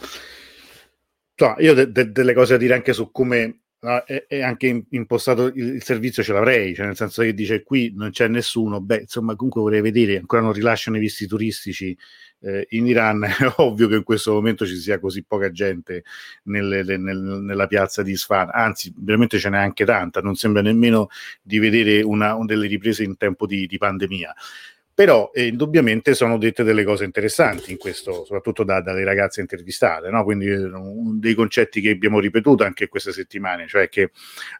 io 1.58 1.74
de- 1.74 1.90
de- 1.90 2.12
delle 2.12 2.34
cose 2.34 2.52
da 2.52 2.58
dire 2.58 2.74
anche 2.74 2.92
su 2.92 3.10
come 3.10 3.62
è, 4.04 4.26
è, 4.26 4.40
anche 4.40 4.84
impostato 4.90 5.46
il, 5.46 5.74
il, 5.74 5.82
servizio 5.82 6.22
ce 6.22 6.32
l'avrei, 6.32 6.74
cioè 6.74 6.86
nel 6.86 6.96
senso 6.96 7.22
che 7.22 7.34
dice 7.34 7.62
qui 7.62 7.92
non 7.94 8.10
c'è 8.10 8.28
nessuno, 8.28 8.80
beh 8.80 9.00
insomma 9.02 9.36
comunque 9.36 9.60
vorrei 9.60 9.80
vedere, 9.80 10.16
ancora 10.16 10.42
non 10.42 10.52
rilasciano 10.52 10.96
i 10.96 11.00
visti 11.00 11.26
turistici 11.26 11.96
eh, 12.40 12.66
in 12.70 12.86
Iran, 12.86 13.22
è 13.24 13.52
ovvio 13.56 13.88
che 13.88 13.96
in 13.96 14.02
questo 14.02 14.32
momento 14.32 14.66
ci 14.66 14.76
sia 14.76 14.98
così 14.98 15.22
poca 15.24 15.50
gente 15.50 16.04
nelle, 16.44 16.82
nel, 16.82 16.98
nella 16.98 17.66
piazza 17.66 18.02
di 18.02 18.12
Isfahan, 18.12 18.50
anzi 18.52 18.92
veramente 18.96 19.38
ce 19.38 19.48
n'è 19.50 19.58
anche 19.58 19.84
tanta, 19.84 20.20
non 20.20 20.34
sembra 20.34 20.62
nemmeno 20.62 21.08
di 21.42 21.58
vedere 21.58 22.02
una, 22.02 22.34
una 22.34 22.46
delle 22.46 22.66
riprese 22.66 23.04
in 23.04 23.16
tempo 23.16 23.46
di, 23.46 23.66
di 23.66 23.78
pandemia 23.78 24.34
però 24.96 25.30
eh, 25.34 25.48
indubbiamente 25.48 26.14
sono 26.14 26.38
dette 26.38 26.62
delle 26.62 26.82
cose 26.82 27.04
interessanti 27.04 27.70
in 27.70 27.76
questo, 27.76 28.24
soprattutto 28.24 28.64
da, 28.64 28.80
dalle 28.80 29.04
ragazze 29.04 29.42
intervistate, 29.42 30.08
no? 30.08 30.24
quindi 30.24 30.48
uno 30.48 31.18
dei 31.18 31.34
concetti 31.34 31.82
che 31.82 31.90
abbiamo 31.90 32.18
ripetuto 32.18 32.64
anche 32.64 32.88
queste 32.88 33.12
settimane, 33.12 33.66
cioè 33.68 33.90
che 33.90 34.12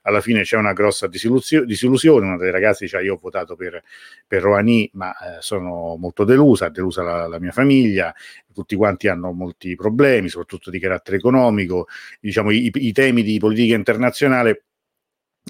alla 0.03 0.21
fine 0.21 0.43
c'è 0.43 0.59
una 0.59 0.75
grossa 0.75 1.07
disillusione, 1.07 2.27
una 2.27 2.37
delle 2.37 2.51
ragazze 2.51 2.85
dice 2.85 3.01
io 3.01 3.15
ho 3.15 3.19
votato 3.19 3.57
per, 3.57 3.83
per 4.27 4.43
Rouhani 4.43 4.91
ma 4.93 5.11
eh, 5.13 5.41
sono 5.41 5.97
molto 5.97 6.25
delusa, 6.25 6.69
delusa 6.69 7.03
la, 7.03 7.27
la, 7.27 7.41
mia 7.41 7.53
famiglia, 7.53 8.15
tutti 8.53 8.77
quanti 8.77 9.09
hanno 9.09 9.33
molti 9.33 9.75
problemi, 9.75 10.29
soprattutto 10.29 10.69
di 10.69 10.79
carattere 10.79 11.17
economico, 11.17 11.89
diciamo 12.21 12.51
i, 12.51 12.71
i 12.75 12.93
temi 12.93 13.23
di 13.23 13.39
politica 13.39 13.75
internazionale 13.75 14.65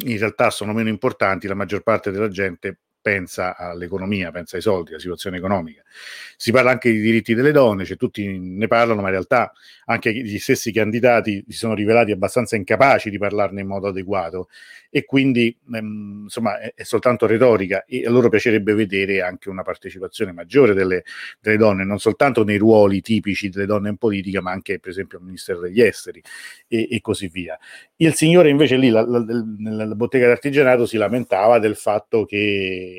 in 0.05 0.18
realtà 0.18 0.51
sono 0.51 0.72
meno 0.72 0.91
importanti, 0.91 1.49
la 1.49 1.55
maggior 1.55 1.82
parte 1.82 2.12
della 2.12 2.28
gente 2.28 2.78
pensa 3.07 3.57
all'economia, 3.57 4.32
pensa 4.32 4.57
ai 4.57 4.62
soldi, 4.62 4.90
alla 4.90 4.98
situazione 4.98 5.36
economica. 5.36 5.80
Si 6.36 6.50
parla 6.50 6.72
anche 6.72 6.90
di 6.90 7.00
diritti 7.00 7.34
delle 7.34 7.52
donne, 7.52 7.84
cioè 7.84 7.96
tutti 7.96 8.26
ne 8.36 8.66
parlano, 8.66 9.00
ma 9.00 9.07
in 9.07 9.12
realtà 9.12 9.52
anche 9.84 10.12
gli 10.12 10.38
stessi 10.40 10.72
candidati 10.72 11.44
si 11.46 11.57
sono 11.57 11.74
rivelati 11.74 12.11
abbastanza 12.11 12.57
incapaci 12.57 13.09
di 13.09 13.16
parlarne 13.16 13.61
in 13.61 13.68
modo 13.68 13.86
adeguato 13.86 14.48
e 14.90 15.04
quindi 15.04 15.54
ehm, 15.74 16.22
insomma 16.24 16.59
è, 16.59 16.72
è, 16.74 16.82
soltanto 16.82 17.26
retorica 17.26 17.84
e 17.84 18.07
a 18.07 18.11
loro 18.11 18.28
piacerebbe 18.28 18.74
vedere 18.74 19.20
anche 19.20 19.50
una 19.50 19.62
partecipazione 19.62 20.32
maggiore 20.32 20.74
delle, 20.74 21.04
delle, 21.38 21.59
donne, 21.59 21.84
non 21.84 21.98
soltanto 21.98 22.44
nei 22.44 22.57
ruoli 22.57 23.02
tipici 23.02 23.50
delle 23.50 23.66
donne 23.66 23.90
in 23.90 23.96
politica, 23.98 24.40
ma 24.40 24.52
anche 24.52 24.78
per 24.78 24.90
esempio 24.90 25.18
al 25.18 25.24
Ministero 25.24 25.61
degli 25.61 25.80
Esteri 25.82 26.22
e, 26.66 26.88
e 26.90 27.00
così 27.00 27.28
via. 27.28 27.59
Il 27.96 28.14
signore 28.14 28.48
invece 28.48 28.76
lì 28.76 28.88
la, 28.88 29.07
la, 29.07 29.22
nella 29.59 29.94
bottega 29.94 30.26
d'artigianato 30.28 30.86
si 30.86 30.96
lamentava 30.96 31.59
del 31.59 31.76
fatto 31.76 32.24
che 32.24 32.95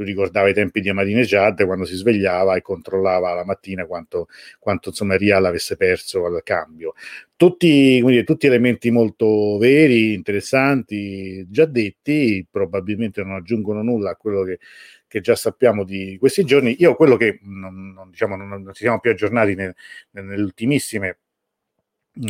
lui 0.00 0.08
ricordava 0.08 0.48
i 0.48 0.54
tempi 0.54 0.80
di 0.80 0.88
Ahmadinejad 0.88 1.64
quando 1.66 1.84
si 1.84 1.94
svegliava 1.94 2.56
e 2.56 2.62
controllava 2.62 3.34
la 3.34 3.44
mattina 3.44 3.84
quanto, 3.86 4.28
quanto 4.58 4.88
insomma 4.88 5.16
Rial 5.16 5.44
avesse 5.44 5.76
perso 5.76 6.24
al 6.24 6.40
cambio. 6.42 6.94
Tutti, 7.36 8.02
dire, 8.02 8.24
tutti, 8.24 8.46
elementi 8.46 8.90
molto 8.90 9.58
veri, 9.58 10.14
interessanti, 10.14 11.46
già 11.50 11.66
detti, 11.66 12.46
probabilmente 12.50 13.22
non 13.22 13.34
aggiungono 13.34 13.82
nulla 13.82 14.10
a 14.10 14.16
quello 14.16 14.42
che, 14.42 14.58
che 15.06 15.20
già 15.20 15.36
sappiamo 15.36 15.84
di 15.84 16.16
questi 16.18 16.44
giorni. 16.44 16.76
Io 16.78 16.94
quello 16.94 17.16
che 17.16 17.38
non, 17.42 17.92
non, 17.92 18.10
diciamo, 18.10 18.36
non, 18.36 18.48
non 18.48 18.72
ci 18.72 18.82
siamo 18.82 19.00
più 19.00 19.10
aggiornati 19.10 19.54
nel, 19.54 19.74
nelle 20.12 20.42
ultimissime... 20.42 21.18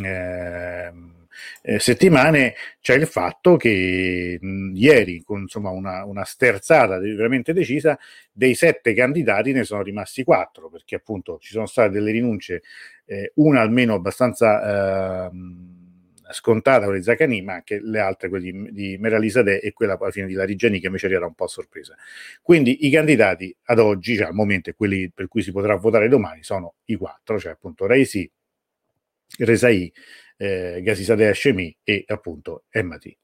Eh, 0.02 0.92
eh, 1.62 1.78
settimane 1.78 2.54
c'è 2.80 2.94
il 2.94 3.06
fatto 3.06 3.56
che 3.56 4.38
mh, 4.40 4.72
ieri, 4.74 5.22
con 5.22 5.40
insomma, 5.40 5.70
una, 5.70 6.04
una 6.04 6.24
sterzata 6.24 6.98
veramente 6.98 7.52
decisa, 7.52 7.98
dei 8.32 8.54
sette 8.54 8.94
candidati 8.94 9.52
ne 9.52 9.64
sono 9.64 9.82
rimasti 9.82 10.24
quattro, 10.24 10.68
perché 10.68 10.96
appunto 10.96 11.38
ci 11.40 11.52
sono 11.52 11.66
state 11.66 11.90
delle 11.90 12.10
rinunce, 12.10 12.62
eh, 13.04 13.32
una 13.36 13.60
almeno 13.60 13.94
abbastanza... 13.94 15.26
Eh, 15.26 15.30
scontata 16.32 16.84
quella 16.84 16.98
di 16.98 17.02
Zacani, 17.02 17.42
ma 17.42 17.54
anche 17.54 17.80
le 17.82 17.98
altre, 17.98 18.28
quelle 18.28 18.52
di, 18.52 18.72
di 18.72 18.96
Meralisadeh 18.98 19.58
e 19.58 19.72
quella 19.72 19.98
alla 19.98 20.12
fine 20.12 20.28
di 20.28 20.34
Larigeni, 20.34 20.78
che 20.78 20.86
invece 20.86 21.08
era 21.08 21.26
un 21.26 21.34
po' 21.34 21.48
sorpresa. 21.48 21.96
Quindi 22.40 22.86
i 22.86 22.90
candidati 22.92 23.52
ad 23.64 23.80
oggi, 23.80 24.14
cioè 24.14 24.28
al 24.28 24.34
momento, 24.34 24.72
quelli 24.74 25.10
per 25.10 25.26
cui 25.26 25.42
si 25.42 25.50
potrà 25.50 25.74
votare 25.74 26.06
domani, 26.06 26.44
sono 26.44 26.74
i 26.84 26.94
quattro, 26.94 27.36
cioè 27.40 27.50
appunto 27.50 27.84
Reisi, 27.86 28.30
Resai, 29.38 29.92
eh, 30.40 30.80
Gasisadeh 30.82 31.28
Hashemi 31.28 31.76
e 31.84 32.04
appunto 32.08 32.64
Emmati. 32.70 33.14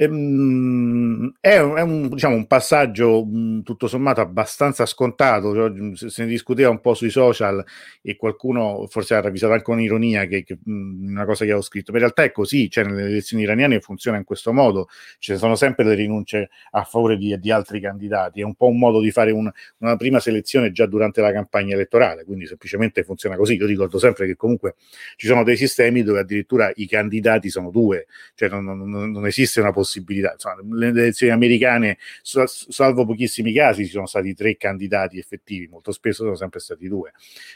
Ehm, 0.00 1.34
è, 1.40 1.58
un, 1.58 1.76
è 1.76 1.80
un, 1.80 2.08
diciamo, 2.10 2.36
un 2.36 2.46
passaggio 2.46 3.26
tutto 3.64 3.88
sommato 3.88 4.20
abbastanza 4.20 4.86
scontato, 4.86 5.96
se 5.96 6.22
ne 6.22 6.28
discuteva 6.28 6.70
un 6.70 6.80
po' 6.80 6.94
sui 6.94 7.10
social 7.10 7.64
e 8.00 8.14
qualcuno 8.14 8.86
forse 8.88 9.16
ha 9.16 9.20
ravvisato 9.20 9.54
anche 9.54 9.64
con 9.64 9.80
ironia 9.80 10.26
che, 10.26 10.44
che 10.44 10.56
una 10.66 11.24
cosa 11.24 11.38
che 11.44 11.50
avevo 11.50 11.62
scritto, 11.62 11.90
ma 11.90 11.98
in 11.98 12.04
realtà 12.04 12.22
è 12.22 12.30
così, 12.30 12.70
cioè 12.70 12.84
nelle 12.84 13.06
elezioni 13.08 13.42
iraniane 13.42 13.80
funziona 13.80 14.18
in 14.18 14.24
questo 14.24 14.52
modo, 14.52 14.86
ci 15.18 15.36
sono 15.36 15.56
sempre 15.56 15.84
le 15.84 15.94
rinunce 15.94 16.50
a 16.70 16.84
favore 16.84 17.16
di, 17.16 17.36
di 17.36 17.50
altri 17.50 17.80
candidati, 17.80 18.40
è 18.40 18.44
un 18.44 18.54
po' 18.54 18.68
un 18.68 18.78
modo 18.78 19.00
di 19.00 19.10
fare 19.10 19.32
un, 19.32 19.50
una 19.78 19.96
prima 19.96 20.20
selezione 20.20 20.70
già 20.70 20.86
durante 20.86 21.20
la 21.20 21.32
campagna 21.32 21.74
elettorale, 21.74 22.24
quindi 22.24 22.46
semplicemente 22.46 23.02
funziona 23.02 23.34
così, 23.34 23.56
io 23.56 23.66
ricordo 23.66 23.98
sempre 23.98 24.26
che 24.26 24.36
comunque 24.36 24.76
ci 25.16 25.26
sono 25.26 25.42
dei 25.42 25.56
sistemi 25.56 26.04
dove 26.04 26.20
addirittura 26.20 26.70
i 26.76 26.86
candidati 26.86 27.50
sono 27.50 27.70
due, 27.72 28.06
cioè 28.36 28.48
non, 28.48 28.64
non, 28.64 29.10
non 29.10 29.26
esiste 29.26 29.58
una 29.58 29.72
possibilità 29.72 29.86
possibilità. 29.88 30.32
Insomma, 30.32 30.56
le 30.76 30.88
elezioni 30.88 31.32
americane, 31.32 31.96
salvo 32.22 33.06
pochissimi 33.06 33.52
casi, 33.52 33.86
ci 33.86 33.90
sono 33.90 34.06
stati 34.06 34.34
tre 34.34 34.56
candidati 34.56 35.18
effettivi, 35.18 35.66
molto 35.66 35.92
spesso 35.92 36.24
sono 36.24 36.36
sempre 36.36 36.60
stati 36.60 36.86
due. 36.86 37.12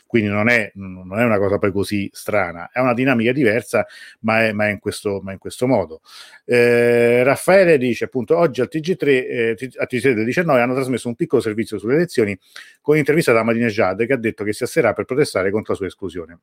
Quindi 0.06 0.28
non 0.30 0.48
è, 0.48 0.72
non 0.74 1.18
è 1.18 1.24
una 1.24 1.38
cosa 1.38 1.58
poi 1.58 1.70
così 1.70 2.08
strana, 2.12 2.70
è 2.72 2.80
una 2.80 2.94
dinamica 2.94 3.32
diversa, 3.32 3.86
ma 4.20 4.46
è, 4.46 4.52
ma 4.52 4.68
è, 4.68 4.70
in, 4.70 4.78
questo, 4.78 5.20
ma 5.22 5.32
in 5.32 5.38
questo 5.38 5.66
modo. 5.66 6.00
Eh, 6.44 7.22
Raffaele 7.22 7.76
dice 7.76 8.04
appunto 8.04 8.36
oggi 8.36 8.62
al 8.62 8.68
TG3, 8.72 9.06
eh, 9.06 9.56
a 9.76 9.86
TG3 9.88 10.14
del 10.14 10.24
19 10.24 10.60
hanno 10.60 10.74
trasmesso 10.74 11.08
un 11.08 11.14
piccolo 11.14 11.42
servizio 11.42 11.78
sulle 11.78 11.94
elezioni 11.94 12.38
con 12.80 12.94
un'intervista 12.94 13.32
da 13.32 13.40
Ahmadinejad 13.40 14.06
che 14.06 14.12
ha 14.12 14.16
detto 14.16 14.44
che 14.44 14.52
si 14.52 14.62
asserà 14.62 14.92
per 14.92 15.04
protestare 15.04 15.50
contro 15.50 15.72
la 15.72 15.78
sua 15.78 15.86
esclusione. 15.86 16.38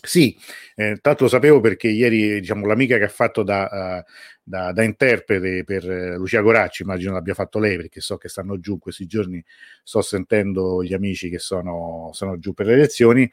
Sì, 0.00 0.36
eh, 0.76 0.98
tanto 1.00 1.24
lo 1.24 1.28
sapevo 1.28 1.60
perché 1.60 1.88
ieri 1.88 2.40
diciamo, 2.40 2.66
l'amica 2.66 2.98
che 2.98 3.04
ha 3.04 3.08
fatto 3.08 3.42
da, 3.42 4.04
uh, 4.04 4.10
da, 4.42 4.70
da 4.72 4.82
interprete 4.84 5.64
per 5.64 5.84
uh, 5.84 6.16
Lucia 6.16 6.40
Goracci, 6.40 6.82
immagino 6.82 7.12
l'abbia 7.12 7.34
fatto 7.34 7.58
lei 7.58 7.76
perché 7.76 8.00
so 8.00 8.16
che 8.16 8.28
stanno 8.28 8.60
giù 8.60 8.78
questi 8.78 9.06
giorni, 9.06 9.44
sto 9.82 10.00
sentendo 10.00 10.84
gli 10.84 10.94
amici 10.94 11.28
che 11.28 11.40
sono, 11.40 12.10
sono 12.12 12.38
giù 12.38 12.52
per 12.54 12.66
le 12.66 12.74
elezioni. 12.74 13.30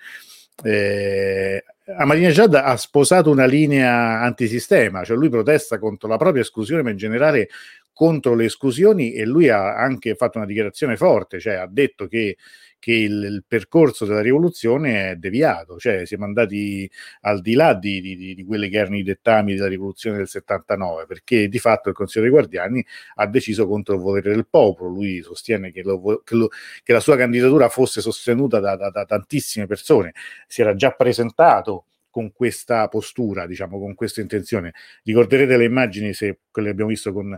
Eh, 0.63 1.63
Ahmadinejad 1.97 2.55
ha 2.55 2.76
sposato 2.78 3.30
una 3.30 3.45
linea 3.45 4.22
antisistema, 4.22 5.03
cioè 5.03 5.18
lui 5.18 5.30
protesta 5.30 5.78
contro 5.78 6.07
la 6.09 6.18
propria 6.18 6.41
esclusione, 6.41 6.82
ma 6.82 6.89
in 6.89 6.97
generale 6.97 7.49
contro 7.93 8.34
le 8.34 8.45
esclusioni 8.45 9.13
e 9.13 9.24
lui 9.26 9.49
ha 9.49 9.76
anche 9.76 10.16
fatto 10.16 10.38
una 10.39 10.47
dichiarazione 10.47 10.97
forte, 10.97 11.39
cioè 11.39 11.53
ha 11.55 11.68
detto 11.68 12.07
che 12.07 12.38
che 12.86 12.93
il, 12.93 13.23
il, 13.23 13.43
percorso 13.47 14.05
della 14.05 14.21
rivoluzione 14.21 15.09
è 15.09 15.15
deviato, 15.15 15.79
cioè 15.79 16.05
siamo 16.05 16.25
andati 16.25 16.88
al 17.21 17.41
di 17.41 17.55
là 17.55 17.73
di, 17.73 17.99
di, 17.99 18.36
di 18.36 18.43
quelli 18.45 18.69
che 18.69 18.77
erano 18.77 18.95
i 18.95 19.01
dettami 19.01 19.55
della 19.55 19.67
rivoluzione 19.67 20.17
del 20.17 20.27
79, 20.27 21.07
perché 21.07 21.47
di 21.47 21.57
fatto 21.57 21.89
il 21.89 21.95
Consiglio 21.95 22.25
dei 22.25 22.31
Guardiani 22.31 22.86
ha 23.15 23.25
deciso 23.25 23.65
contro 23.67 23.95
il 23.95 24.01
volere 24.01 24.29
del 24.29 24.45
popolo, 24.47 24.91
lui 24.91 25.23
sostiene 25.23 25.71
che, 25.71 25.81
lo, 25.81 26.21
che, 26.23 26.36
lo, 26.36 26.49
che 26.83 26.93
la 26.93 26.99
sua 26.99 27.17
candidatura 27.17 27.69
fosse 27.69 28.01
sostenuta 28.01 28.59
da, 28.59 28.75
da, 28.75 28.91
da 28.91 29.03
tantissime 29.03 29.65
persone, 29.65 30.13
si 30.45 30.61
era 30.61 30.75
già 30.75 30.91
presentato 30.91 31.86
con 32.11 32.31
questa 32.33 32.88
postura, 32.88 33.47
diciamo, 33.47 33.79
con 33.79 33.95
questa 33.95 34.21
intenzione. 34.21 34.75
Ricorderete 35.01 35.57
le 35.57 35.65
immagini, 35.65 36.13
se 36.13 36.41
quelle 36.51 36.69
abbiamo 36.69 36.91
visto 36.91 37.11
con 37.11 37.36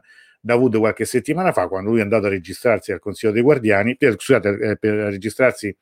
Dawood 0.47 0.77
qualche 0.77 1.03
settimana 1.03 1.51
fa, 1.51 1.67
quando 1.67 1.89
lui 1.89 1.99
è 1.99 2.03
andato 2.03 2.27
a 2.27 2.29
registrarsi 2.29 2.93
al 2.93 2.99
Consiglio 2.99 3.33
dei 3.33 3.41
Guardiani, 3.41 3.97
per, 3.97 4.13
scusate, 4.13 4.49
eh, 4.49 4.77
per 4.77 4.93
registrarsi 4.93 5.75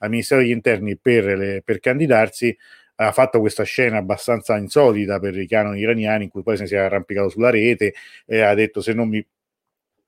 al 0.00 0.10
Ministero 0.10 0.42
degli 0.42 0.50
Interni 0.50 0.98
per, 0.98 1.24
le, 1.24 1.62
per 1.64 1.80
candidarsi, 1.80 2.56
ha 2.96 3.12
fatto 3.12 3.40
questa 3.40 3.62
scena 3.62 3.96
abbastanza 3.96 4.56
insolita 4.58 5.18
per 5.18 5.36
i 5.38 5.48
canoni 5.48 5.80
iraniani 5.80 6.24
in 6.24 6.30
cui 6.30 6.42
poi 6.42 6.56
si 6.58 6.74
è 6.74 6.78
arrampicato 6.78 7.30
sulla 7.30 7.50
rete 7.50 7.94
e 8.26 8.40
ha 8.42 8.54
detto 8.54 8.80
se 8.82 8.92
non 8.92 9.08
mi, 9.08 9.26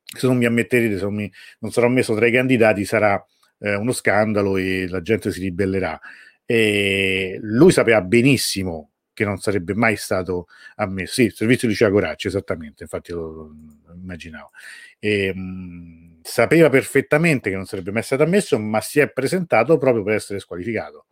se 0.02 0.26
non 0.26 0.36
mi 0.36 0.44
ammetterete, 0.44 0.98
se 0.98 1.02
non, 1.02 1.14
mi, 1.14 1.32
non 1.60 1.72
sarò 1.72 1.88
messo 1.88 2.14
tra 2.14 2.26
i 2.26 2.32
candidati 2.32 2.84
sarà 2.84 3.24
eh, 3.58 3.74
uno 3.74 3.92
scandalo 3.92 4.58
e 4.58 4.86
la 4.88 5.00
gente 5.00 5.32
si 5.32 5.40
ribellerà. 5.40 5.98
E 6.44 7.38
lui 7.40 7.72
sapeva 7.72 8.02
benissimo 8.02 8.90
che 9.16 9.24
non 9.24 9.38
sarebbe 9.38 9.74
mai 9.74 9.96
stato 9.96 10.46
ammesso. 10.74 11.14
Sì, 11.14 11.22
il 11.22 11.32
servizio 11.32 11.66
di 11.66 11.72
Lucia 11.72 11.90
Coracci, 11.90 12.26
esattamente, 12.26 12.82
infatti 12.82 13.12
lo, 13.12 13.54
lo 13.86 13.94
immaginavo. 13.94 14.50
E, 14.98 15.32
mh, 15.34 16.18
sapeva 16.22 16.68
perfettamente 16.68 17.48
che 17.48 17.56
non 17.56 17.64
sarebbe 17.64 17.92
mai 17.92 18.02
stato 18.02 18.24
ammesso, 18.24 18.58
ma 18.58 18.82
si 18.82 19.00
è 19.00 19.10
presentato 19.10 19.78
proprio 19.78 20.02
per 20.02 20.16
essere 20.16 20.38
squalificato. 20.38 21.06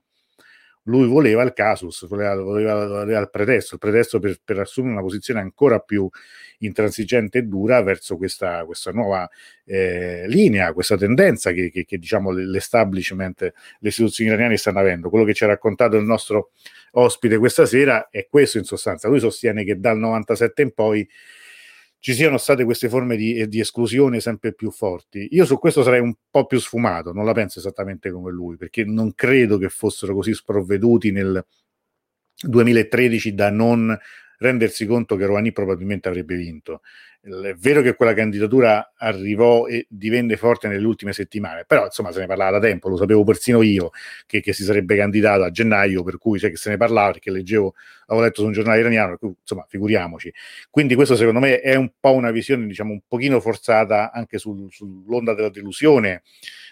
Lui 0.87 1.07
voleva 1.07 1.43
il 1.43 1.55
casus, 1.55 2.07
voleva, 2.07 2.35
voleva, 2.35 2.87
voleva 2.87 3.21
il 3.21 3.31
pretesto, 3.31 3.75
il 3.75 3.81
pretesto 3.81 4.19
per, 4.19 4.39
per, 4.45 4.59
assumere 4.59 4.93
una 4.93 5.03
posizione 5.03 5.41
ancora 5.41 5.79
più 5.79 6.07
intransigente 6.59 7.39
e 7.39 7.43
dura 7.45 7.81
verso 7.83 8.19
questa, 8.19 8.67
questa 8.67 8.91
nuova 8.91 9.27
eh, 9.65 10.27
linea, 10.29 10.75
questa 10.75 10.99
tendenza 10.99 11.53
che, 11.53 11.71
che, 11.71 11.87
che 11.87 11.97
diciamo 11.97 12.33
l'establishment, 12.33 13.41
le 13.79 13.89
istituzioni 13.89 14.29
iraniane 14.29 14.59
stanno 14.59 14.81
avendo. 14.81 15.09
Quello 15.09 15.25
che 15.25 15.33
ci 15.33 15.45
ha 15.45 15.47
raccontato 15.47 15.97
il 15.97 16.05
nostro 16.05 16.51
ospite 16.95 17.39
questa 17.39 17.67
sera 17.67 18.09
è 18.11 18.27
questo 18.29 18.59
in 18.59 18.65
sostanza. 18.65 19.09
Lui 19.09 19.21
sostiene 19.21 19.65
che 19.65 19.79
dal 19.79 19.99
97 19.99 20.63
in 20.63 20.73
poi 20.73 21.09
ci 21.99 22.13
siano 22.13 22.37
state 22.37 22.65
queste 22.65 22.91
forme 22.91 23.17
di, 23.17 23.49
di, 23.49 23.61
esclusione 23.61 24.21
sempre 24.21 24.53
più 24.53 24.71
forti. 24.71 25.29
Io 25.31 25.47
su 25.47 25.59
questo 25.59 25.83
sarei 25.83 26.01
un 26.01 26.15
po' 26.31 26.45
più 26.45 26.59
sfumato, 26.59 27.13
non 27.13 27.25
la 27.25 27.33
penso 27.33 27.61
esattamente 27.61 28.11
come 28.11 28.31
lui, 28.31 28.57
perché 28.57 28.85
non 28.85 29.15
credo 29.15 29.57
che 29.57 29.71
fossero 29.71 30.15
così 30.15 30.35
sprovveduti 30.35 31.13
nel 31.13 31.43
2013 32.47 33.35
da 33.35 33.51
non 33.51 33.97
rendersi 34.37 34.85
conto 34.85 35.17
che 35.17 35.25
Rouhani 35.25 35.53
probabilmente 35.53 36.09
avrebbe 36.09 36.37
vinto. 36.37 36.83
È 37.25 37.55
vero 37.55 37.81
che 37.81 37.95
quella 37.95 38.13
candidatura 38.13 38.93
arrivò 38.99 39.67
e 39.67 39.87
divenne 39.89 40.37
forte 40.37 40.69
nelle 40.69 40.85
ultime 40.87 41.15
settimane, 41.15 41.65
però 41.67 41.87
insomma 41.87 42.13
se 42.13 42.21
ne 42.21 42.27
parlava 42.27 42.59
da 42.59 42.67
tempo, 42.67 42.91
lo 42.91 42.99
sapevo 42.99 43.25
persino 43.25 43.63
io 43.63 43.93
che, 44.27 44.43
che 44.43 44.53
si 44.53 44.63
sarebbe 44.63 44.95
candidato 44.95 45.43
a 45.43 45.51
gennaio, 45.51 46.03
per 46.03 46.19
cui 46.19 46.39
cioè, 46.39 46.51
che 46.51 46.59
se 46.59 46.69
ne 46.69 46.77
parlava 46.77 47.13
perché 47.13 47.31
leggevo, 47.31 47.77
avevo 48.09 48.27
letto 48.27 48.43
su 48.43 48.47
un 48.47 48.53
giornale 48.53 48.81
iraniano, 48.81 49.17
insomma 49.41 49.65
figuriamoci. 49.67 50.31
Quindi 50.69 50.95
questo 50.95 51.17
secondo 51.17 51.41
me 51.41 51.61
è 51.61 51.75
un 51.77 51.93
po' 51.99 52.13
una 52.13 52.31
visione 52.31 52.67
diciamo 52.67 52.93
un 52.93 53.01
pochino 53.09 53.41
forzata 53.41 54.13
anche 54.13 54.37
sul, 54.37 54.67
sull'onda 54.71 55.33
della 55.33 55.49
delusione 55.49 56.25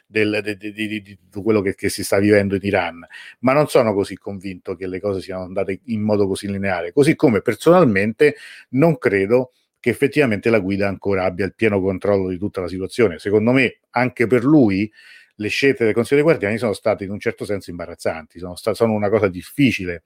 del, 0.07 0.39
di, 0.45 0.71
di, 0.71 0.87
di, 0.87 1.01
di, 1.01 1.19
quello 1.43 1.63
che, 1.63 1.75
che, 1.75 1.89
si 1.89 2.05
sta 2.05 2.19
vivendo 2.19 2.57
in 2.57 2.61
Iran, 2.63 3.07
ma 3.39 3.55
non 3.55 3.69
sono 3.69 3.95
così 3.95 4.19
convinto 4.19 4.75
che 4.75 4.87
le 4.87 5.01
cose 5.01 5.23
siano 5.23 5.45
andate 5.45 5.81
in 5.87 6.03
modo 6.03 6.27
così 6.27 6.47
lineare, 6.47 6.93
così 6.93 7.17
come 7.17 7.41
personalmente 7.41 8.37
non 8.73 8.99
credo 8.99 9.53
che 9.83 9.91
effettivamente 9.91 10.49
la 10.49 10.61
guida 10.61 10.87
ancora 10.87 11.25
abbia 11.25 11.45
il 11.45 11.57
pieno 11.57 11.81
controllo 11.81 12.29
di 12.29 12.39
tutta 12.39 12.61
la 12.61 12.69
situazione. 12.69 13.19
Secondo 13.19 13.51
me, 13.51 13.81
anche 13.91 14.29
per 14.29 14.45
lui, 14.45 14.89
le 15.35 15.49
scelte 15.49 15.85
del 15.85 15.93
Consiglio 15.93 16.21
dei 16.21 16.31
Guardiani 16.31 16.57
sono 16.57 16.73
state 16.73 17.03
in 17.03 17.11
un 17.11 17.19
certo 17.19 17.45
senso 17.45 17.71
imbarazzanti, 17.71 18.39
sono, 18.39 18.55
sta- 18.55 18.75
sono 18.75 18.93
una 18.93 19.09
cosa 19.09 19.27
difficile 19.27 20.05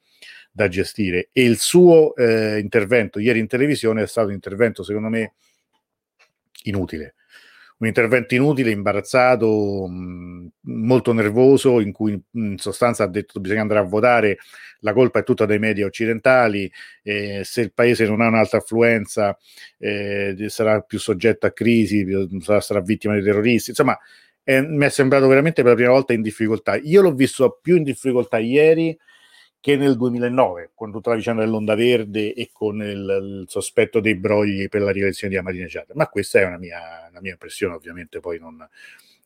da 0.51 0.67
gestire 0.69 1.29
e 1.31 1.45
il 1.45 1.59
suo 1.59 2.17
eh, 2.17 2.59
intervento 2.59 3.19
ieri 3.19 3.39
in 3.39 3.49
televisione 3.49 4.03
è 4.03 4.07
stato 4.07 4.29
un 4.29 4.33
intervento, 4.33 4.83
secondo 4.83 5.11
me, 5.11 5.35
inutile 6.63 7.16
un 7.79 7.87
intervento 7.87 8.35
inutile, 8.35 8.71
imbarazzato, 8.71 9.87
mh, 9.87 10.49
molto 10.63 11.13
nervoso, 11.13 11.81
in 11.81 11.93
cui 11.93 12.21
in 12.33 12.57
sostanza 12.59 13.05
ha 13.05 13.09
detto 13.09 13.41
bisogna 13.41 13.61
andare 13.63 13.81
a 13.81 13.85
votare, 13.85 14.39
la 14.81 14.93
colpa 14.93 15.21
è 15.21 15.23
tutta 15.23 15.47
dei 15.47 15.59
media 15.59 15.87
occidentali, 15.87 16.71
eh, 17.03 17.43
se 17.45 17.61
il 17.61 17.73
paese 17.73 18.07
non 18.07 18.21
ha 18.21 18.29
un'alta 18.29 18.59
affluenza 18.59 19.37
eh, 19.79 20.35
sarà 20.49 20.81
più 20.81 20.99
soggetto 20.99 21.47
a 21.47 21.53
crisi, 21.53 22.07
sarà, 22.41 22.61
sarà 22.61 22.81
vittima 22.81 23.15
dei 23.15 23.23
terroristi, 23.23 23.71
insomma 23.71 23.99
eh, 24.45 24.63
mi 24.63 24.85
è 24.85 24.91
sembrato 24.91 25.27
veramente 25.27 25.63
per 25.63 25.73
la 25.73 25.77
prima 25.77 25.91
volta 25.91 26.13
in 26.13 26.23
difficoltà. 26.23 26.77
Io 26.77 27.03
l'ho 27.03 27.13
visto 27.13 27.59
più 27.61 27.77
in 27.77 27.83
difficoltà 27.83 28.39
ieri 28.39 28.97
che 29.67 29.75
nel 29.75 29.97
2009, 29.97 30.71
con 30.77 30.93
tutta 30.93 31.11
la 31.11 31.17
vicenda 31.17 31.43
dell'Onda 31.43 31.75
Verde 31.75 32.33
e 32.35 32.51
con 32.53 32.81
il, 32.81 32.87
il 32.87 33.45
sospetto 33.49 33.99
dei 33.99 34.15
brogli 34.15 34.69
per 34.69 34.81
la 34.81 34.93
rielezione 34.93 35.33
di 35.33 35.41
Ahmadinejad. 35.41 35.87
Ma 35.95 36.07
questa 36.07 36.39
è 36.39 36.47
una 36.47 36.57
mia, 36.57 37.09
una 37.11 37.21
mia 37.21 37.33
impressione, 37.33 37.75
ovviamente 37.75 38.21
poi 38.21 38.39
non, 38.39 38.57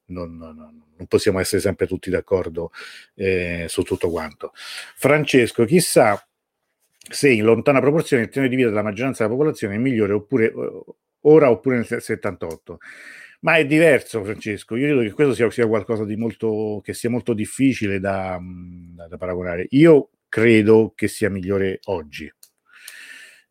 non, 0.07 0.39
non, 0.39 0.83
non, 0.97 1.07
possiamo 1.07 1.41
essere 1.41 1.61
sempre 1.61 1.87
tutti 1.87 2.09
d'accordo 2.09 2.73
eh, 3.17 3.67
su 3.69 3.83
tutto 3.83 4.09
quanto. 4.09 4.53
Francesco, 4.55 5.67
chissà 5.67 6.27
se 6.97 7.29
in 7.29 7.45
lontana 7.45 7.81
proporzione 7.81 8.23
il 8.23 8.31
tenore 8.31 8.49
di 8.49 8.57
vita 8.57 8.71
della 8.71 8.83
maggioranza 8.83 9.25
della 9.25 9.37
popolazione 9.37 9.75
è 9.75 9.79
migliore 9.79 10.15
oppure 10.15 10.55
ora 11.21 11.51
oppure 11.51 11.77
nel 11.87 12.01
78. 12.01 12.79
Ma 13.41 13.57
è 13.57 13.67
diverso, 13.67 14.25
Francesco. 14.25 14.75
Io 14.77 14.87
credo 14.87 15.03
che 15.03 15.13
questo 15.13 15.35
sia, 15.35 15.51
sia 15.51 15.67
qualcosa 15.67 16.07
di 16.07 16.17
molto 16.17 16.81
che 16.83 16.95
sia 16.95 17.11
molto 17.11 17.35
difficile 17.35 18.01
da, 18.01 18.41
da, 18.41 19.07
da 19.07 19.19
paragonare. 19.19 19.67
Io 19.73 20.09
credo 20.31 20.95
che 20.97 21.09
sia 21.09 21.29
migliore 21.29 21.81
oggi. 21.85 22.33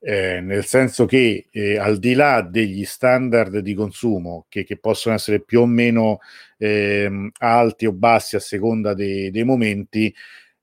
Eh, 0.01 0.39
nel 0.39 0.63
senso 0.65 1.05
che 1.05 1.49
eh, 1.51 1.77
al 1.77 1.99
di 1.99 2.13
là 2.13 2.41
degli 2.41 2.85
standard 2.85 3.57
di 3.57 3.73
consumo 3.73 4.45
che, 4.47 4.63
che 4.63 4.77
possono 4.77 5.13
essere 5.13 5.41
più 5.41 5.59
o 5.59 5.65
meno 5.65 6.19
eh, 6.57 7.29
alti 7.39 7.85
o 7.85 7.91
bassi 7.91 8.37
a 8.37 8.39
seconda 8.39 8.93
de, 8.93 9.29
dei 9.29 9.43
momenti, 9.43 10.13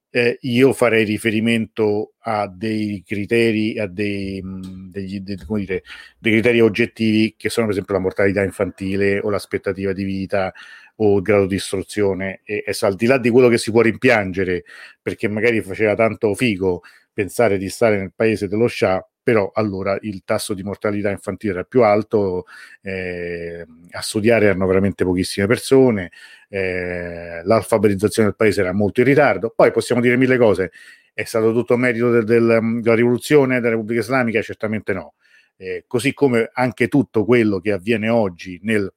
eh, 0.08 0.38
io 0.40 0.72
farei 0.72 1.04
riferimento 1.04 2.14
a 2.20 2.48
dei 2.48 3.02
criteri, 3.06 3.78
a 3.78 3.86
dei, 3.86 4.40
mh, 4.40 4.88
degli, 4.90 5.20
de, 5.20 5.36
dire, 5.46 5.82
dei 6.18 6.32
criteri 6.32 6.60
oggettivi 6.60 7.34
che 7.36 7.50
sono 7.50 7.66
per 7.66 7.74
esempio 7.74 7.94
la 7.94 8.00
mortalità 8.00 8.42
infantile 8.42 9.18
o 9.18 9.28
l'aspettativa 9.28 9.92
di 9.92 10.04
vita 10.04 10.54
o 10.96 11.16
il 11.16 11.22
grado 11.22 11.46
di 11.46 11.56
istruzione 11.56 12.40
e, 12.44 12.64
e 12.66 12.76
al 12.80 12.94
di 12.94 13.06
là 13.06 13.18
di 13.18 13.30
quello 13.30 13.48
che 13.48 13.58
si 13.58 13.70
può 13.70 13.80
rimpiangere 13.82 14.64
perché 15.00 15.28
magari 15.28 15.60
faceva 15.60 15.94
tanto 15.94 16.34
figo 16.34 16.82
pensare 17.12 17.58
di 17.58 17.68
stare 17.68 17.98
nel 17.98 18.12
paese 18.14 18.48
dello 18.48 18.68
Shah 18.68 19.06
però 19.26 19.50
allora 19.54 19.98
il 20.02 20.22
tasso 20.24 20.54
di 20.54 20.62
mortalità 20.62 21.10
infantile 21.10 21.54
era 21.54 21.64
più 21.64 21.82
alto, 21.82 22.44
eh, 22.80 23.66
a 23.90 24.00
studiare 24.00 24.46
erano 24.46 24.68
veramente 24.68 25.04
pochissime 25.04 25.48
persone, 25.48 26.12
eh, 26.48 27.40
l'alfabetizzazione 27.42 28.28
del 28.28 28.36
paese 28.36 28.60
era 28.60 28.72
molto 28.72 29.00
in 29.00 29.06
ritardo, 29.06 29.52
poi 29.52 29.72
possiamo 29.72 30.00
dire 30.00 30.16
mille 30.16 30.36
cose, 30.38 30.70
è 31.12 31.24
stato 31.24 31.52
tutto 31.52 31.76
merito 31.76 32.08
del, 32.12 32.24
del, 32.24 32.78
della 32.80 32.94
rivoluzione 32.94 33.56
della 33.56 33.70
Repubblica 33.70 34.00
Islamica? 34.00 34.40
Certamente 34.42 34.92
no, 34.92 35.14
eh, 35.56 35.82
così 35.88 36.14
come 36.14 36.48
anche 36.52 36.86
tutto 36.86 37.24
quello 37.24 37.58
che 37.58 37.72
avviene 37.72 38.08
oggi 38.08 38.60
nel 38.62 38.88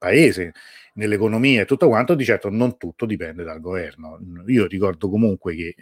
paese, 0.00 0.54
nell'economia 0.94 1.62
e 1.62 1.66
tutto 1.66 1.88
quanto, 1.88 2.14
di 2.14 2.24
certo 2.24 2.48
non 2.48 2.76
tutto 2.78 3.06
dipende 3.06 3.44
dal 3.44 3.60
governo. 3.60 4.18
Io 4.46 4.66
ricordo 4.66 5.08
comunque 5.10 5.54
che 5.54 5.74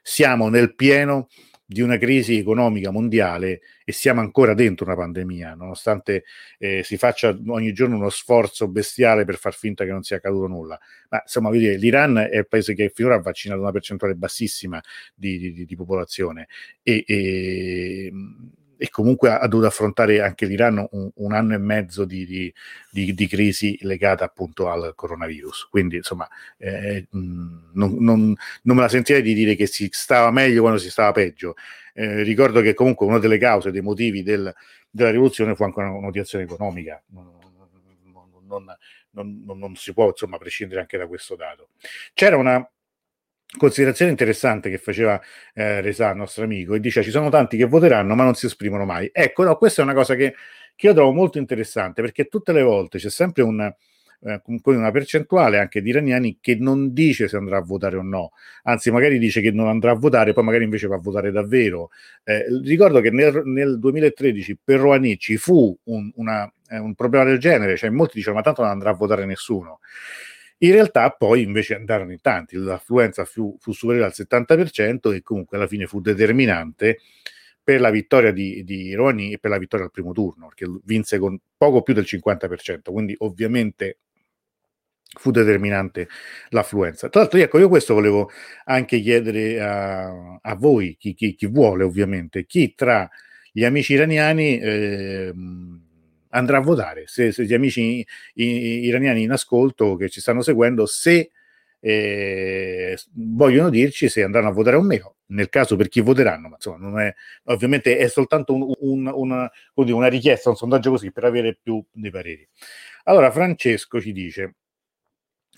siamo 0.00 0.48
nel 0.48 0.74
pieno 0.74 1.28
di 1.64 1.80
una 1.80 1.96
crisi 1.96 2.36
economica 2.36 2.90
mondiale 2.90 3.60
e 3.84 3.92
siamo 3.92 4.20
ancora 4.20 4.52
dentro 4.52 4.84
una 4.84 4.94
pandemia, 4.94 5.54
nonostante 5.54 6.24
eh, 6.58 6.82
si 6.84 6.98
faccia 6.98 7.36
ogni 7.46 7.72
giorno 7.72 7.96
uno 7.96 8.10
sforzo 8.10 8.68
bestiale 8.68 9.24
per 9.24 9.36
far 9.36 9.54
finta 9.54 9.84
che 9.84 9.90
non 9.90 10.02
sia 10.02 10.16
accaduto 10.16 10.46
nulla. 10.48 10.78
Ma 11.08 11.22
insomma, 11.22 11.50
dire, 11.50 11.76
l'Iran 11.76 12.18
è 12.18 12.36
il 12.36 12.48
paese 12.48 12.74
che 12.74 12.92
finora 12.94 13.14
ha 13.14 13.20
vaccinato 13.20 13.60
una 13.60 13.72
percentuale 13.72 14.14
bassissima 14.14 14.80
di, 15.14 15.52
di, 15.52 15.64
di 15.64 15.76
popolazione 15.76 16.48
e, 16.82 17.04
e 17.06 18.12
e 18.82 18.90
comunque 18.90 19.30
ha 19.30 19.46
dovuto 19.46 19.68
affrontare 19.68 20.20
anche 20.20 20.44
l'Iran 20.44 20.84
un, 20.90 21.08
un 21.14 21.32
anno 21.32 21.54
e 21.54 21.58
mezzo 21.58 22.04
di, 22.04 22.26
di, 22.26 22.52
di, 22.90 23.14
di, 23.14 23.28
crisi 23.28 23.78
legata 23.82 24.24
appunto 24.24 24.68
al 24.68 24.94
coronavirus. 24.96 25.68
Quindi 25.70 25.98
insomma 25.98 26.28
eh, 26.56 27.06
non, 27.10 27.94
non, 28.00 28.34
non, 28.62 28.76
me 28.76 28.82
la 28.82 28.88
sentirei 28.88 29.22
di 29.22 29.34
dire 29.34 29.54
che 29.54 29.68
si 29.68 29.88
stava 29.92 30.32
meglio 30.32 30.62
quando 30.62 30.80
si 30.80 30.90
stava 30.90 31.12
peggio. 31.12 31.54
Eh, 31.94 32.24
ricordo 32.24 32.60
che 32.60 32.74
comunque 32.74 33.06
una 33.06 33.20
delle 33.20 33.38
cause, 33.38 33.70
dei 33.70 33.82
motivi 33.82 34.24
del, 34.24 34.52
della 34.90 35.10
rivoluzione 35.12 35.54
fu 35.54 35.62
anche 35.62 35.78
una 35.78 35.90
motivazione 35.90 36.42
economica. 36.42 37.00
Non, 39.12 39.44
non 39.44 39.76
si 39.76 39.92
può 39.92 40.08
insomma 40.08 40.38
prescindere 40.38 40.80
anche 40.80 40.98
da 40.98 41.06
questo 41.06 41.36
dato. 41.36 41.68
C'era 42.14 42.36
una 42.36 42.68
considerazione 43.56 44.10
interessante 44.10 44.70
che 44.70 44.78
faceva 44.78 45.20
eh, 45.54 45.80
Resa, 45.80 46.10
il 46.10 46.16
nostro 46.16 46.44
amico, 46.44 46.74
e 46.74 46.80
dice 46.80 47.02
ci 47.02 47.10
sono 47.10 47.28
tanti 47.28 47.56
che 47.56 47.64
voteranno 47.64 48.14
ma 48.14 48.24
non 48.24 48.34
si 48.34 48.46
esprimono 48.46 48.84
mai. 48.84 49.10
Ecco, 49.12 49.44
no, 49.44 49.56
questa 49.56 49.82
è 49.82 49.84
una 49.84 49.94
cosa 49.94 50.14
che, 50.14 50.34
che 50.74 50.86
io 50.86 50.94
trovo 50.94 51.12
molto 51.12 51.38
interessante 51.38 52.02
perché 52.02 52.26
tutte 52.26 52.52
le 52.52 52.62
volte 52.62 52.98
c'è 52.98 53.10
sempre 53.10 53.42
un, 53.42 53.60
eh, 54.24 54.40
una 54.64 54.90
percentuale 54.90 55.58
anche 55.58 55.82
di 55.82 55.90
iraniani 55.90 56.38
che 56.40 56.54
non 56.56 56.92
dice 56.92 57.28
se 57.28 57.36
andrà 57.36 57.58
a 57.58 57.62
votare 57.62 57.96
o 57.96 58.02
no, 58.02 58.32
anzi 58.64 58.90
magari 58.90 59.18
dice 59.18 59.40
che 59.40 59.50
non 59.50 59.68
andrà 59.68 59.90
a 59.92 59.94
votare, 59.94 60.32
poi 60.32 60.44
magari 60.44 60.64
invece 60.64 60.86
va 60.86 60.96
a 60.96 61.00
votare 61.00 61.30
davvero. 61.30 61.90
Eh, 62.24 62.46
ricordo 62.62 63.00
che 63.00 63.10
nel, 63.10 63.42
nel, 63.44 63.78
2013 63.78 64.58
per 64.62 64.80
Rouhani 64.80 65.18
ci 65.18 65.36
fu 65.36 65.76
un, 65.84 66.10
una, 66.16 66.50
eh, 66.68 66.78
un 66.78 66.94
problema 66.94 67.24
del 67.24 67.38
genere, 67.38 67.76
cioè 67.76 67.90
molti 67.90 68.14
dicevano 68.14 68.38
ma 68.38 68.44
tanto 68.44 68.62
non 68.62 68.70
andrà 68.70 68.90
a 68.90 68.94
votare 68.94 69.26
nessuno. 69.26 69.80
In 70.62 70.70
realtà 70.72 71.10
poi 71.10 71.42
invece 71.42 71.74
andarono 71.74 72.12
in 72.12 72.20
tanti, 72.20 72.56
l'affluenza 72.56 73.24
fu, 73.24 73.56
fu 73.58 73.72
superiore 73.72 74.06
al 74.06 74.14
70% 74.14 75.12
e 75.12 75.22
comunque 75.22 75.56
alla 75.56 75.66
fine 75.66 75.86
fu 75.86 76.00
determinante 76.00 77.00
per 77.62 77.80
la 77.80 77.90
vittoria 77.90 78.32
di, 78.32 78.62
di 78.62 78.94
Rouhani 78.94 79.32
e 79.32 79.38
per 79.38 79.50
la 79.50 79.58
vittoria 79.58 79.86
al 79.86 79.90
primo 79.90 80.12
turno, 80.12 80.46
perché 80.48 80.66
vinse 80.84 81.18
con 81.18 81.36
poco 81.56 81.82
più 81.82 81.94
del 81.94 82.06
50%, 82.06 82.92
quindi 82.92 83.14
ovviamente 83.18 83.98
fu 85.18 85.32
determinante 85.32 86.08
l'affluenza. 86.50 87.08
Tra 87.08 87.22
l'altro, 87.22 87.40
ecco, 87.40 87.58
io 87.58 87.68
questo 87.68 87.94
volevo 87.94 88.30
anche 88.64 89.00
chiedere 89.00 89.60
a, 89.60 90.38
a 90.40 90.54
voi, 90.54 90.96
chi, 90.96 91.14
chi, 91.14 91.34
chi, 91.34 91.46
vuole 91.46 91.82
ovviamente, 91.82 92.46
chi 92.46 92.74
tra 92.74 93.08
gli 93.50 93.64
amici 93.64 93.94
iraniani... 93.94 94.58
Eh, 94.60 95.32
andrà 96.32 96.58
a 96.58 96.60
votare, 96.60 97.04
se, 97.06 97.32
se 97.32 97.44
gli 97.44 97.54
amici 97.54 98.04
iraniani 98.34 99.22
in 99.22 99.30
ascolto 99.30 99.96
che 99.96 100.08
ci 100.08 100.20
stanno 100.20 100.42
seguendo, 100.42 100.86
se 100.86 101.30
eh, 101.84 102.96
vogliono 103.14 103.68
dirci 103.68 104.08
se 104.08 104.22
andranno 104.22 104.48
a 104.48 104.52
votare 104.52 104.76
o 104.76 104.82
meno, 104.82 105.16
nel 105.26 105.48
caso 105.48 105.76
per 105.76 105.88
chi 105.88 106.00
voteranno, 106.00 106.48
ma 106.48 106.54
insomma, 106.54 106.76
non 106.76 107.00
è, 107.00 107.12
ovviamente 107.44 107.98
è 107.98 108.08
soltanto 108.08 108.54
un, 108.54 108.72
un, 108.78 109.10
una, 109.12 109.50
una 109.74 110.06
richiesta, 110.06 110.48
un 110.48 110.56
sondaggio 110.56 110.90
così 110.90 111.10
per 111.10 111.24
avere 111.24 111.58
più 111.60 111.84
dei 111.90 112.10
pareri. 112.10 112.48
Allora, 113.04 113.30
Francesco 113.32 114.00
ci 114.00 114.12
dice: 114.12 114.54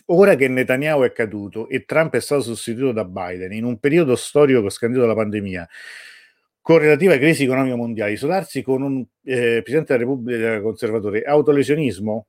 Ora 0.07 0.35
che 0.35 0.49
Netanyahu 0.49 1.03
è 1.03 1.13
caduto 1.13 1.69
e 1.69 1.85
Trump 1.85 2.15
è 2.15 2.21
stato 2.21 2.43
sostituito 2.43 2.93
da 2.93 3.05
Biden 3.05 3.53
in 3.53 3.65
un 3.65 3.79
periodo 3.79 4.17
storico 4.17 4.69
scandito 4.71 5.03
dalla 5.03 5.15
pandemia, 5.15 5.69
con 6.65 6.79
relativa 6.79 7.19
crisi 7.19 7.45
economica 7.45 7.77
mondiale, 7.77 8.13
isolarsi 8.13 8.63
con 8.63 8.81
un 8.81 9.05
eh, 9.23 9.61
Presidente 9.61 9.93
della 9.93 9.99
Repubblica 9.99 10.63
conservatore, 10.63 11.23
autolesionismo? 11.23 12.27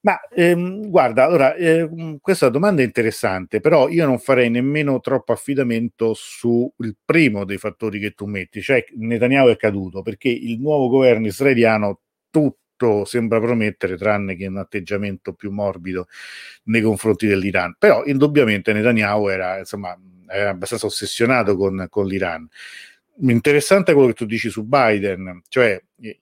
Ma 0.00 0.20
ehm, 0.34 0.90
guarda, 0.90 1.24
allora, 1.24 1.54
eh, 1.54 2.18
questa 2.20 2.50
domanda 2.50 2.82
è 2.82 2.84
interessante, 2.84 3.60
però 3.60 3.88
io 3.88 4.04
non 4.04 4.18
farei 4.18 4.50
nemmeno 4.50 5.00
troppo 5.00 5.32
affidamento 5.32 6.12
sul 6.12 6.94
primo 7.02 7.46
dei 7.46 7.56
fattori 7.56 7.98
che 8.00 8.10
tu 8.10 8.26
metti, 8.26 8.60
cioè 8.60 8.84
Netanyahu 8.96 9.48
è 9.48 9.56
caduto, 9.56 10.02
perché 10.02 10.28
il 10.28 10.60
nuovo 10.60 10.88
governo 10.88 11.26
israeliano 11.26 12.00
tutto 12.28 13.06
sembra 13.06 13.40
promettere, 13.40 13.96
tranne 13.96 14.36
che 14.36 14.46
un 14.46 14.58
atteggiamento 14.58 15.32
più 15.32 15.50
morbido 15.50 16.06
nei 16.64 16.82
confronti 16.82 17.26
dell'Iran. 17.26 17.76
Però 17.78 18.04
indubbiamente 18.04 18.74
Netanyahu 18.74 19.28
era, 19.28 19.58
insomma, 19.58 19.98
era 20.28 20.50
abbastanza 20.50 20.84
ossessionato 20.84 21.56
con, 21.56 21.86
con 21.88 22.06
l'Iran 22.06 22.46
interessante 23.30 23.92
quello 23.92 24.08
che 24.08 24.14
tu 24.14 24.24
dici 24.26 24.50
su 24.50 24.64
Biden, 24.64 25.42
cioè 25.48 25.80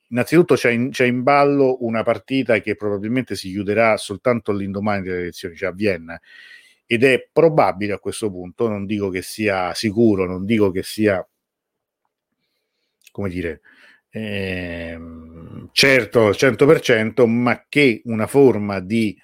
innanzitutto 0.08 0.54
c'è 0.54 0.70
in, 0.70 0.90
c'è 0.90 1.06
in, 1.06 1.22
ballo 1.22 1.78
una 1.84 2.02
partita 2.02 2.60
che 2.60 2.76
probabilmente 2.76 3.34
si 3.36 3.50
chiuderà 3.50 3.96
soltanto 3.96 4.50
all'indomani 4.50 5.02
delle 5.02 5.20
elezioni, 5.20 5.56
cioè 5.56 5.70
a 5.70 5.72
Vienna, 5.72 6.20
ed 6.84 7.04
è 7.04 7.28
probabile 7.32 7.94
a 7.94 7.98
questo 7.98 8.30
punto, 8.30 8.68
non 8.68 8.84
dico 8.84 9.08
che 9.08 9.22
sia 9.22 9.72
sicuro, 9.74 10.26
non 10.26 10.44
dico 10.44 10.70
che 10.70 10.82
sia, 10.82 11.26
come 13.12 13.28
dire, 13.30 13.60
ehm, 14.10 15.70
certo 15.72 16.26
al 16.26 16.34
100%, 16.36 17.26
ma 17.26 17.64
che 17.68 18.02
una 18.04 18.26
forma 18.26 18.80
di 18.80 19.16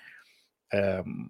ehm, 0.69 1.29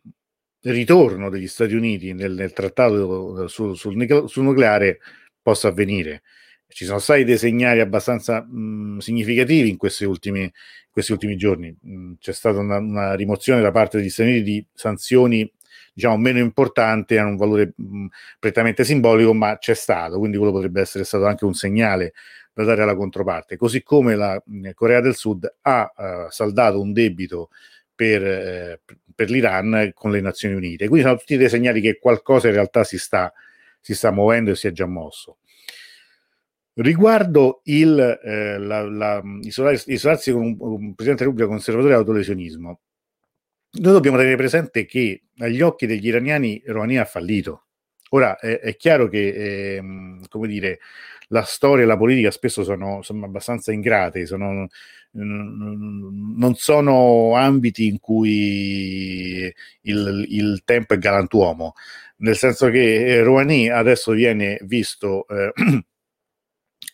ritorno 0.60 1.30
degli 1.30 1.48
Stati 1.48 1.74
Uniti 1.74 2.12
nel, 2.12 2.32
nel 2.32 2.52
trattato 2.52 3.48
sul, 3.48 3.76
sul, 3.76 4.28
sul, 4.28 4.42
nucleare 4.44 4.98
possa 5.46 5.68
avvenire. 5.68 6.22
Ci 6.66 6.84
sono 6.84 6.98
stati 6.98 7.22
dei 7.22 7.38
segnali 7.38 7.78
abbastanza 7.78 8.42
mh, 8.42 8.98
significativi 8.98 9.68
in 9.68 9.76
questi 9.76 10.04
ultimi, 10.04 10.52
questi 10.90 11.12
ultimi 11.12 11.36
giorni. 11.36 11.72
Mh, 11.80 12.14
c'è 12.18 12.32
stata 12.32 12.58
una, 12.58 12.78
una, 12.78 13.14
rimozione 13.14 13.60
da 13.62 13.70
parte 13.70 13.98
degli 13.98 14.10
Stati 14.10 14.30
Uniti 14.30 14.42
di 14.42 14.66
sanzioni 14.74 15.48
diciamo 15.92 16.16
meno 16.16 16.40
importanti, 16.40 17.16
hanno 17.16 17.30
un 17.30 17.36
valore 17.36 17.74
mh, 17.76 18.06
prettamente 18.40 18.82
simbolico, 18.82 19.32
ma 19.34 19.56
c'è 19.58 19.74
stato, 19.74 20.18
quindi 20.18 20.36
quello 20.36 20.52
potrebbe 20.52 20.80
essere 20.80 21.04
stato 21.04 21.26
anche 21.26 21.44
un 21.44 21.54
segnale 21.54 22.12
da 22.52 22.64
dare 22.64 22.82
alla 22.82 22.96
controparte. 22.96 23.56
Così 23.56 23.84
come 23.84 24.16
la 24.16 24.42
Corea 24.74 25.00
del 25.00 25.14
Sud 25.14 25.48
ha 25.62 25.92
uh, 25.94 26.30
saldato 26.30 26.80
un 26.80 26.92
debito 26.92 27.50
per, 27.94 28.26
eh, 28.26 28.80
per, 29.14 29.30
l'Iran 29.30 29.92
con 29.94 30.10
le 30.10 30.20
Nazioni 30.20 30.56
Unite. 30.56 30.88
Quindi 30.88 31.06
sono 31.06 31.18
tutti 31.18 31.36
dei 31.36 31.48
segnali 31.48 31.80
che 31.80 31.98
qualcosa 31.98 32.48
in 32.48 32.54
realtà 32.54 32.82
si 32.82 32.98
sta, 32.98 33.32
si 33.86 33.94
sta 33.94 34.10
muovendo 34.10 34.50
e 34.50 34.56
si 34.56 34.66
è 34.66 34.72
già 34.72 34.84
mosso. 34.86 35.38
Riguardo 36.74 37.60
il, 37.66 37.96
eh, 38.00 38.58
la, 38.58 38.82
la, 38.82 39.22
isolarsi 39.42 40.32
con 40.32 40.42
un, 40.42 40.56
un, 40.58 40.94
Presidente 40.96 41.22
della 41.22 41.30
Repubblica 41.30 41.46
conservatore 41.46 41.92
e 41.92 41.96
autolesionismo, 41.96 42.80
noi 43.70 43.92
dobbiamo 43.92 44.16
tenere 44.16 44.34
presente 44.34 44.86
che 44.86 45.22
agli 45.38 45.60
occhi 45.60 45.86
degli 45.86 46.04
iraniani 46.04 46.60
Rouhani 46.66 46.98
ha 46.98 47.04
fallito. 47.04 47.66
Ora 48.10 48.36
è, 48.40 48.58
è 48.58 48.74
chiaro 48.74 49.06
che, 49.06 49.76
eh, 49.76 49.82
come 50.28 50.48
dire, 50.48 50.80
la 51.28 51.42
storia 51.42 51.84
e 51.84 51.86
la 51.86 51.96
politica 51.96 52.30
spesso 52.30 52.62
sono, 52.62 53.02
sono 53.02 53.24
abbastanza 53.24 53.72
ingrate, 53.72 54.26
sono, 54.26 54.68
non 55.12 56.54
sono 56.56 57.34
ambiti 57.34 57.86
in 57.86 57.98
cui 57.98 59.52
il, 59.82 60.26
il, 60.28 60.62
tempo 60.64 60.94
è 60.94 60.98
galantuomo, 60.98 61.74
nel 62.18 62.36
senso 62.36 62.68
che 62.70 63.22
Rouhani 63.22 63.68
adesso 63.70 64.12
viene 64.12 64.58
visto 64.62 65.26
eh, 65.28 65.52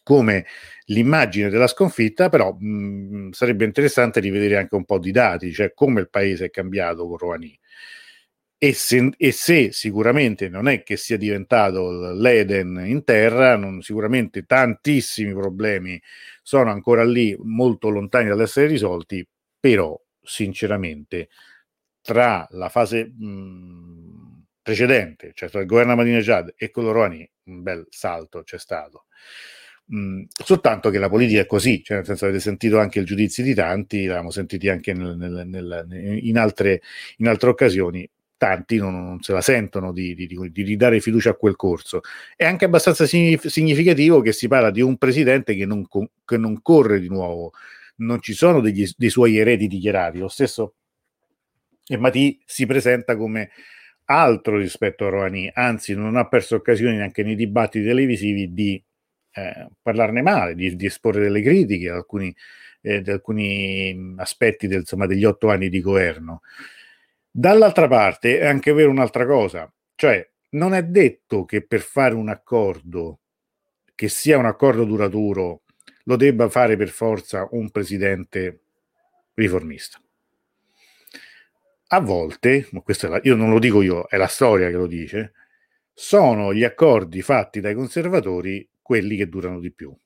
come 0.03 0.47
l'immagine 0.87 1.49
della 1.49 1.67
sconfitta, 1.67 2.29
però 2.29 2.53
mh, 2.59 3.31
sarebbe 3.31 3.65
interessante 3.65 4.21
rivedere 4.21 4.57
anche 4.57 4.75
un 4.75 4.85
po' 4.85 4.99
di 4.99 5.11
dati, 5.11 5.53
cioè 5.53 5.73
come 5.75 6.01
il 6.01 6.11
paese 6.11 6.47
è 6.47 6.51
cambiato 6.51 7.07
con 7.07 7.17
Rouhani. 7.17 7.59
E 8.65 8.75
se, 8.75 9.11
e 9.17 9.33
se, 9.33 9.73
sicuramente 9.73 10.49
non 10.49 10.69
è 10.69 10.85
che 10.85 10.97
sia 10.97 11.17
diventato 11.17 12.13
l'Eden 12.13 12.81
in 12.87 13.03
terra, 13.03 13.57
non, 13.57 13.83
sicuramente 13.83 14.45
tantissimi 14.45 15.33
problemi 15.33 16.01
sono 16.45 16.71
ancora 16.71 17.03
lì, 17.05 17.37
molto 17.43 17.89
lontani 17.89 18.29
dall'essere 18.29 18.69
risolti, 18.69 19.27
però 19.59 20.01
sinceramente 20.23 21.29
tra 22.03 22.47
la 22.51 22.69
fase 22.69 23.07
mh, 23.07 24.45
precedente, 24.63 25.33
cioè 25.35 25.51
tra 25.51 25.59
il 25.59 25.67
governo 25.67 25.93
Ahmadinejad 25.93 26.55
e 26.57 26.71
quello 26.71 26.93
Rouhani, 26.93 27.29
un 27.47 27.63
bel 27.63 27.85
salto 27.91 28.45
c'è 28.45 28.61
stato. 28.61 29.07
Mh, 29.87 30.23
soltanto 30.45 30.91
che 30.91 30.99
la 30.99 31.09
politica 31.09 31.41
è 31.41 31.47
così, 31.47 31.83
cioè 31.83 31.97
nel 31.97 32.07
senso 32.07 32.27
avete 32.27 32.39
sentito 32.39 32.79
anche 32.79 33.01
il 33.01 33.07
giudizio 33.07 33.43
di 33.43 33.55
tanti, 33.55 34.05
l'abbiamo 34.07 34.31
sentiti 34.31 34.69
anche 34.69 34.93
nel, 34.95 35.17
nel, 35.17 35.43
nel, 35.49 36.19
in, 36.23 36.39
altre, 36.39 36.81
in 37.17 37.27
altre 37.27 37.51
occasioni, 37.51 38.09
tanti 38.43 38.77
non, 38.77 39.05
non 39.05 39.23
se 39.23 39.33
la 39.33 39.41
sentono 39.41 39.93
di, 39.93 40.17
di, 40.17 40.27
di, 40.27 40.63
ridare 40.65 40.99
fiducia 40.99 41.31
a 41.31 41.35
quel 41.35 41.55
corso. 41.55 42.01
È 42.35 42.45
anche 42.45 42.65
abbastanza 42.65 43.07
significativo 43.07 44.21
che 44.21 44.33
si 44.33 44.49
parla 44.49 44.73
di 44.73 44.81
un 44.81 44.97
presidente 44.97 45.55
che 45.55 45.65
non, 45.65 45.87
che 46.25 46.37
non 46.37 46.61
corre 46.61 46.99
di 46.99 47.07
nuovo, 47.07 47.53
non 47.99 48.21
ci 48.21 48.33
sono 48.33 48.61
degli, 48.61 48.85
dei 48.97 49.11
suoi 49.11 49.37
eredi 49.37 49.69
dichiarati. 49.69 50.19
Lo 50.19 50.27
stesso 50.27 50.75
Mati 51.97 52.41
si 52.45 52.67
presenta 52.67 53.17
come 53.17 53.51
altro 54.07 54.57
rispetto 54.57 55.07
a 55.07 55.11
Rouhani, 55.11 55.49
anzi 55.55 55.95
non 55.95 56.17
ha 56.17 56.27
perso 56.27 56.57
occasione 56.57 56.97
neanche 56.97 57.23
nei 57.23 57.37
dibattiti 57.37 57.85
televisivi 57.85 58.53
di 58.53 58.83
eh, 59.35 59.69
parlarne 59.81 60.21
male, 60.21 60.57
di, 60.57 60.75
di, 60.75 60.87
esporre 60.87 61.21
delle 61.21 61.43
critiche 61.43 61.91
ad 61.91 61.97
alcuni, 61.97 62.35
eh, 62.81 63.03
di 63.03 63.11
alcuni 63.11 64.15
aspetti 64.17 64.67
del, 64.67 64.81
insomma, 64.81 65.07
degli 65.07 65.25
otto 65.25 65.49
anni 65.49 65.69
di 65.69 65.81
governo. 65.81 66.41
Dall'altra 67.35 67.89
parte 67.89 68.39
è 68.41 68.47
anche 68.47 68.75
vero 68.75 68.91
un'altra 68.91 69.25
cosa, 69.25 69.73
cioè 69.95 70.29
non 70.51 70.75
è 70.75 70.83
detto 70.85 71.47
che 71.47 71.65
per 71.65 71.81
fare 71.81 72.15
un 72.15 72.29
accordo, 72.29 73.21
che 73.95 74.09
sia 74.09 74.37
un 74.37 74.45
accordo 74.45 74.85
duraturo, 74.85 75.63
lo 76.05 76.17
debba 76.17 76.51
fare 76.51 76.77
per 76.77 76.91
forza 76.91 77.49
un 77.53 77.71
presidente 77.71 78.61
riformista. 79.33 79.99
A 81.89 82.01
volte, 82.01 82.69
ma 82.73 82.81
questo 82.83 83.09
la, 83.09 83.19
io 83.23 83.35
non 83.35 83.49
lo 83.49 83.59
dico 83.59 83.81
io, 83.81 84.07
è 84.09 84.19
la 84.19 84.27
storia 84.27 84.69
che 84.69 84.77
lo 84.77 84.87
dice, 84.87 85.33
sono 85.91 86.53
gli 86.53 86.65
accordi 86.65 87.23
fatti 87.23 87.61
dai 87.61 87.75
conservatori 87.75 88.69
quelli 88.83 89.17
che 89.17 89.29
durano 89.29 89.59
di 89.59 89.73
più 89.73 89.97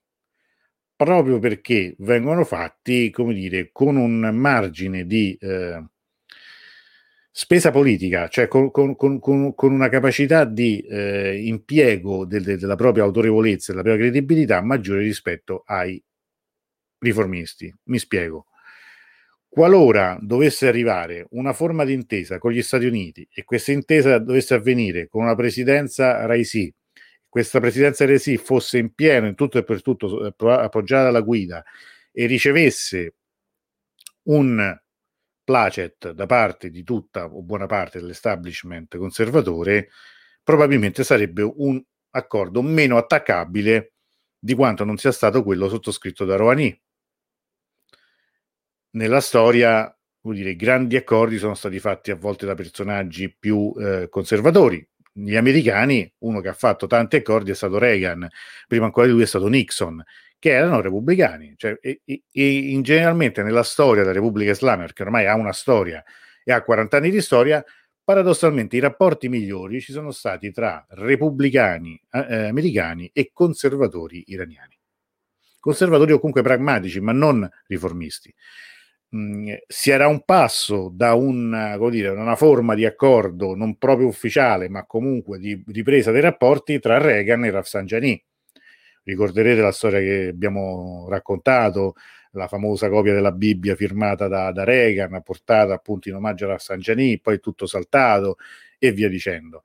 proprio 0.97 1.39
perché 1.39 1.95
vengono 1.99 2.45
fatti, 2.45 3.11
come 3.11 3.35
dire, 3.35 3.71
con 3.71 3.97
un 3.97 4.31
margine 4.33 5.05
di 5.05 5.37
eh, 5.39 5.85
spesa 7.39 7.71
politica, 7.71 8.29
cioè 8.29 8.49
con, 8.49 8.71
con, 8.71 8.97
con, 8.97 9.21
con 9.21 9.71
una 9.71 9.91
capacità 9.91 10.47
di 10.47 10.81
eh, 10.81 11.39
impiego 11.45 12.25
del, 12.25 12.43
de, 12.43 12.57
della 12.57 12.77
propria 12.77 13.05
autorevolezza, 13.05 13.73
della 13.73 13.83
propria 13.83 14.07
credibilità 14.09 14.63
maggiore 14.63 15.03
rispetto 15.03 15.63
ai 15.67 16.03
riformisti. 16.99 17.71
Mi 17.85 17.99
spiego. 17.99 18.47
Qualora 19.47 20.17
dovesse 20.19 20.67
arrivare 20.67 21.27
una 21.33 21.53
forma 21.53 21.85
di 21.85 21.93
intesa 21.93 22.39
con 22.39 22.53
gli 22.53 22.63
Stati 22.63 22.87
Uniti 22.87 23.29
e 23.31 23.45
questa 23.45 23.71
intesa 23.71 24.17
dovesse 24.17 24.55
avvenire 24.55 25.07
con 25.07 25.23
una 25.23 25.35
presidenza 25.35 26.25
Raisi, 26.25 26.73
questa 27.29 27.61
presidenza 27.61 28.07
Raisi 28.07 28.39
fosse 28.39 28.79
in 28.79 28.95
pieno, 28.95 29.27
in 29.27 29.35
tutto 29.35 29.59
e 29.59 29.63
per 29.63 29.83
tutto 29.83 30.27
eh, 30.27 30.35
appoggiata 30.39 31.05
dalla 31.05 31.21
guida 31.21 31.63
e 32.13 32.25
ricevesse 32.25 33.15
un 34.23 34.75
placet 35.47 36.11
da 36.11 36.27
parte 36.27 36.71
di 36.71 36.83
tutta 36.83 37.27
o 37.27 37.41
buona 37.41 37.67
parte 37.67 38.01
dell'establishment 38.01 38.99
conservatore, 38.99 39.91
probabilmente 40.43 41.05
sarebbe 41.05 41.43
un 41.43 41.81
accordo 42.11 42.63
meno 42.63 42.97
attaccabile 42.97 43.93
di 44.37 44.55
quanto 44.55 44.83
non 44.83 44.97
sia 44.97 45.13
stato 45.13 45.45
quello 45.45 45.69
sottoscritto 45.69 46.25
da 46.25 46.35
Rouhani. 46.35 46.83
Nella 48.91 49.21
storia, 49.21 49.97
vuol 50.23 50.35
dire, 50.35 50.57
grandi 50.57 50.97
accordi 50.97 51.39
sono 51.39 51.55
stati 51.55 51.79
fatti 51.79 52.11
a 52.11 52.17
volte 52.17 52.45
da 52.45 52.55
personaggi 52.55 53.33
più 53.33 53.73
eh, 53.79 54.09
conservatori. 54.11 54.85
Gli 55.13 55.37
americani, 55.37 56.13
uno 56.19 56.41
che 56.41 56.49
ha 56.49 56.55
fatto 56.55 56.89
tanti 56.89 57.17
accordi 57.17 57.53
è 57.53 57.55
stato 57.55 57.79
Reagan, 57.79 58.27
prima 58.67 58.87
ancora 58.87 59.07
di 59.07 59.13
lui 59.13 59.23
è 59.23 59.27
stato 59.27 59.47
Nixon 59.47 60.03
che 60.39 60.51
erano 60.51 60.81
repubblicani. 60.81 61.55
Cioè, 61.57 61.79
e, 61.81 62.01
e, 62.05 62.59
in 62.71 62.83
generalmente 62.83 63.43
nella 63.43 63.63
storia 63.63 64.03
della 64.03 64.15
Repubblica 64.15 64.51
Islamica, 64.51 64.93
che 64.93 65.03
ormai 65.03 65.27
ha 65.27 65.35
una 65.35 65.53
storia 65.53 66.03
e 66.45 66.53
ha 66.53 66.63
40 66.63 66.97
anni 66.97 67.11
di 67.11 67.21
storia, 67.21 67.65
paradossalmente 68.05 68.77
i 68.77 68.81
rapporti 68.81 69.29
migliori 69.29 69.81
ci 69.81 69.91
sono 69.93 70.13
stati 70.13 70.53
tra 70.53 70.87
repubblicani 70.91 72.01
eh, 72.13 72.27
eh, 72.29 72.47
americani 72.47 73.11
e 73.13 73.31
conservatori 73.33 74.25
iraniani. 74.29 74.79
Conservatori 75.59 76.13
o 76.13 76.19
comunque 76.19 76.43
pragmatici, 76.43 77.01
ma 77.01 77.11
non 77.11 77.49
riformisti. 77.67 78.33
Mm, 79.17 79.55
si 79.67 79.91
era 79.91 80.07
un 80.09 80.25
passo 80.25 80.91
da 80.93 81.15
un, 81.15 81.77
dire, 81.91 82.11
una 82.11 82.37
forma 82.37 82.75
di 82.75 82.85
accordo 82.85 83.55
non 83.55 83.77
proprio 83.77 84.07
ufficiale, 84.07 84.69
ma 84.69 84.85
comunque 84.85 85.39
di 85.39 85.61
ripresa 85.67 86.13
dei 86.13 86.21
rapporti 86.21 86.79
tra 86.79 86.99
Reagan 86.99 87.45
e 87.45 87.51
Rafsanjani 87.51 88.25
Ricorderete 89.07 89.61
la 89.61 89.71
storia 89.71 90.01
che 90.01 90.29
abbiamo 90.33 91.07
raccontato, 91.09 91.95
la 92.33 92.49
famosa 92.49 92.89
copia 92.89 93.15
della 93.15 93.31
Bibbia 93.31 93.77
firmata 93.77 94.27
da, 94.27 94.51
da 94.51 94.65
Reagan, 94.65 95.23
portata 95.23 95.75
appunto 95.75 96.09
in 96.09 96.17
omaggio 96.17 96.51
a 96.51 96.59
San 96.59 96.81
Gianni, 96.81 97.21
poi 97.21 97.39
tutto 97.39 97.67
saltato 97.67 98.37
e 98.81 98.91
via 98.91 99.09
dicendo. 99.09 99.63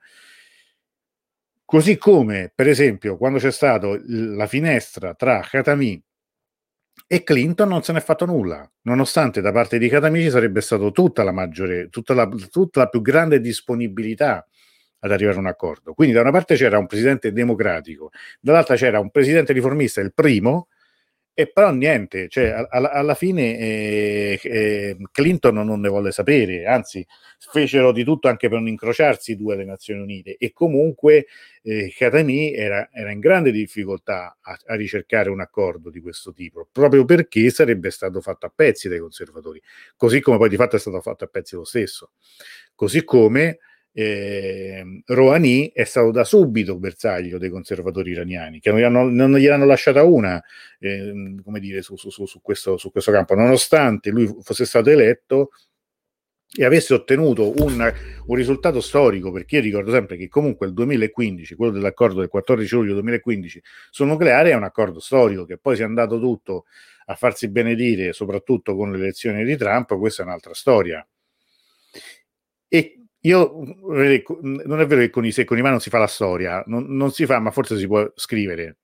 Così 1.66 1.98
come, 1.98 2.52
per 2.54 2.68
esempio, 2.68 3.18
quando 3.18 3.40
c'è 3.40 3.52
stata 3.52 3.88
la 4.06 4.46
finestra 4.46 5.16
tra 5.16 5.40
Khatami 5.40 6.04
e 7.08 7.24
Clinton 7.24 7.68
non 7.68 7.82
se 7.82 7.94
n'è 7.94 8.00
fatto 8.00 8.26
nulla, 8.26 8.70
nonostante 8.84 9.42
da 9.42 9.52
parte 9.52 9.80
di 9.80 9.90
Khatami 9.90 10.22
ci 10.22 10.30
sarebbe 10.30 10.62
stata 10.62 10.88
tutta 10.92 11.24
la 11.24 11.32
maggiore, 11.32 11.90
tutta 11.90 12.14
la, 12.14 12.28
tutta 12.28 12.82
la 12.82 12.90
più 12.90 13.02
grande 13.02 13.42
disponibilità 13.42 14.46
ad 15.02 15.12
arrivare 15.12 15.38
a 15.38 15.40
un 15.40 15.48
accordo. 15.48 15.94
Quindi 15.94 16.14
da 16.16 16.22
una 16.22 16.32
parte 16.32 16.56
c'era 16.56 16.78
un 16.78 16.88
presidente 16.88 17.32
democratico, 17.32 18.12
dall'altra 18.40 18.76
c'era 18.76 19.00
un 19.00 19.12
presidente 19.12 19.54
riformista, 19.54 20.02
il 20.02 20.14
primo, 20.14 20.68
E 21.34 21.48
però 21.48 21.72
niente, 21.72 22.28
cioè, 22.28 22.68
alla, 22.70 22.92
alla 22.92 23.16
fine 23.16 23.58
eh, 23.58 24.40
eh, 24.44 24.98
Clinton 25.14 25.56
non 25.56 25.80
ne 25.80 25.88
volle 25.88 26.12
sapere, 26.12 26.66
anzi 26.66 27.06
fecero 27.40 27.94
di 27.94 28.04
tutto 28.04 28.28
anche 28.28 28.50
per 28.50 28.60
non 28.60 28.68
incrociarsi 28.68 29.38
due 29.38 29.54
alle 29.54 29.64
Nazioni 29.64 30.02
Unite 30.02 30.36
e 30.38 30.52
comunque 30.52 31.28
eh, 31.64 31.92
Khatami 31.96 32.54
era, 32.54 32.90
era, 32.92 33.12
in 33.12 33.20
grande 33.20 33.52
difficoltà 33.52 34.38
a, 34.42 34.58
a, 34.66 34.76
ricercare 34.76 35.30
un 35.30 35.40
accordo 35.40 35.90
di 35.90 36.02
questo 36.02 36.34
tipo, 36.34 36.68
proprio 36.70 37.06
perché 37.06 37.50
sarebbe 37.50 37.92
stato 37.92 38.20
fatto 38.20 38.46
a 38.46 38.52
pezzi 38.54 38.90
dai 38.90 39.00
conservatori, 39.00 39.62
così 39.96 40.20
come 40.20 40.38
poi 40.38 40.50
di 40.50 40.58
fatto 40.58 40.76
è 40.76 40.80
stato 40.80 41.00
fatto 41.00 41.24
a 41.24 41.28
pezzi 41.28 41.56
lo 41.56 41.64
stesso. 41.64 42.12
Così 42.76 43.06
come 43.06 43.60
eh, 43.94 45.02
Rouhani 45.06 45.72
è 45.74 45.84
stato 45.84 46.12
da 46.12 46.24
subito 46.24 46.78
bersaglio 46.78 47.38
dei 47.38 47.50
conservatori 47.50 48.12
iraniani, 48.12 48.60
che 48.60 48.72
non 48.72 48.84
hanno, 48.84 49.10
non 49.10 49.38
gli 49.38 49.48
hanno 49.48 49.66
lasciata 49.66 50.04
una 50.04 50.42
eh, 50.80 51.36
come 51.44 51.60
dire, 51.60 51.82
su, 51.82 51.96
su, 51.98 52.10
su, 52.10 52.42
questo, 52.42 52.78
su, 52.78 52.92
questo, 52.92 53.12
campo, 53.12 53.36
nonostante 53.36 54.10
lui 54.10 54.34
fosse 54.42 54.66
stato 54.66 54.90
eletto 54.90 55.52
e 56.54 56.66
avesse 56.66 56.94
ottenuto 56.94 57.54
un, 57.64 57.94
un, 58.26 58.36
risultato 58.36 58.82
storico, 58.82 59.32
perché 59.32 59.58
io 59.58 59.62
ricordo 59.62 59.92
sempre 59.92 60.18
che 60.18 60.28
comunque 60.28 60.68
il 60.68 60.74
2015, 60.74 61.56
quello 61.56 61.72
dell'accordo 61.72 62.20
del 62.20 62.28
14 62.28 62.76
luglio 62.76 62.94
2015 62.94 63.62
sul 63.90 64.08
nucleare 64.08 64.52
è 64.52 64.56
un 64.56 64.64
accordo 64.64 65.00
storico 65.00 65.46
che 65.46 65.58
poi 65.58 65.78
si 65.78 65.82
è 65.82 65.86
andato 65.86 66.20
tutto 66.20 66.66
a 67.06 67.16
farsi 67.16 67.50
benedire, 67.50 68.12
soprattutto 68.14 68.76
con 68.76 68.92
le 68.92 68.98
elezioni 68.98 69.46
di 69.46 69.56
Trump, 69.56 69.98
questa 69.98 70.24
è 70.24 70.26
un'altra 70.26 70.54
storia. 70.54 71.06
E 72.68 73.01
io 73.22 73.64
non 73.84 74.80
è 74.80 74.86
vero 74.86 75.02
che 75.02 75.10
con 75.10 75.26
i 75.26 75.32
se 75.32 75.44
con 75.44 75.58
i 75.58 75.62
ma 75.62 75.70
non 75.70 75.80
si 75.80 75.90
fa 75.90 76.00
la 76.00 76.08
storia, 76.08 76.64
non, 76.66 76.86
non, 76.88 77.12
si 77.12 77.26
fa, 77.26 77.40
ma 77.40 77.52
forse 77.52 77.78
si 77.78 77.86
può 77.86 78.10
scrivere. 78.16 78.78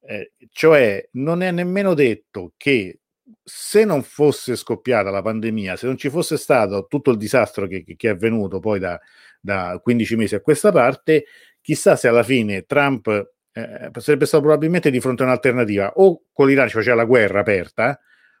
Eh, 0.00 0.32
cioè, 0.50 1.08
non 1.12 1.42
è 1.42 1.50
nemmeno 1.50 1.94
detto 1.94 2.52
che 2.56 3.00
se 3.42 3.84
non 3.84 4.02
fosse 4.02 4.56
scoppiata 4.56 5.10
la 5.10 5.22
pandemia, 5.22 5.76
se 5.76 5.86
non 5.86 5.96
ci 5.96 6.10
fosse 6.10 6.36
stato 6.36 6.86
tutto 6.88 7.10
il 7.10 7.16
disastro 7.16 7.66
che, 7.66 7.84
che 7.84 8.08
è 8.08 8.10
avvenuto 8.12 8.58
poi 8.58 8.78
da, 8.78 8.98
da, 9.40 9.78
15 9.82 10.16
mesi 10.16 10.34
a 10.34 10.40
questa 10.40 10.72
parte, 10.72 11.24
chissà 11.60 11.96
se 11.96 12.08
alla 12.08 12.22
fine 12.22 12.64
Trump 12.64 13.06
eh, 13.52 13.90
sarebbe 13.98 14.26
stato 14.26 14.42
probabilmente 14.42 14.90
di 14.90 15.00
fronte 15.00 15.22
a 15.22 15.26
un'alternativa 15.26 15.92
o 15.96 16.24
con 16.32 16.46
l'Iran 16.48 16.68
ci 16.68 16.74
faceva 16.74 16.96
la 16.96 17.04
guerra 17.04 17.40
aperta 17.40 17.98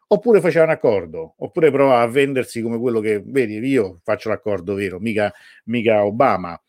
oppure 0.08 0.40
faceva 0.40 0.64
un 0.64 0.70
accordo, 0.70 1.34
oppure 1.38 1.70
provava 1.70 2.00
a 2.00 2.06
vendersi 2.06 2.62
come 2.62 2.78
quello 2.78 3.00
che, 3.00 3.22
vedi, 3.24 3.58
io 3.66 4.00
faccio 4.02 4.28
l'accordo 4.30 4.74
vero, 4.74 4.98
mica, 4.98 5.32
mica 5.64 6.04
Obama. 6.04 6.60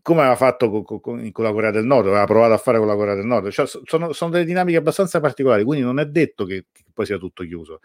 Come 0.00 0.20
aveva 0.20 0.36
fatto 0.36 0.70
con, 0.70 1.00
con, 1.00 1.30
con, 1.30 1.44
la 1.44 1.52
Corea 1.52 1.70
del 1.70 1.84
Nord, 1.84 2.06
aveva 2.06 2.24
provato 2.24 2.54
a 2.54 2.58
fare 2.58 2.78
con 2.78 2.86
la 2.86 2.94
Corea 2.94 3.14
del 3.14 3.26
Nord. 3.26 3.50
Cioè, 3.50 3.66
sono, 3.66 4.12
sono, 4.12 4.30
delle 4.30 4.46
dinamiche 4.46 4.78
abbastanza 4.78 5.20
particolari, 5.20 5.62
quindi 5.64 5.84
non 5.84 5.98
è 5.98 6.06
detto 6.06 6.46
che, 6.46 6.66
che 6.72 6.84
poi 6.92 7.04
sia 7.04 7.18
tutto 7.18 7.44
chiuso. 7.44 7.80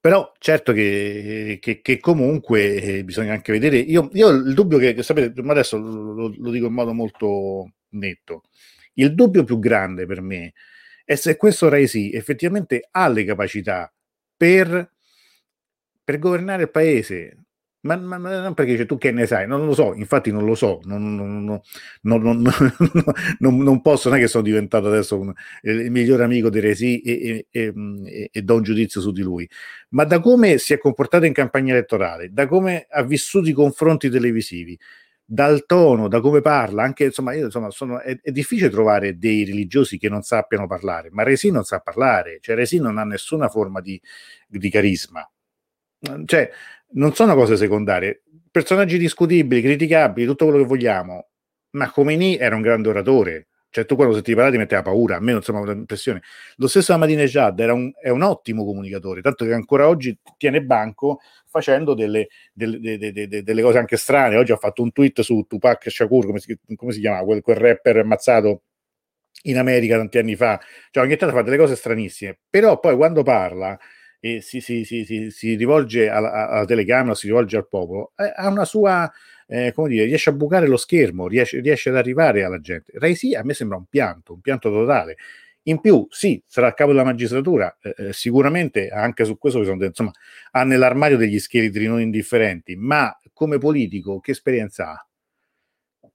Però 0.00 0.32
certo 0.38 0.72
che, 0.72 1.58
che, 1.60 1.80
che 1.80 1.98
comunque 1.98 2.80
eh, 2.80 3.04
bisogna 3.04 3.32
anche 3.32 3.52
vedere. 3.52 3.76
Io, 3.78 4.08
io, 4.12 4.28
il 4.28 4.54
dubbio 4.54 4.78
che, 4.78 5.02
sapete, 5.02 5.42
ma 5.42 5.52
adesso 5.52 5.78
lo, 5.78 6.32
lo 6.36 6.50
dico 6.50 6.66
in 6.66 6.72
modo 6.72 6.92
molto 6.92 7.72
netto. 7.90 8.42
Il 8.94 9.14
dubbio 9.14 9.42
più 9.42 9.58
grande 9.58 10.06
per 10.06 10.20
me 10.20 10.52
e 11.04 11.16
se 11.16 11.36
questo 11.36 11.68
Raisi 11.68 12.10
effettivamente 12.12 12.88
ha 12.90 13.08
le 13.08 13.24
capacità 13.24 13.92
per, 14.36 14.90
per 16.02 16.18
governare 16.18 16.62
il 16.62 16.70
paese. 16.70 17.38
Ma, 17.84 17.96
ma, 17.96 18.16
ma, 18.16 18.40
non 18.40 18.54
perché 18.54 18.72
dice 18.72 18.86
tu 18.86 18.96
che 18.96 19.12
ne 19.12 19.26
sai, 19.26 19.46
non 19.46 19.66
lo 19.66 19.74
so, 19.74 19.92
infatti 19.92 20.32
non 20.32 20.46
lo 20.46 20.54
so, 20.54 20.80
non, 20.84 21.14
non, 21.14 21.60
non, 22.00 23.58
non 23.58 23.80
posso, 23.82 24.08
non 24.08 24.16
è 24.16 24.20
che 24.22 24.26
sono 24.26 24.42
diventato 24.42 24.86
adesso 24.86 25.20
un, 25.20 25.30
il 25.64 25.90
migliore 25.90 26.24
amico 26.24 26.48
di 26.48 26.60
Resi 26.60 27.02
e, 27.02 27.46
e, 27.50 27.72
e, 28.06 28.30
e, 28.32 28.42
do 28.42 28.54
un 28.54 28.62
giudizio 28.62 29.02
su 29.02 29.12
di 29.12 29.20
lui, 29.20 29.46
ma 29.90 30.04
da 30.04 30.18
come 30.20 30.56
si 30.56 30.72
è 30.72 30.78
comportato 30.78 31.26
in 31.26 31.34
campagna 31.34 31.74
elettorale, 31.74 32.32
da 32.32 32.46
come 32.46 32.86
ha 32.88 33.02
vissuto 33.02 33.50
i 33.50 33.52
confronti 33.52 34.08
televisivi, 34.08 34.78
dal 35.24 35.64
tono, 35.66 36.08
da 36.08 36.20
come 36.20 36.40
parla, 36.40 36.82
anche 36.82 37.04
insomma, 37.04 37.32
io, 37.32 37.46
insomma 37.46 37.70
sono, 37.70 38.00
è, 38.00 38.18
è, 38.20 38.30
difficile 38.30 38.68
trovare 38.68 39.16
dei 39.16 39.44
religiosi 39.44 39.98
che 39.98 40.08
non 40.08 40.22
sappiano 40.22 40.66
parlare, 40.66 41.08
ma 41.10 41.22
Resi 41.22 41.50
non 41.50 41.64
sa 41.64 41.80
parlare, 41.80 42.38
cioè 42.40 42.54
Resi 42.54 42.78
non 42.78 42.98
ha 42.98 43.04
nessuna 43.04 43.48
forma 43.48 43.80
di, 43.80 44.00
di 44.46 44.70
carisma, 44.70 45.28
cioè 46.26 46.50
non 46.92 47.14
sono 47.14 47.34
cose 47.34 47.56
secondarie, 47.56 48.22
personaggi 48.50 48.98
discutibili, 48.98 49.62
criticabili, 49.62 50.26
tutto 50.26 50.44
quello 50.44 50.60
che 50.60 50.68
vogliamo, 50.68 51.28
ma 51.70 51.90
Khomeini 51.90 52.36
era 52.36 52.54
un 52.54 52.62
grande 52.62 52.88
oratore, 52.90 53.48
cioè 53.74 53.86
tu 53.86 53.96
quando 53.96 54.14
sentivi 54.14 54.36
parlare 54.36 54.56
ti 54.56 54.62
metteva 54.62 54.82
paura, 54.82 55.16
a 55.16 55.18
me 55.18 55.32
non 55.32 55.38
insomma 55.38 55.64
l'impressione. 55.64 56.22
Lo 56.58 56.68
stesso 56.68 56.92
Ahmadinejad 56.92 57.58
era 57.58 57.72
un, 57.72 57.90
è 58.00 58.08
un 58.08 58.22
ottimo 58.22 58.64
comunicatore, 58.64 59.20
tanto 59.20 59.44
che 59.44 59.52
ancora 59.52 59.88
oggi 59.88 60.16
tiene 60.36 60.62
banco 60.62 61.18
facendo 61.48 61.92
delle, 61.94 62.28
delle, 62.52 62.78
delle, 62.78 63.42
delle, 63.42 63.62
cose 63.62 63.78
anche 63.78 63.96
strane. 63.96 64.36
Oggi 64.36 64.52
ha 64.52 64.56
fatto 64.56 64.80
un 64.80 64.92
tweet 64.92 65.22
su 65.22 65.44
Tupac 65.48 65.90
Shakur, 65.90 66.24
come 66.24 66.38
si, 66.38 66.56
come 66.76 66.92
si 66.92 67.00
chiama, 67.00 67.24
quel, 67.24 67.42
quel 67.42 67.56
rapper 67.56 67.96
ammazzato 67.96 68.62
in 69.42 69.58
America 69.58 69.96
tanti 69.96 70.18
anni 70.18 70.36
fa. 70.36 70.60
Cioè 70.92 71.02
ogni 71.02 71.16
tanto 71.16 71.34
fa 71.34 71.42
delle 71.42 71.56
cose 71.56 71.74
stranissime, 71.74 72.38
però 72.48 72.78
poi 72.78 72.94
quando 72.94 73.24
parla 73.24 73.76
e 74.20 74.40
si, 74.40 74.60
si, 74.60 74.84
si, 74.84 75.32
si 75.32 75.54
rivolge 75.56 76.08
alla, 76.08 76.48
alla, 76.48 76.64
telecamera, 76.64 77.16
si 77.16 77.26
rivolge 77.26 77.56
al 77.56 77.66
popolo, 77.66 78.12
eh, 78.14 78.32
ha 78.36 78.46
una 78.46 78.64
sua 78.64 79.12
eh, 79.46 79.72
come 79.72 79.88
dire, 79.88 80.04
riesce 80.04 80.30
a 80.30 80.32
bucare 80.32 80.66
lo 80.66 80.76
schermo, 80.76 81.28
riesce, 81.28 81.60
riesce 81.60 81.90
ad 81.90 81.96
arrivare 81.96 82.44
alla 82.44 82.60
gente. 82.60 82.92
Rai 82.96 83.14
sì, 83.14 83.34
a 83.34 83.42
me 83.44 83.54
sembra 83.54 83.76
un 83.76 83.86
pianto, 83.86 84.34
un 84.34 84.40
pianto 84.40 84.70
totale. 84.70 85.16
In 85.66 85.80
più, 85.80 86.06
sì, 86.10 86.42
sarà 86.46 86.68
a 86.68 86.74
capo 86.74 86.90
della 86.90 87.04
magistratura, 87.04 87.76
eh, 87.80 87.94
eh 87.96 88.12
sicuramente 88.12 88.88
anche 88.88 89.24
su 89.24 89.38
questo 89.38 89.64
sono, 89.64 89.82
insomma, 89.82 90.10
ha 90.50 90.64
nell'armadio 90.64 91.16
degli 91.16 91.38
scheletri 91.38 91.86
non 91.86 92.00
indifferenti, 92.00 92.76
ma 92.76 93.18
come 93.32 93.58
politico 93.58 94.20
che 94.20 94.32
esperienza 94.32 94.90
ha? 94.92 95.06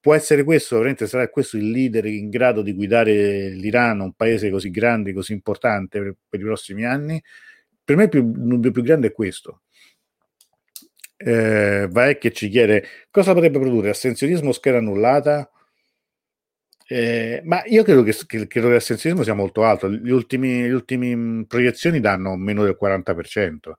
Può 0.02 0.14
essere 0.14 0.44
questo, 0.44 0.76
veramente 0.76 1.08
sarà 1.08 1.28
questo 1.30 1.58
il 1.58 1.72
leader 1.72 2.06
in 2.06 2.30
grado 2.30 2.62
di 2.62 2.74
guidare 2.74 3.50
l'Iran, 3.50 4.00
un 4.00 4.14
paese 4.14 4.50
così 4.50 4.70
grande, 4.70 5.14
così 5.14 5.34
importante 5.34 6.00
per, 6.00 6.16
per 6.30 6.40
i 6.40 6.44
prossimi 6.44 6.86
anni? 6.86 7.22
Per 7.84 7.98
me 7.98 8.04
il 8.04 8.10
più, 8.10 8.72
più 8.72 8.84
grande 8.84 9.08
è 9.08 9.12
questo 9.12 9.64
eh, 11.22 12.18
che 12.18 12.32
ci 12.32 12.48
chiede 12.48 12.86
cosa 13.12 13.34
potrebbe 13.34 13.60
produrre 13.60 13.90
astensionismo 13.90 14.50
o 14.50 14.54
scheda 14.54 14.78
annullata. 14.78 15.50
Eh, 16.92 17.42
ma 17.44 17.62
io 17.66 17.84
credo 17.84 18.02
che, 18.04 18.16
che, 18.26 18.48
che 18.48 18.60
l'astensionismo 18.62 19.24
sia 19.24 19.34
molto 19.34 19.64
alto. 19.64 19.88
Le 19.88 20.12
ultime 20.12 21.46
proiezioni 21.48 22.00
danno 22.00 22.36
meno 22.36 22.64
del 22.64 22.78
40%. 22.82 23.74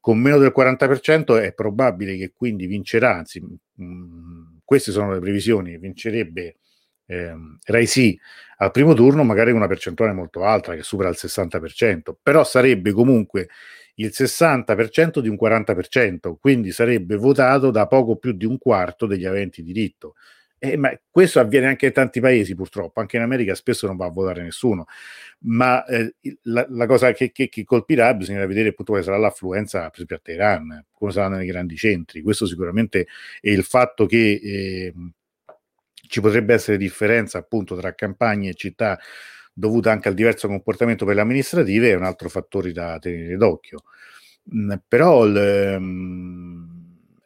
Con 0.00 0.18
meno 0.18 0.38
del 0.38 0.52
40% 0.56 1.40
è 1.40 1.52
probabile 1.52 2.16
che 2.16 2.32
quindi 2.34 2.66
vincerà, 2.66 3.16
anzi, 3.16 3.40
mh, 3.40 3.84
mm, 3.84 4.42
queste 4.64 4.92
sono 4.92 5.12
le 5.12 5.20
previsioni, 5.20 5.78
vincerebbe 5.78 6.56
eh, 7.06 7.34
Rai 7.64 8.18
al 8.58 8.70
primo 8.70 8.94
turno, 8.94 9.24
magari 9.24 9.50
una 9.50 9.66
percentuale 9.66 10.12
molto 10.12 10.44
alta 10.44 10.74
che 10.74 10.82
supera 10.82 11.08
il 11.08 11.16
60%, 11.18 12.14
però 12.22 12.44
sarebbe 12.44 12.92
comunque 12.92 13.48
il 13.96 14.12
60% 14.12 15.20
di 15.20 15.28
un 15.28 15.36
40%, 15.40 16.36
quindi 16.40 16.72
sarebbe 16.72 17.16
votato 17.16 17.70
da 17.70 17.86
poco 17.86 18.16
più 18.16 18.32
di 18.32 18.44
un 18.44 18.58
quarto 18.58 19.06
degli 19.06 19.24
aventi 19.24 19.62
diritto. 19.62 20.14
Eh, 20.58 20.76
ma 20.78 20.90
questo 21.10 21.38
avviene 21.38 21.66
anche 21.66 21.86
in 21.86 21.92
tanti 21.92 22.18
paesi 22.18 22.54
purtroppo, 22.54 23.00
anche 23.00 23.16
in 23.16 23.22
America 23.22 23.54
spesso 23.54 23.86
non 23.86 23.96
va 23.96 24.06
a 24.06 24.10
votare 24.10 24.42
nessuno, 24.42 24.86
ma 25.40 25.84
eh, 25.84 26.14
la, 26.44 26.66
la, 26.70 26.86
cosa 26.86 27.12
che, 27.12 27.30
che, 27.30 27.50
che, 27.50 27.64
colpirà 27.64 28.14
bisognerà 28.14 28.46
vedere 28.46 28.70
appunto 28.70 28.92
quale 28.92 29.04
sarà 29.04 29.18
l'affluenza 29.18 29.80
per 29.80 29.90
esempio 29.92 30.16
a 30.16 30.20
Teheran, 30.22 30.86
come 30.92 31.12
saranno 31.12 31.36
nei 31.36 31.46
grandi 31.46 31.76
centri, 31.76 32.22
questo 32.22 32.46
sicuramente 32.46 33.06
è 33.40 33.50
il 33.50 33.64
fatto 33.64 34.06
che 34.06 34.40
eh, 34.42 34.94
ci 36.08 36.20
potrebbe 36.22 36.54
essere 36.54 36.78
differenza 36.78 37.36
appunto 37.38 37.76
tra 37.76 37.94
campagne 37.94 38.50
e 38.50 38.54
città 38.54 38.98
dovuta 39.58 39.90
anche 39.90 40.08
al 40.08 40.14
diverso 40.14 40.48
comportamento 40.48 41.06
per 41.06 41.14
le 41.14 41.22
amministrative, 41.22 41.90
è 41.90 41.94
un 41.96 42.02
altro 42.04 42.28
fattore 42.28 42.72
da 42.72 42.98
tenere 42.98 43.36
d'occhio. 43.38 43.84
Mm, 44.54 44.72
però 44.86 45.24
um, 45.24 46.68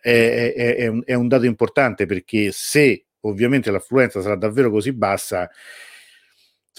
è, 0.01 0.53
è, 0.55 0.77
è, 0.77 0.87
un, 0.87 1.03
è 1.05 1.15
un 1.15 1.27
dato 1.27 1.45
importante 1.45 2.07
perché 2.07 2.51
se 2.53 3.07
ovviamente 3.23 3.73
l'affluenza 3.73 4.21
sarà 4.23 4.37
davvero 4.37 4.71
così 4.71 4.93
bassa, 4.93 5.51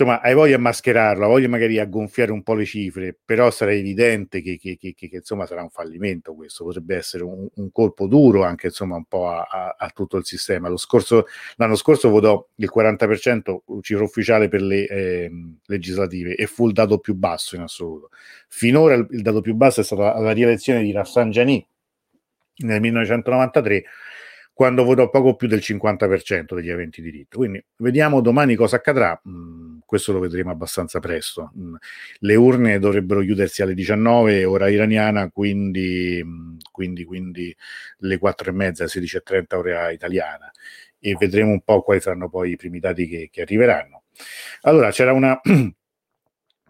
insomma, 0.02 0.22
hai 0.22 0.34
voglia 0.34 0.56
di 0.56 0.62
mascherarlo, 0.62 1.24
hai 1.24 1.30
voglia 1.30 1.48
magari 1.48 1.80
a 1.80 1.86
gonfiare 1.86 2.32
un 2.32 2.42
po' 2.42 2.56
le 2.56 2.66
cifre, 2.66 3.16
però 3.24 3.52
sarà 3.52 3.72
evidente 3.72 4.42
che, 4.42 4.58
che, 4.58 4.76
che, 4.78 4.94
che 4.94 5.10
insomma 5.12 5.46
sarà 5.46 5.62
un 5.62 5.70
fallimento 5.70 6.34
questo, 6.34 6.64
potrebbe 6.64 6.96
essere 6.96 7.24
un, 7.24 7.48
un 7.54 7.72
colpo 7.72 8.08
duro 8.08 8.44
anche 8.44 8.68
insomma 8.68 8.96
un 8.96 9.06
po' 9.06 9.30
a, 9.30 9.48
a, 9.50 9.76
a, 9.78 9.90
tutto 9.94 10.18
il 10.18 10.26
sistema. 10.26 10.70
Lo 10.70 10.78
scorso, 10.78 11.26
l'anno 11.58 11.76
scorso 11.76 12.10
votò 12.10 12.46
il 12.56 12.72
40% 12.74 13.58
cifra 13.82 14.04
ufficiale 14.04 14.48
per 14.48 14.62
le 14.62 14.88
eh, 14.88 15.32
legislative 15.66 16.36
e 16.36 16.48
fu 16.48 16.68
il 16.68 16.74
dato 16.74 16.98
più 16.98 17.14
basso 17.14 17.56
in 17.56 17.62
assoluto. 17.62 18.10
Finora 18.48 18.96
il, 18.96 19.08
il 19.12 19.22
dato 19.22 19.42
più 19.42 19.54
basso 19.54 19.82
è 19.82 19.84
stata 19.84 20.20
la 20.20 20.32
rielezione 20.32 20.82
di 20.82 20.92
Rafsanjani 20.92 21.66
nel 22.64 22.82
1993 22.82 23.84
quando 24.54 24.84
votò 24.84 25.10
poco 25.10 25.36
più 25.36 25.48
del 25.48 25.60
50% 25.60 26.54
degli 26.54 26.70
aventi 26.70 27.02
diritto. 27.02 27.38
Quindi 27.38 27.64
vediamo 27.78 28.22
domani 28.22 28.56
cosa 28.56 28.76
accadrà. 28.76 29.20
Mm, 29.28 29.71
questo 29.92 30.14
lo 30.14 30.20
vedremo 30.20 30.52
abbastanza 30.52 31.00
presto. 31.02 31.52
Mm, 31.58 31.76
le 32.20 32.36
urne 32.36 32.80
dovrebbero 32.80 33.20
chiudersi 33.20 33.62
alle 33.62 33.74
19 33.74 34.46
ora 34.46 34.70
iraniana, 34.70 35.30
quindi, 35.30 36.22
mm, 36.24 36.58
quindi, 36.72 37.04
quindi 37.04 37.54
le 37.98 38.18
4 38.18 38.52
e 38.52 38.54
mezza, 38.54 38.86
16.30 38.88 39.58
ora 39.58 39.92
italiana 39.92 40.50
e 40.98 41.18
vedremo 41.20 41.52
un 41.52 41.62
po' 41.62 41.82
quali 41.82 42.00
saranno 42.00 42.30
poi 42.30 42.52
i 42.52 42.56
primi 42.56 42.80
dati 42.80 43.06
che, 43.06 43.28
che 43.30 43.42
arriveranno. 43.42 44.04
Allora, 44.62 44.92
c'era 44.92 45.12
una 45.12 45.38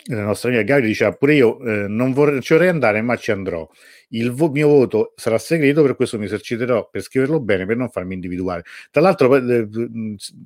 la 0.05 0.23
nostra 0.23 0.49
amica 0.49 0.63
Gary 0.63 0.87
diceva 0.87 1.11
pure 1.11 1.35
io 1.35 1.59
eh, 1.59 1.87
non 1.87 2.13
vorrei, 2.13 2.41
ci 2.41 2.53
vorrei 2.53 2.69
andare 2.69 3.01
ma 3.01 3.15
ci 3.15 3.31
andrò. 3.31 3.67
Il 4.09 4.31
vo- 4.31 4.49
mio 4.49 4.67
voto 4.67 5.13
sarà 5.15 5.37
segreto 5.37 5.81
per 5.83 5.95
questo 5.95 6.17
mi 6.17 6.25
eserciterò 6.25 6.89
per 6.89 7.01
scriverlo 7.01 7.39
bene 7.39 7.65
per 7.65 7.77
non 7.77 7.89
farmi 7.89 8.15
individuare. 8.15 8.63
Tra 8.89 9.01
l'altro 9.01 9.35
eh, 9.35 9.67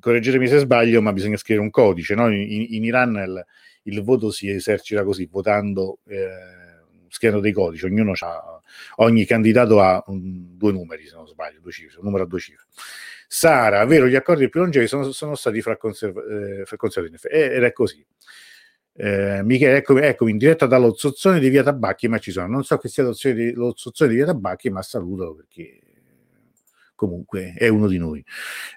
correggetemi 0.00 0.46
se 0.46 0.58
sbaglio 0.58 1.00
ma 1.00 1.12
bisogna 1.12 1.36
scrivere 1.36 1.64
un 1.64 1.70
codice 1.70 2.14
no? 2.14 2.30
in, 2.30 2.66
in, 2.68 2.84
Iran 2.84 3.14
il, 3.14 3.46
il, 3.94 4.02
voto 4.02 4.30
si 4.30 4.50
esercita 4.50 5.04
così 5.04 5.26
votando 5.30 5.98
eh, 6.06 6.26
scrivendo 7.08 7.42
dei 7.42 7.52
codici. 7.52 7.86
Ognuno 7.86 8.12
ha 8.18 8.60
ogni 8.96 9.24
candidato 9.24 9.80
ha 9.80 10.02
um, 10.06 10.48
due 10.56 10.72
numeri 10.72 11.06
se 11.06 11.14
non 11.16 11.26
sbaglio 11.26 11.60
due 11.60 11.72
cifre 11.72 11.98
un 11.98 12.04
numero 12.04 12.24
a 12.24 12.26
due 12.26 12.40
cifre. 12.40 12.66
Sara, 13.28 13.84
vero, 13.86 14.06
gli 14.06 14.14
accordi 14.14 14.48
più 14.48 14.60
longevi 14.60 14.86
sono, 14.86 15.10
sono 15.10 15.34
stati 15.34 15.60
fra, 15.60 15.72
eh, 15.72 15.78
conservatori 16.76 17.16
ed 17.28 17.64
è 17.64 17.72
così 17.72 18.06
eh, 18.96 19.42
Michele, 19.42 19.76
eccomi, 19.76 20.00
eccomi 20.00 20.30
in 20.30 20.38
diretta 20.38 20.66
dallo 20.66 20.94
Zozzone 20.96 21.38
di 21.38 21.48
Via 21.48 21.62
Tabacchi, 21.62 22.08
ma 22.08 22.18
ci 22.18 22.30
sono. 22.30 22.46
Non 22.46 22.64
so 22.64 22.78
che 22.78 22.88
sia 22.88 23.02
lo, 23.02 23.12
Zozzone 23.76 24.10
di 24.10 24.16
Via 24.16 24.26
Tabacchi, 24.26 24.70
ma 24.70 24.82
saluto 24.82 25.34
perché 25.34 25.80
comunque 26.94 27.52
è 27.56 27.68
uno 27.68 27.86
di 27.86 27.98
noi. 27.98 28.24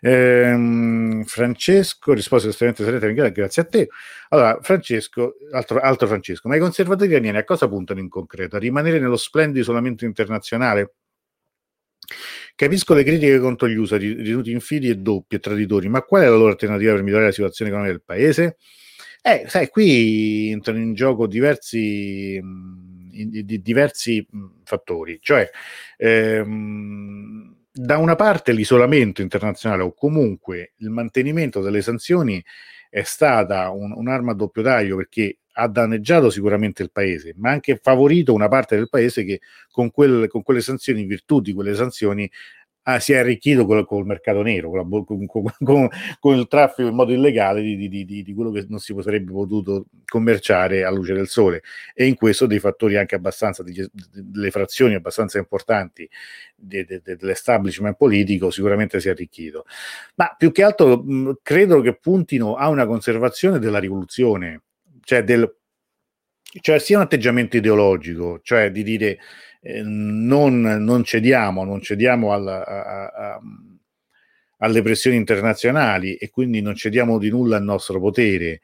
Eh, 0.02 1.24
Francesco, 1.26 2.14
risposta 2.14 2.50
estremamente 2.50 2.84
serena, 2.84 3.30
grazie 3.30 3.62
a 3.64 3.66
te. 3.66 3.90
Allora, 4.30 4.60
Francesco, 4.62 5.36
altro, 5.52 5.80
altro 5.80 6.08
Francesco, 6.08 6.48
ma 6.48 6.56
i 6.56 6.60
conservatori 6.60 7.10
iraniani 7.10 7.38
a 7.38 7.44
cosa 7.44 7.68
puntano 7.68 8.00
in 8.00 8.10
concreto? 8.10 8.58
A 8.58 8.60
rimanere 8.60 9.00
nello 9.00 9.18
splendido 9.18 9.60
isolamento 9.60 10.06
internazionale? 10.06 10.94
Capisco 12.56 12.94
le 12.94 13.04
critiche 13.04 13.40
contro 13.40 13.70
gli 13.70 13.76
USA, 13.76 13.96
ritenuti 13.96 14.52
infidi 14.52 14.90
e 14.90 14.96
doppi 14.96 15.36
e 15.36 15.40
traditori, 15.40 15.88
ma 15.88 16.02
qual 16.02 16.24
è 16.24 16.26
la 16.26 16.36
loro 16.36 16.52
alternativa 16.52 16.94
per 16.94 17.04
migliorare 17.04 17.28
la 17.28 17.34
situazione 17.34 17.72
economica 17.72 17.98
del 17.98 18.06
paese? 18.06 18.58
Eh, 19.22 19.46
sai, 19.48 19.68
qui 19.70 20.50
entrano 20.50 20.80
in 20.80 20.94
gioco 20.94 21.28
diversi, 21.28 22.36
in, 22.36 23.30
di, 23.44 23.62
diversi 23.62 24.26
fattori, 24.64 25.20
cioè 25.22 25.50
ehm, 25.98 27.56
da 27.72 27.98
una 27.98 28.16
parte 28.16 28.54
l'isolamento 28.54 29.22
internazionale 29.22 29.84
o 29.84 29.94
comunque 29.94 30.74
il 30.78 30.90
mantenimento 30.90 31.62
delle 31.62 31.82
sanzioni 31.82 32.44
è 32.90 33.04
stata 33.04 33.70
un, 33.70 33.92
un'arma 33.92 34.32
a 34.32 34.36
doppio 34.36 34.64
taglio 34.64 34.96
perché 34.96 35.40
ha 35.54 35.68
danneggiato 35.68 36.30
sicuramente 36.30 36.82
il 36.82 36.92
paese, 36.92 37.34
ma 37.38 37.52
anche 37.52 37.80
favorito 37.82 38.34
una 38.34 38.48
parte 38.48 38.78
del 38.78 38.90
paese 38.90 39.26
che 39.26 39.42
con, 39.70 39.92
quel, 39.92 40.28
con 40.30 40.42
quelle 40.42 40.62
sanzioni, 40.62 41.02
in 41.02 41.08
virtù 41.08 41.42
di 41.42 41.54
quelle 41.54 41.76
sanzioni, 41.76 42.30
ah, 42.94 43.00
si 43.00 43.14
è 43.14 43.18
arricchito 43.18 43.66
col, 43.66 43.86
col 43.86 44.06
mercato 44.06 44.42
nero, 44.42 44.70
con, 44.70 45.06
con, 45.06 45.28
con, 45.28 45.90
con, 46.20 46.38
il 46.38 46.48
traffico 46.48 46.88
in 46.88 46.96
modo 46.96 47.14
illegale 47.14 47.62
di, 47.62 47.76
di, 47.76 48.06
di, 48.06 48.24
di, 48.24 48.34
quello 48.34 48.52
che 48.52 48.66
non 48.70 48.80
si 48.80 48.96
sarebbe 49.02 49.32
potuto 49.32 49.86
commerciare 50.06 50.84
a 50.84 50.92
luce 50.92 51.14
del 51.14 51.28
sole. 51.28 51.62
E 51.94 52.06
in 52.06 52.16
questo 52.16 52.46
dei 52.46 52.60
fattori 52.60 52.98
anche 52.98 53.16
abbastanza, 53.16 53.64
delle 53.64 54.52
frazioni 54.52 54.96
abbastanza 54.96 55.38
importanti 55.38 56.10
dell'establishment 56.56 57.96
politico 57.96 58.50
sicuramente 58.52 59.00
si 59.00 59.08
è 59.08 59.12
arricchito. 59.12 59.66
Ma 60.16 60.34
più 60.38 60.52
che 60.52 60.64
altro 60.64 61.02
mh, 61.04 61.40
credo 61.42 61.82
che 61.82 61.96
puntino 61.96 62.56
a 62.56 62.70
una 62.70 62.86
conservazione 62.86 63.60
della 63.60 63.80
rivoluzione, 63.80 64.64
cioè 65.04 65.24
del 65.24 65.54
cioè 66.62 66.80
sia 66.80 66.98
un 66.98 67.04
atteggiamento 67.04 67.58
ideologico, 67.58 68.40
cioè 68.42 68.72
di 68.72 68.82
dire 68.82 69.20
eh, 69.62 69.82
non, 69.84 70.62
non, 70.62 71.04
cediamo, 71.04 71.64
non 71.64 71.82
cediamo 71.82 72.34
alla, 72.34 72.66
a, 72.66 73.06
a, 73.08 73.42
alle 74.58 74.82
pressioni 74.82 75.18
internazionali 75.18 76.16
e 76.16 76.30
quindi 76.30 76.62
non 76.62 76.76
cediamo 76.76 77.18
di 77.18 77.30
nulla 77.30 77.58
al 77.58 77.64
nostro 77.64 78.00
potere. 78.00 78.62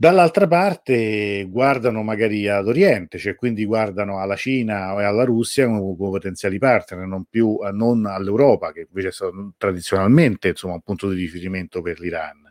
Dall'altra 0.00 0.46
parte 0.46 1.44
guardano 1.48 2.04
magari 2.04 2.46
ad 2.46 2.68
Oriente, 2.68 3.18
cioè 3.18 3.34
quindi 3.34 3.64
guardano 3.64 4.20
alla 4.20 4.36
Cina 4.36 4.92
e 5.00 5.04
alla 5.04 5.24
Russia 5.24 5.66
come, 5.66 5.96
come 5.96 6.10
potenziali 6.10 6.58
partner, 6.58 7.04
non 7.04 7.24
più 7.24 7.58
non 7.72 8.06
all'Europa, 8.06 8.70
che 8.70 8.86
invece 8.88 9.08
è 9.08 9.30
tradizionalmente 9.56 10.48
insomma, 10.50 10.74
un 10.74 10.82
punto 10.82 11.10
di 11.10 11.16
riferimento 11.16 11.82
per 11.82 11.98
l'Iran. 11.98 12.48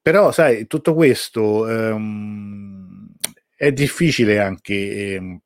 Però, 0.00 0.30
sai, 0.30 0.66
tutto 0.68 0.94
questo 0.94 1.66
ehm, 1.68 3.08
è 3.56 3.72
difficile 3.72 4.38
anche 4.38 5.14
ehm, 5.14 5.40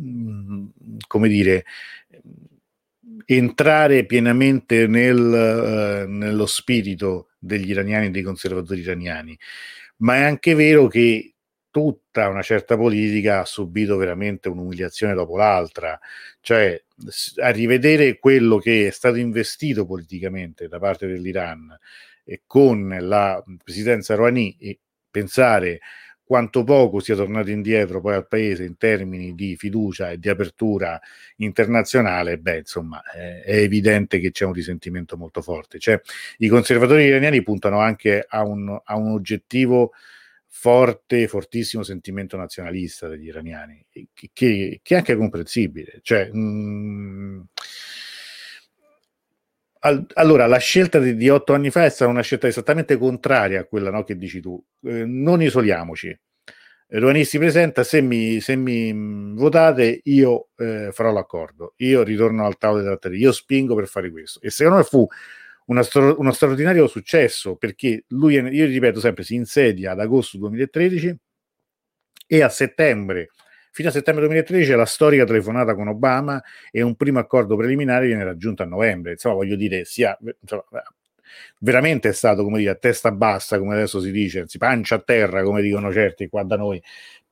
Mm, 0.00 0.66
come 1.06 1.28
dire, 1.28 1.64
entrare 3.24 4.04
pienamente 4.04 4.86
nel, 4.86 5.16
uh, 6.06 6.10
nello 6.10 6.46
spirito 6.46 7.30
degli 7.38 7.70
iraniani 7.70 8.06
e 8.06 8.10
dei 8.10 8.22
conservatori 8.22 8.80
iraniani, 8.80 9.38
ma 9.98 10.16
è 10.16 10.22
anche 10.22 10.54
vero 10.54 10.86
che 10.88 11.34
tutta 11.70 12.28
una 12.28 12.42
certa 12.42 12.76
politica 12.76 13.40
ha 13.40 13.44
subito 13.44 13.96
veramente 13.96 14.48
un'umiliazione 14.48 15.14
dopo 15.14 15.36
l'altra, 15.36 15.98
cioè 16.40 16.82
a 17.36 17.50
rivedere 17.50 18.18
quello 18.18 18.58
che 18.58 18.88
è 18.88 18.90
stato 18.90 19.16
investito 19.16 19.86
politicamente 19.86 20.68
da 20.68 20.78
parte 20.78 21.06
dell'Iran 21.06 21.76
e 22.24 22.42
con 22.46 22.96
la 23.00 23.42
presidenza 23.62 24.14
Rouhani 24.14 24.56
e 24.58 24.80
pensare 25.10 25.80
quanto 26.28 26.62
poco 26.62 27.00
sia 27.00 27.16
tornato 27.16 27.48
indietro 27.48 28.02
poi 28.02 28.14
al 28.14 28.28
paese 28.28 28.62
in 28.62 28.76
termini 28.76 29.34
di 29.34 29.56
fiducia 29.56 30.10
e 30.10 30.18
di 30.18 30.28
apertura 30.28 31.00
internazionale, 31.36 32.36
beh, 32.36 32.58
insomma, 32.58 33.00
è 33.00 33.56
evidente 33.56 34.18
che 34.18 34.30
c'è 34.30 34.44
un 34.44 34.52
risentimento 34.52 35.16
molto 35.16 35.40
forte. 35.40 35.78
Cioè, 35.78 35.98
I 36.36 36.48
conservatori 36.48 37.04
iraniani 37.04 37.42
puntano 37.42 37.78
anche 37.78 38.26
a 38.28 38.44
un, 38.44 38.78
a 38.84 38.96
un 38.96 39.12
oggettivo 39.12 39.92
forte, 40.46 41.28
fortissimo 41.28 41.82
sentimento 41.82 42.36
nazionalista 42.36 43.08
degli 43.08 43.28
iraniani, 43.28 43.86
che, 43.90 44.28
che, 44.34 44.80
è 44.82 44.94
anche 44.94 45.16
comprensibile. 45.16 46.00
Cioè, 46.02 46.30
mh, 46.30 47.46
mm, 49.86 50.04
allora, 50.14 50.46
la 50.46 50.58
scelta 50.58 50.98
di, 50.98 51.14
di, 51.16 51.28
otto 51.28 51.54
anni 51.54 51.70
fa 51.70 51.84
è 51.84 51.90
stata 51.90 52.10
una 52.10 52.22
scelta 52.22 52.46
esattamente 52.46 52.96
contraria 52.96 53.60
a 53.60 53.64
quella 53.64 53.90
no, 53.90 54.04
che 54.04 54.16
dici 54.16 54.40
tu. 54.40 54.62
Eh, 54.82 55.04
non 55.04 55.42
isoliamoci. 55.42 56.16
Rouhani 56.90 57.24
si 57.24 57.38
presenta, 57.38 57.84
se 57.84 58.00
mi, 58.00 58.40
se 58.40 58.56
mi 58.56 58.92
mm, 58.92 59.36
votate 59.36 60.00
io 60.04 60.48
eh, 60.56 60.90
farò 60.92 61.12
l'accordo, 61.12 61.74
io 61.78 62.02
ritorno 62.02 62.46
al 62.46 62.56
tavolo 62.56 62.80
dei 62.80 62.88
trattati, 62.88 63.16
io 63.16 63.32
spingo 63.32 63.74
per 63.74 63.86
fare 63.88 64.10
questo. 64.10 64.40
E 64.40 64.50
secondo 64.50 64.78
me 64.78 64.84
fu 64.84 65.06
una, 65.66 65.82
uno 66.16 66.32
straordinario 66.32 66.86
successo 66.86 67.56
perché 67.56 68.04
lui, 68.08 68.34
io 68.34 68.66
ripeto 68.66 69.00
sempre, 69.00 69.22
si 69.24 69.34
insedia 69.34 69.92
ad 69.92 70.00
agosto 70.00 70.38
2013 70.38 71.16
e 72.26 72.42
a 72.42 72.48
settembre 72.48 73.30
Fino 73.78 73.90
a 73.90 73.92
settembre 73.92 74.24
2013 74.24 74.72
la 74.72 74.86
storica 74.86 75.24
telefonata 75.24 75.76
con 75.76 75.86
Obama 75.86 76.42
e 76.72 76.82
un 76.82 76.96
primo 76.96 77.20
accordo 77.20 77.54
preliminare 77.54 78.06
viene 78.08 78.24
raggiunto 78.24 78.64
a 78.64 78.66
novembre. 78.66 79.12
Insomma, 79.12 79.36
voglio 79.36 79.54
dire, 79.54 79.84
sia, 79.84 80.18
insomma, 80.40 80.64
veramente 81.60 82.08
è 82.08 82.12
stato, 82.12 82.42
come 82.42 82.58
dire, 82.58 82.70
a 82.70 82.74
testa 82.74 83.12
bassa, 83.12 83.56
come 83.56 83.74
adesso 83.74 84.00
si 84.00 84.10
dice, 84.10 84.48
si 84.48 84.58
pancia 84.58 84.96
a 84.96 84.98
terra, 84.98 85.44
come 85.44 85.62
dicono 85.62 85.92
certi 85.92 86.26
qua 86.26 86.42
da 86.42 86.56
noi, 86.56 86.82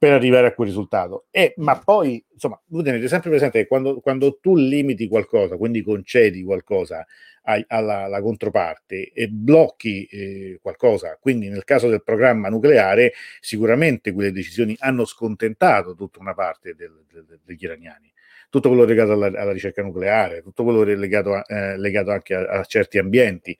per 0.07 0.15
arrivare 0.15 0.47
a 0.47 0.55
quel 0.55 0.69
risultato. 0.69 1.27
E, 1.31 1.55
ma 1.57 1.79
poi, 1.79 2.25
insomma, 2.33 2.61
voi 2.67 2.85
tenete 2.85 3.09
sempre 3.09 3.31
presente 3.31 3.59
che 3.61 3.67
quando, 3.67 3.99
quando 4.01 4.39
tu 4.41 4.55
limiti 4.55 5.09
qualcosa, 5.09 5.57
quindi 5.57 5.83
concedi 5.83 6.45
qualcosa 6.45 7.05
alla, 7.43 8.05
alla 8.05 8.21
controparte 8.21 9.11
e 9.13 9.29
blocchi 9.29 10.05
eh, 10.05 10.59
qualcosa, 10.63 11.19
quindi 11.21 11.49
nel 11.49 11.65
caso 11.65 11.89
del 11.89 12.03
programma 12.03 12.49
nucleare, 12.49 13.13
sicuramente 13.41 14.13
quelle 14.13 14.33
decisioni 14.33 14.77
hanno 14.79 15.05
scontentato 15.05 15.95
tutta 15.95 16.21
una 16.21 16.35
parte 16.35 16.75
del, 16.75 17.05
del, 17.13 17.41
degli 17.45 17.65
iraniani. 17.65 18.13
Tutto 18.49 18.69
quello 18.69 18.85
legato 18.85 19.13
alla, 19.13 19.27
alla, 19.27 19.53
ricerca 19.53 19.83
nucleare, 19.83 20.41
tutto 20.43 20.63
quello 20.63 20.85
legato, 20.85 21.35
a, 21.35 21.45
eh, 21.49 21.77
legato 21.79 22.13
anche 22.13 22.35
a, 22.35 22.61
a, 22.61 22.65
certi 22.65 22.97
ambienti 22.99 23.59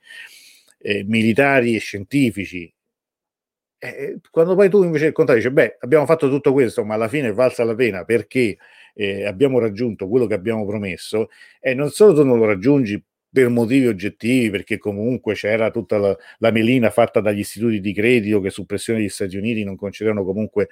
eh, 0.79 1.03
militari 1.05 1.75
e 1.75 1.81
scientifici, 1.81 2.73
eh, 3.79 4.19
quando 4.31 4.55
poi 4.55 4.71
tu 4.71 4.83
invece 4.83 5.07
il 5.07 5.13
contrario 5.13 5.43
dici, 5.43 5.55
beh, 5.55 5.79
abbiamo 5.81 6.07
fatto 6.07 6.29
tutto 6.29 6.53
questo, 6.53 6.85
ma 6.85 6.95
alla 6.95 7.09
fine 7.09 7.29
è 7.29 7.33
valsa 7.33 7.65
la 7.65 7.75
pena 7.75 8.05
perché 8.05 8.57
eh, 8.95 9.27
abbiamo 9.27 9.59
raggiunto 9.59 10.09
quello 10.09 10.27
che 10.27 10.35
abbiamo 10.35 10.67
promesso, 10.67 11.29
e 11.61 11.75
non 11.75 11.91
solo 11.91 12.15
tu 12.15 12.25
non 12.25 12.39
lo 12.39 12.47
raggiungi 12.47 13.03
per 13.31 13.49
motivi 13.51 13.87
oggettivi, 13.87 14.49
perché 14.51 14.79
comunque 14.79 15.35
c'era 15.35 15.71
tutta 15.71 15.99
la, 15.99 16.17
la, 16.39 16.51
melina 16.51 16.89
fatta 16.91 17.21
dagli 17.21 17.41
istituti 17.41 17.81
di 17.81 17.93
credito 17.93 18.41
che 18.41 18.49
su 18.51 18.65
pressione 18.65 19.01
degli 19.01 19.11
Stati 19.11 19.37
Uniti 19.37 19.63
non 19.63 19.77
concedevano 19.77 20.25
comunque 20.25 20.69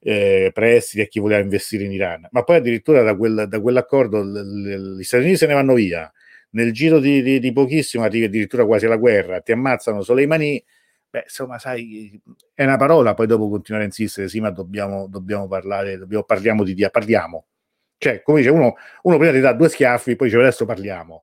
eh, 0.00 0.50
prestiti 0.52 1.00
a 1.00 1.06
chi 1.06 1.18
voleva 1.18 1.40
investire 1.40 1.84
in 1.84 1.92
Iran, 1.92 2.28
ma 2.30 2.42
poi 2.42 2.56
addirittura 2.56 3.02
da, 3.02 3.16
quel, 3.16 3.46
da 3.48 3.58
quell'accordo 3.58 4.20
l, 4.20 4.32
l, 4.32 4.98
gli 4.98 5.02
Stati 5.02 5.22
Uniti 5.22 5.38
se 5.38 5.46
ne 5.46 5.54
vanno 5.54 5.72
via, 5.72 6.12
nel 6.50 6.72
giro 6.72 6.98
di, 6.98 7.22
di, 7.22 7.38
di 7.38 7.52
pochissimo 7.52 8.04
arrivi 8.04 8.26
addirittura 8.26 8.66
quasi 8.66 8.84
alla 8.84 8.96
guerra, 8.96 9.40
ti 9.40 9.52
ammazzano 9.52 10.02
Soleimani, 10.02 10.62
beh, 11.14 11.22
insomma, 11.22 11.58
sai, 11.60 12.20
è 12.54 12.64
una 12.64 12.76
parola, 12.76 13.14
poi 13.14 13.28
dopo 13.28 13.48
continuare 13.48 13.84
a 13.84 13.86
insistere, 13.88 14.28
sì, 14.28 14.40
ma 14.40 14.50
dobbiamo, 14.50 15.06
dobbiamo 15.06 15.46
parlare, 15.46 15.96
dobbiamo, 15.96 16.24
parliamo 16.24 16.64
di 16.64 16.74
Dio, 16.74 16.90
parliamo. 16.90 17.46
Cioè, 17.98 18.20
come 18.22 18.40
dice 18.40 18.50
uno, 18.50 18.74
uno 19.02 19.16
prima 19.18 19.32
ti 19.32 19.38
dà 19.40 19.52
due 19.52 19.68
schiaffi, 19.68 20.16
poi 20.16 20.26
dice 20.26 20.40
adesso 20.40 20.64
parliamo. 20.64 21.22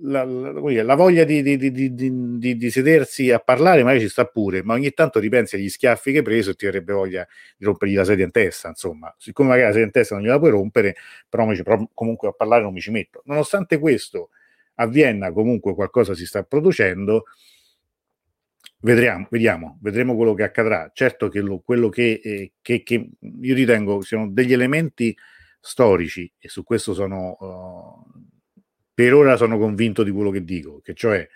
La, 0.00 0.24
la, 0.24 0.52
la, 0.82 0.94
voglia 0.94 1.24
di, 1.24 1.42
di, 1.42 1.58
di, 1.58 2.56
di, 2.56 2.70
sedersi 2.70 3.30
a 3.30 3.38
parlare 3.38 3.82
magari 3.82 4.00
ci 4.00 4.08
sta 4.08 4.24
pure, 4.24 4.62
ma 4.62 4.72
ogni 4.72 4.92
tanto 4.92 5.18
ripensi 5.18 5.56
agli 5.56 5.68
schiaffi 5.68 6.10
che 6.10 6.18
hai 6.18 6.24
preso 6.24 6.52
e 6.52 6.54
ti 6.54 6.66
avrebbe 6.66 6.94
voglia 6.94 7.26
di 7.54 7.66
rompergli 7.66 7.94
la 7.94 8.04
sedia 8.04 8.24
in 8.24 8.30
testa, 8.30 8.68
insomma, 8.68 9.14
siccome 9.18 9.50
magari 9.50 9.66
la 9.66 9.72
sedia 9.72 9.86
in 9.86 9.92
testa 9.92 10.14
non 10.14 10.24
gliela 10.24 10.38
puoi 10.38 10.52
rompere, 10.52 10.96
però, 11.28 11.44
mi, 11.44 11.62
però 11.62 11.86
comunque 11.92 12.28
a 12.28 12.32
parlare 12.32 12.62
non 12.62 12.72
mi 12.72 12.80
ci 12.80 12.90
metto. 12.90 13.20
Nonostante 13.26 13.78
questo, 13.78 14.30
a 14.76 14.86
Vienna 14.86 15.30
comunque 15.32 15.74
qualcosa 15.74 16.14
si 16.14 16.24
sta 16.24 16.42
producendo, 16.44 17.24
Vedremo, 18.80 19.26
vediamo, 19.30 19.78
vedremo 19.82 20.14
quello 20.14 20.34
che 20.34 20.44
accadrà. 20.44 20.90
Certo 20.92 21.28
che 21.28 21.40
lo, 21.40 21.60
quello 21.60 21.88
che, 21.88 22.20
eh, 22.22 22.52
che, 22.62 22.82
che, 22.82 23.10
io 23.20 23.54
ritengo 23.54 24.00
siano 24.02 24.30
degli 24.30 24.52
elementi 24.52 25.16
storici 25.60 26.32
e 26.38 26.48
su 26.48 26.62
questo 26.62 26.94
sono 26.94 27.36
uh, 27.40 28.28
per 28.94 29.14
ora 29.14 29.36
sono 29.36 29.58
convinto 29.58 30.02
di 30.02 30.10
quello 30.10 30.30
che 30.30 30.44
dico, 30.44 30.80
che 30.80 30.94
cioè 30.94 31.26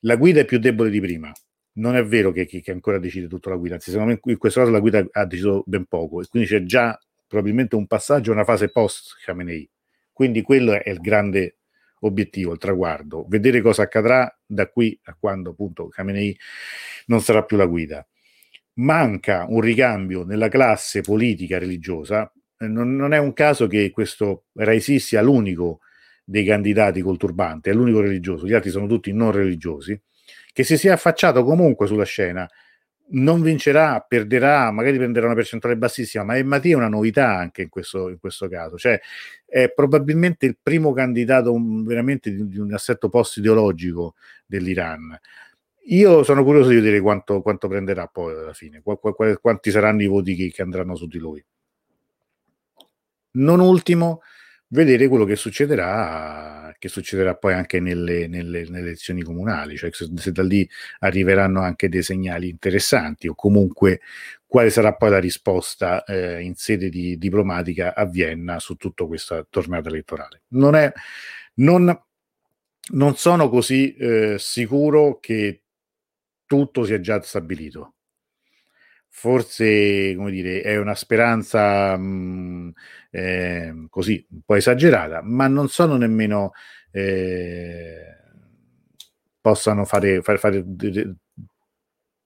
la 0.00 0.16
guida 0.16 0.40
è 0.40 0.44
più 0.44 0.58
debole 0.58 0.90
di 0.90 1.00
prima. 1.00 1.32
Non 1.72 1.96
è 1.96 2.04
vero 2.04 2.32
che, 2.32 2.46
che 2.46 2.70
ancora 2.70 2.98
decide 2.98 3.28
tutta 3.28 3.50
la 3.50 3.56
guida, 3.56 3.74
anzi, 3.74 3.90
secondo 3.90 4.12
me 4.12 4.20
in 4.32 4.38
questo 4.38 4.60
caso 4.60 4.72
la 4.72 4.80
guida 4.80 5.06
ha 5.10 5.24
deciso 5.24 5.62
ben 5.66 5.84
poco 5.86 6.20
e 6.20 6.26
quindi 6.28 6.48
c'è 6.48 6.64
già 6.64 6.98
probabilmente 7.26 7.76
un 7.76 7.86
passaggio, 7.86 8.32
una 8.32 8.44
fase 8.44 8.70
post 8.70 9.18
Khamenei. 9.24 9.68
Quindi 10.12 10.42
quello 10.42 10.72
è 10.72 10.90
il 10.90 10.98
grande 10.98 11.59
obiettivo, 12.00 12.52
il 12.52 12.58
traguardo, 12.58 13.26
vedere 13.28 13.60
cosa 13.60 13.82
accadrà 13.82 14.32
da 14.46 14.68
qui 14.68 14.98
a 15.04 15.16
quando 15.18 15.50
appunto 15.50 15.88
Khamenei 15.88 16.36
non 17.06 17.20
sarà 17.20 17.44
più 17.44 17.56
la 17.56 17.66
guida. 17.66 18.06
Manca 18.74 19.46
un 19.48 19.60
ricambio 19.60 20.24
nella 20.24 20.48
classe 20.48 21.00
politica 21.00 21.58
religiosa, 21.58 22.32
eh, 22.58 22.66
non, 22.66 22.94
non 22.96 23.12
è 23.12 23.18
un 23.18 23.32
caso 23.32 23.66
che 23.66 23.90
questo 23.90 24.44
Raisi 24.54 24.98
sia 24.98 25.22
l'unico 25.22 25.80
dei 26.24 26.44
candidati 26.44 27.02
col 27.02 27.16
turbante, 27.16 27.70
è 27.70 27.72
l'unico 27.74 28.00
religioso, 28.00 28.46
gli 28.46 28.54
altri 28.54 28.70
sono 28.70 28.86
tutti 28.86 29.12
non 29.12 29.32
religiosi, 29.32 30.00
che 30.52 30.64
si 30.64 30.78
sia 30.78 30.94
affacciato 30.94 31.42
comunque 31.44 31.86
sulla 31.86 32.04
scena 32.04 32.48
non 33.12 33.42
vincerà, 33.42 34.04
perderà, 34.06 34.70
magari 34.70 34.96
prenderà 34.96 35.26
una 35.26 35.34
percentuale 35.34 35.76
bassissima, 35.76 36.24
ma 36.24 36.36
Emmati 36.36 36.70
è 36.70 36.74
una 36.74 36.88
novità 36.88 37.36
anche 37.36 37.62
in 37.62 37.68
questo, 37.68 38.08
in 38.08 38.18
questo 38.18 38.48
caso, 38.48 38.76
cioè 38.76 39.00
è 39.46 39.70
probabilmente 39.72 40.46
il 40.46 40.56
primo 40.62 40.92
candidato 40.92 41.56
veramente 41.84 42.30
di, 42.30 42.48
di, 42.48 42.58
un 42.58 42.72
assetto 42.72 43.08
post-ideologico 43.08 44.14
dell'Iran. 44.46 45.18
Io 45.86 46.22
sono 46.22 46.44
curioso 46.44 46.68
di 46.68 46.76
vedere 46.76 47.00
quanto, 47.00 47.42
quanto 47.42 47.66
prenderà 47.66 48.06
poi 48.06 48.34
alla 48.34 48.52
fine, 48.52 48.80
qu- 48.82 49.00
qu- 49.00 49.40
quanti 49.40 49.70
saranno 49.70 50.02
i 50.02 50.06
voti 50.06 50.36
che, 50.36 50.50
che 50.50 50.62
andranno 50.62 50.94
su 50.94 51.06
di 51.06 51.18
lui. 51.18 51.44
Non 53.32 53.60
ultimo, 53.60 54.22
vedere 54.72 55.08
quello 55.08 55.24
che 55.24 55.36
succederà, 55.36 56.74
che 56.78 56.88
succederà 56.88 57.34
poi 57.36 57.54
anche 57.54 57.80
nelle, 57.80 58.26
nelle, 58.26 58.64
nelle 58.68 58.78
elezioni 58.78 59.22
comunali, 59.22 59.76
cioè 59.76 59.90
se, 59.92 60.08
se, 60.14 60.32
da 60.32 60.42
lì 60.42 60.68
arriveranno 61.00 61.60
anche 61.60 61.88
dei 61.88 62.02
segnali 62.02 62.48
interessanti 62.48 63.28
o 63.28 63.34
comunque 63.34 64.00
quale 64.46 64.70
sarà 64.70 64.94
poi 64.94 65.10
la 65.10 65.18
risposta 65.18 66.04
eh, 66.04 66.40
in 66.42 66.54
sede 66.54 66.88
di, 66.88 67.18
diplomatica 67.18 67.94
a 67.94 68.04
Vienna 68.06 68.58
su 68.58 68.76
tutta 68.76 69.04
questa 69.06 69.46
tornata 69.48 69.88
elettorale. 69.88 70.42
Non, 70.48 70.74
è, 70.74 70.92
non, 71.54 72.02
non 72.92 73.16
sono 73.16 73.48
così 73.48 73.94
eh, 73.94 74.36
sicuro 74.38 75.18
che 75.20 75.62
tutto 76.46 76.84
sia 76.84 77.00
già 77.00 77.20
stabilito 77.22 77.94
forse 79.10 80.14
come 80.16 80.30
dire, 80.30 80.62
è 80.62 80.76
una 80.78 80.94
speranza 80.94 81.96
mh, 81.96 82.72
eh, 83.10 83.86
così 83.90 84.24
un 84.30 84.40
po' 84.44 84.54
esagerata, 84.54 85.20
ma 85.22 85.46
non 85.48 85.68
sono 85.68 85.96
nemmeno 85.96 86.52
eh, 86.92 88.16
possano 89.40 89.84
fare, 89.84 90.22
fare, 90.22 90.38
fare 90.38 90.64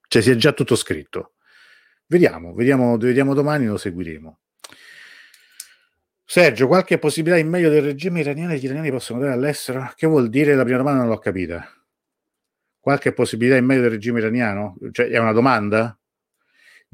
cioè 0.08 0.22
sia 0.22 0.36
già 0.36 0.52
tutto 0.52 0.76
scritto. 0.76 1.32
Vediamo, 2.06 2.54
vediamo, 2.54 2.96
vediamo 2.96 3.34
domani, 3.34 3.66
lo 3.66 3.76
seguiremo. 3.76 4.38
Sergio, 6.26 6.66
qualche 6.66 6.98
possibilità 6.98 7.38
in 7.38 7.48
meglio 7.48 7.68
del 7.68 7.82
regime 7.82 8.20
iraniano 8.20 8.52
e 8.52 8.58
gli 8.58 8.64
iraniani 8.64 8.90
possono 8.90 9.18
andare 9.18 9.36
all'estero? 9.36 9.92
Che 9.94 10.06
vuol 10.06 10.28
dire? 10.28 10.54
La 10.54 10.62
prima 10.62 10.78
domanda 10.78 11.00
non 11.00 11.10
l'ho 11.10 11.18
capita. 11.18 11.66
Qualche 12.78 13.12
possibilità 13.12 13.56
in 13.56 13.64
meglio 13.64 13.82
del 13.82 13.90
regime 13.90 14.20
iraniano? 14.20 14.76
Cioè, 14.90 15.08
è 15.08 15.18
una 15.18 15.32
domanda? 15.32 15.98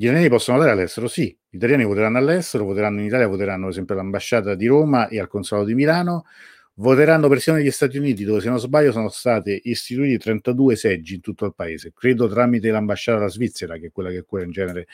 Gli 0.01 0.05
italiani 0.05 0.31
possono 0.31 0.57
votare 0.57 0.75
all'estero? 0.75 1.09
Sì, 1.09 1.25
gli 1.51 1.57
italiani 1.57 1.85
voteranno 1.85 2.17
all'estero, 2.17 2.65
voteranno 2.65 3.01
in 3.01 3.05
Italia, 3.05 3.27
voteranno 3.27 3.65
per 3.65 3.73
esempio 3.73 3.95
all'ambasciata 3.95 4.55
di 4.55 4.67
Roma 4.67 5.09
e 5.09 5.21
al 5.21 5.29
consolato 5.29 5.67
di 5.67 5.75
Milano, 5.75 6.25
voteranno 6.77 7.29
persino 7.29 7.57
negli 7.57 7.71
Stati 7.71 7.99
Uniti, 7.99 8.25
dove 8.25 8.41
se 8.41 8.49
non 8.49 8.59
sbaglio 8.59 8.93
sono 8.93 9.11
stati 9.11 9.61
istituiti 9.65 10.17
32 10.17 10.75
seggi 10.75 11.17
in 11.17 11.21
tutto 11.21 11.45
il 11.45 11.55
paese, 11.55 11.93
credo 11.95 12.31
tramite 12.31 12.71
l'ambasciata 12.71 13.19
della 13.19 13.31
Svizzera, 13.31 13.77
che 13.77 13.89
è 13.89 13.93
quella 13.93 14.09
che 14.09 14.23
cura 14.23 14.43
in 14.43 14.53
genere 14.53 14.87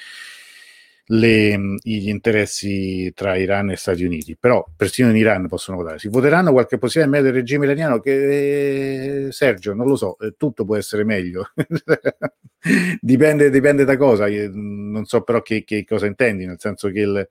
le, 1.09 1.77
gli 1.83 2.09
interessi 2.09 3.13
tra 3.15 3.37
Iran 3.37 3.71
e 3.71 3.77
Stati 3.77 4.05
Uniti, 4.05 4.37
però 4.37 4.65
persino 4.77 5.11
in 5.11 5.17
Iran 5.17 5.47
possono 5.47 5.77
votare. 5.77 5.99
Si 5.99 6.09
voteranno 6.09 6.53
qualche 6.53 6.79
possibilità 6.79 7.05
in 7.05 7.11
meglio 7.11 7.33
del 7.33 7.41
regime 7.43 7.67
iraniano 7.67 8.01
che 8.01 9.27
eh, 9.27 9.33
Sergio, 9.33 9.75
non 9.75 9.87
lo 9.87 9.97
so, 9.97 10.19
eh, 10.19 10.35
tutto 10.37 10.65
può 10.65 10.77
essere 10.77 11.05
meglio. 11.05 11.51
dipende, 13.01 13.51
dipende, 13.51 13.85
da 13.85 13.97
cosa, 13.97 14.27
non 14.27 15.05
so 15.05 15.23
però 15.23 15.43
che, 15.43 15.63
che, 15.65 15.85
cosa 15.85 16.07
intendi, 16.07 16.45
nel 16.47 16.59
senso 16.59 16.89
che 16.89 17.01
il, 17.01 17.29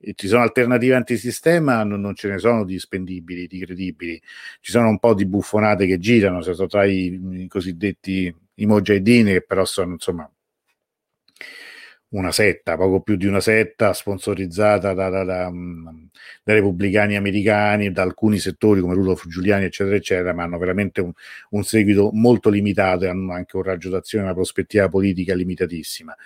eh, 0.00 0.12
ci 0.14 0.28
sono 0.28 0.42
alternative 0.42 0.94
antisistema, 0.94 1.82
non, 1.84 2.00
non, 2.00 2.14
ce 2.14 2.28
ne 2.28 2.38
sono 2.38 2.64
di 2.64 2.78
spendibili, 2.78 3.46
di 3.46 3.58
credibili, 3.60 4.20
ci 4.60 4.70
sono 4.70 4.88
un 4.88 4.98
po' 4.98 5.14
di 5.14 5.24
buffonate 5.24 5.86
che 5.86 5.98
girano, 5.98 6.42
se 6.42 6.54
tra 6.66 6.84
i, 6.84 7.18
i 7.32 7.48
cosiddetti 7.48 8.34
i 8.60 8.66
mojahedin 8.66 9.26
che 9.26 9.42
però 9.42 9.64
sono 9.64 9.92
insomma 9.92 10.30
una 12.10 12.32
setta, 12.32 12.76
poco 12.76 13.00
più 13.00 13.16
di 13.16 13.26
una 13.26 13.40
setta 13.40 13.92
sponsorizzata 13.92 14.94
da, 14.94 15.08
da, 15.10 15.24
da, 15.24 15.50
mm, 15.50 15.86
dai 16.42 16.56
repubblicani 16.56 17.16
americani, 17.16 17.92
da 17.92 18.02
alcuni 18.02 18.38
settori 18.38 18.80
come 18.80 18.94
Rudolf 18.94 19.26
Giuliani, 19.26 19.64
eccetera, 19.64 19.96
eccetera, 19.96 20.32
ma 20.32 20.44
hanno 20.44 20.58
veramente 20.58 21.00
un, 21.02 21.12
un 21.50 21.64
seguito 21.64 22.10
molto 22.12 22.48
limitato 22.48 23.04
e 23.04 23.08
hanno 23.08 23.32
anche 23.32 23.56
un 23.56 23.62
raggio 23.62 23.90
d'azione, 23.90 24.24
una 24.24 24.34
prospettiva 24.34 24.88
politica 24.88 25.34
limitatissima. 25.34 26.16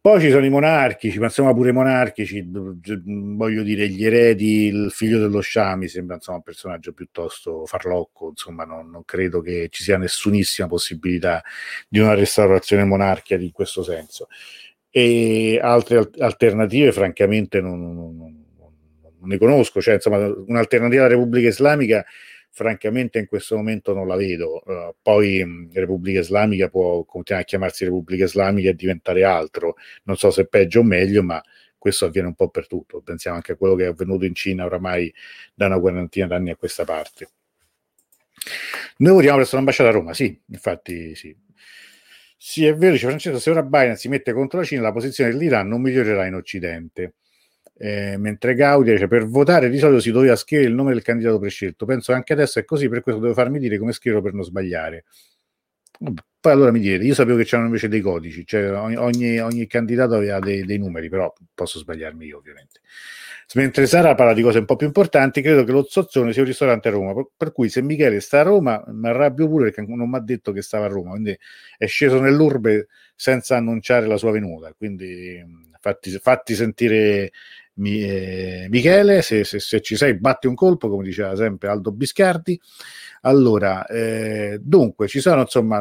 Poi 0.00 0.20
ci 0.20 0.30
sono 0.30 0.46
i 0.46 0.48
monarchici, 0.48 1.18
ma 1.18 1.26
insomma 1.26 1.52
pure 1.52 1.70
i 1.70 1.72
monarchici, 1.72 2.42
voglio 2.48 3.62
dire, 3.62 3.88
gli 3.88 4.04
eredi, 4.04 4.66
il 4.66 4.90
figlio 4.90 5.18
dello 5.18 5.42
Shah 5.42 5.76
mi 5.76 5.88
sembra 5.88 6.14
insomma, 6.14 6.38
un 6.38 6.44
personaggio 6.44 6.92
piuttosto 6.92 7.66
farlocco, 7.66 8.28
insomma 8.30 8.64
non, 8.64 8.88
non, 8.90 9.04
credo 9.04 9.40
che 9.40 9.68
ci 9.70 9.82
sia 9.82 9.98
nessunissima 9.98 10.68
possibilità 10.68 11.42
di 11.88 11.98
una 11.98 12.14
restaurazione 12.14 12.84
monarchica 12.84 13.34
in 13.34 13.50
questo 13.50 13.82
senso 13.82 14.28
e 14.90 15.58
altre 15.60 16.10
alternative 16.18 16.92
francamente 16.92 17.60
non, 17.60 17.80
non, 17.80 18.16
non, 18.16 18.44
non 19.18 19.28
ne 19.28 19.38
conosco, 19.38 19.80
cioè 19.80 19.94
insomma 19.94 20.18
un'alternativa 20.26 21.02
alla 21.04 21.14
Repubblica 21.14 21.48
Islamica 21.48 22.04
francamente 22.50 23.18
in 23.20 23.26
questo 23.26 23.56
momento 23.56 23.94
non 23.94 24.06
la 24.08 24.16
vedo. 24.16 24.62
Uh, 24.64 24.94
poi 25.00 25.44
mh, 25.44 25.70
Repubblica 25.72 26.20
Islamica 26.20 26.68
può 26.68 27.04
continuare 27.04 27.44
a 27.44 27.48
chiamarsi 27.48 27.84
Repubblica 27.84 28.24
Islamica 28.24 28.70
e 28.70 28.74
diventare 28.74 29.24
altro, 29.24 29.76
non 30.04 30.16
so 30.16 30.30
se 30.30 30.46
peggio 30.46 30.80
o 30.80 30.82
meglio, 30.82 31.22
ma 31.22 31.40
questo 31.78 32.06
avviene 32.06 32.26
un 32.28 32.34
po' 32.34 32.48
per 32.48 32.66
tutto. 32.66 33.00
Pensiamo 33.00 33.36
anche 33.36 33.52
a 33.52 33.56
quello 33.56 33.76
che 33.76 33.84
è 33.84 33.86
avvenuto 33.86 34.24
in 34.24 34.34
Cina 34.34 34.64
oramai 34.64 35.12
da 35.54 35.66
una 35.66 35.78
quarantina 35.78 36.26
d'anni 36.26 36.50
a 36.50 36.56
questa 36.56 36.84
parte. 36.84 37.28
Noi 38.98 39.12
votiamo 39.12 39.36
presso 39.36 39.54
l'ambasciata 39.54 39.90
a 39.90 39.92
Roma, 39.92 40.12
sì, 40.14 40.36
infatti 40.46 41.14
sì. 41.14 41.36
Sì, 42.40 42.64
è 42.66 42.74
vero, 42.74 42.92
dice 42.92 43.06
Francesco, 43.06 43.38
se 43.40 43.50
ora 43.50 43.62
Biden 43.64 43.96
si 43.96 44.08
mette 44.08 44.32
contro 44.32 44.60
la 44.60 44.64
Cina, 44.64 44.80
la 44.82 44.92
posizione 44.92 45.30
dell'Iran 45.30 45.66
non 45.66 45.80
migliorerà 45.80 46.24
in 46.26 46.34
Occidente. 46.34 47.14
Eh, 47.76 48.16
mentre 48.16 48.54
Gaudia 48.54 48.92
dice 48.92 49.06
per 49.08 49.26
votare 49.26 49.68
di 49.70 49.78
solito 49.78 50.00
si 50.00 50.10
doveva 50.10 50.34
scrivere 50.36 50.68
il 50.68 50.74
nome 50.74 50.92
del 50.92 51.02
candidato 51.02 51.38
prescelto. 51.40 51.84
Penso 51.84 52.12
che 52.12 52.18
anche 52.18 52.32
adesso 52.32 52.58
è 52.60 52.64
così, 52.64 52.88
per 52.88 53.02
questo 53.02 53.20
devo 53.20 53.34
farmi 53.34 53.58
dire 53.58 53.78
come 53.78 53.92
scriverlo 53.92 54.22
per 54.24 54.34
non 54.34 54.44
sbagliare. 54.44 55.04
Poi 56.40 56.52
allora 56.52 56.70
mi 56.70 56.78
direte, 56.80 57.04
io 57.04 57.14
sapevo 57.14 57.36
che 57.36 57.44
c'erano 57.44 57.66
invece 57.66 57.88
dei 57.88 58.00
codici, 58.00 58.46
cioè 58.46 58.72
ogni, 58.72 59.38
ogni, 59.40 59.66
candidato 59.66 60.14
aveva 60.14 60.38
dei, 60.38 60.64
dei 60.64 60.78
numeri, 60.78 61.08
però 61.08 61.32
posso 61.52 61.80
sbagliarmi 61.80 62.26
io 62.26 62.38
ovviamente. 62.38 62.80
Mentre 63.54 63.86
Sara 63.86 64.14
parla 64.14 64.34
di 64.34 64.42
cose 64.42 64.58
un 64.58 64.66
po' 64.66 64.76
più 64.76 64.86
importanti, 64.86 65.40
credo 65.40 65.64
che 65.64 65.72
lo 65.72 65.84
Zozzone 65.88 66.32
sia 66.32 66.42
un 66.42 66.48
ristorante 66.48 66.88
a 66.88 66.90
Roma. 66.90 67.14
Per 67.34 67.50
cui 67.50 67.70
se 67.70 67.80
Michele 67.80 68.20
sta 68.20 68.40
a 68.40 68.42
Roma, 68.42 68.84
mi 68.88 69.08
arrabbio 69.08 69.48
pure 69.48 69.70
perché 69.70 69.90
non 69.90 70.08
mi 70.08 70.16
ha 70.16 70.20
detto 70.20 70.52
che 70.52 70.60
stava 70.62 70.84
a 70.84 70.88
Roma, 70.88 71.12
quindi 71.12 71.36
è 71.78 71.86
sceso 71.86 72.20
nell'urbe 72.20 72.88
senza 73.16 73.56
annunciare 73.56 74.06
la 74.06 74.18
sua 74.18 74.30
venuta. 74.32 74.72
Quindi 74.74 75.42
fatti, 75.80 76.10
fatti 76.18 76.54
sentire 76.54 77.32
mi, 77.78 78.02
eh, 78.02 78.66
Michele, 78.70 79.22
se, 79.22 79.44
se, 79.44 79.58
se, 79.58 79.80
ci 79.80 79.96
sei 79.96 80.14
batti 80.18 80.46
un 80.46 80.54
colpo, 80.54 80.88
come 80.88 81.04
diceva 81.04 81.34
sempre 81.36 81.68
Aldo 81.68 81.92
Biscardi. 81.92 82.60
Allora, 83.22 83.86
eh, 83.86 84.58
dunque, 84.60 85.08
ci 85.08 85.20
sono 85.20 85.40
insomma 85.42 85.80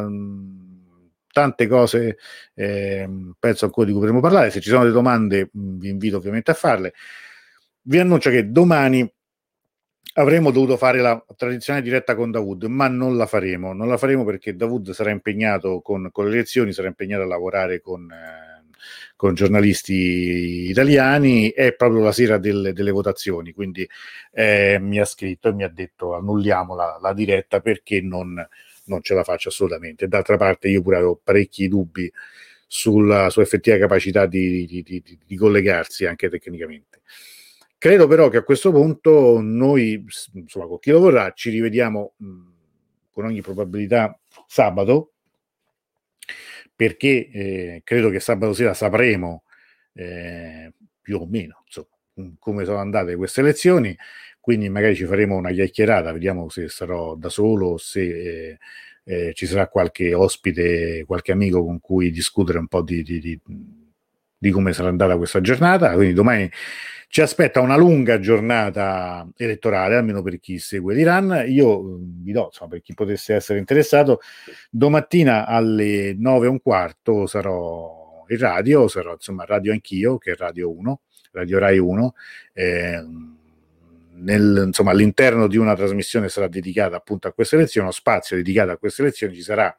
tante 1.32 1.68
cose, 1.68 2.18
eh, 2.56 3.08
penso 3.38 3.66
ancora 3.66 3.86
di 3.86 3.92
cui 3.92 4.02
potremo 4.02 4.22
parlare. 4.22 4.50
Se 4.50 4.60
ci 4.60 4.70
sono 4.70 4.82
delle 4.82 4.94
domande, 4.94 5.50
mh, 5.52 5.78
vi 5.78 5.90
invito 5.90 6.18
ovviamente 6.18 6.52
a 6.52 6.56
farle. 6.56 6.94
Vi 7.84 8.00
annuncio 8.00 8.30
che 8.30 8.52
domani 8.52 9.10
avremmo 10.16 10.52
dovuto 10.52 10.78
fare 10.78 11.00
la 11.00 11.24
tradizionale 11.36 11.86
diretta 11.86 12.16
con 12.16 12.32
Dawood, 12.32 12.64
ma 12.64 12.88
non 12.88 13.18
la 13.18 13.28
faremo. 13.28 13.74
Non 13.74 13.88
la 13.88 13.98
faremo 13.98 14.26
perché 14.26 14.56
Dawood 14.56 14.92
sarà 14.92 15.12
impegnato 15.12 15.82
con, 15.82 16.10
con 16.12 16.26
le 16.26 16.32
elezioni, 16.32 16.74
sarà 16.74 16.88
impegnato 16.88 17.24
a 17.24 17.28
lavorare 17.28 17.82
con. 17.82 18.10
Eh, 18.12 18.47
con 19.18 19.34
giornalisti 19.34 20.70
italiani 20.70 21.50
è 21.50 21.74
proprio 21.74 22.04
la 22.04 22.12
sera 22.12 22.38
delle, 22.38 22.72
delle 22.72 22.92
votazioni, 22.92 23.52
quindi 23.52 23.86
eh, 24.32 24.78
mi 24.80 25.00
ha 25.00 25.06
scritto 25.06 25.50
e 25.50 25.54
mi 25.54 25.64
ha 25.64 25.70
detto 25.70 26.14
annulliamo 26.14 26.76
la, 26.76 27.00
la 27.02 27.14
diretta 27.14 27.60
perché 27.60 28.00
non, 28.00 28.36
non, 28.86 29.02
ce 29.02 29.16
la 29.16 29.24
faccio 29.24 29.50
assolutamente. 29.50 30.08
D'altra 30.08 30.38
parte 30.38 30.70
io 30.70 30.84
pure 30.84 30.98
avevo 30.98 31.20
parecchi 31.22 31.68
dubbi 31.68 32.10
sulla 32.68 33.32
sua 33.32 33.42
effettiva 33.42 33.78
capacità 33.78 34.28
di, 34.28 34.68
di, 34.68 34.84
di, 34.84 35.20
di 35.26 35.36
collegarsi 35.36 36.06
anche 36.06 36.30
tecnicamente. 36.30 37.02
Credo 37.80 38.08
però 38.08 38.30
che 38.30 38.38
a 38.38 38.44
questo 38.44 38.72
punto 38.72 39.40
noi, 39.42 40.06
insomma, 40.34 40.68
con 40.68 40.78
chi 40.78 40.92
lo 40.92 41.00
vorrà, 41.00 41.32
ci 41.34 41.50
rivediamo 41.50 42.14
mh, 42.18 42.40
con 43.12 43.26
ogni 43.26 43.42
probabilità 43.42 44.16
sabato 44.46 45.14
perché 46.78 47.30
eh, 47.30 47.82
credo 47.84 48.10
che 48.10 48.20
sabato 48.20 48.54
sera 48.54 48.76
sapremo 48.76 49.44
eh, 49.94 50.72
più 51.02 51.20
o 51.20 51.26
meno 51.28 51.64
insomma, 51.66 51.88
come 52.40 52.66
sono 52.66 52.78
andate 52.78 53.16
queste 53.16 53.42
elezioni, 53.42 53.98
quindi 54.40 54.70
magari 54.70 54.96
ci 54.96 55.06
faremo 55.06 55.36
una 55.36 55.52
chiacchierata, 55.52 56.14
vediamo 56.14 56.50
se 56.50 56.70
sarò 56.70 57.16
da 57.16 57.30
solo, 57.30 57.78
se 57.78 58.02
eh, 58.02 58.58
eh, 59.04 59.34
ci 59.34 59.48
sarà 59.48 59.68
qualche 59.68 60.14
ospite, 60.14 61.04
qualche 61.06 61.32
amico 61.32 61.66
con 61.66 61.80
cui 61.80 62.12
discutere 62.12 62.60
un 62.60 62.68
po' 62.68 62.84
di, 62.84 63.02
di, 63.02 63.20
di, 63.20 63.40
di 64.38 64.52
come 64.52 64.74
sarà 64.74 64.90
andata 64.90 65.18
questa 65.18 65.42
giornata, 65.42 65.94
quindi 65.94 66.14
domani 66.14 66.50
ci 67.10 67.22
aspetta 67.22 67.62
una 67.62 67.78
lunga 67.78 68.20
giornata 68.20 69.28
elettorale, 69.38 69.96
almeno 69.96 70.22
per 70.22 70.40
chi 70.40 70.60
segue 70.60 70.94
l'Iran. 70.94 71.46
Io 71.48 71.82
mm, 71.82 72.24
vi 72.24 72.32
do, 72.34 72.46
insomma, 72.46 72.70
per 72.72 72.82
chi 72.82 72.94
potesse 72.94 73.34
essere 73.34 73.60
interessato, 73.60 74.20
domattina 74.70 75.46
alle 75.46 76.14
9 76.18 76.46
e 76.46 76.50
un 76.50 76.62
quarto 76.62 77.26
sarò 77.26 78.26
in 78.28 78.38
radio, 78.38 78.88
sarò 78.88 79.14
insomma 79.14 79.46
radio 79.46 79.72
anch'io, 79.72 80.18
che 80.18 80.34
è 80.34 80.36
Radio 80.36 80.76
1, 80.78 81.02
Radio 81.32 81.60
Rai 81.60 81.78
1. 81.78 82.14
Eh, 82.54 83.06
nel, 84.20 84.64
insomma, 84.68 84.92
all'interno 84.92 85.48
di 85.48 85.58
una 85.58 85.76
trasmissione 85.76 86.28
sarà 86.28 86.48
dedicata 86.48 86.98
appunto 86.98 87.28
a 87.28 87.34
queste 87.34 87.56
elezioni, 87.56 87.88
uno 87.88 87.96
spazio 87.96 88.36
dedicato 88.36 88.72
a 88.72 88.78
queste 88.78 89.02
elezioni, 89.04 89.34
ci 89.34 89.44
sarà 89.44 89.76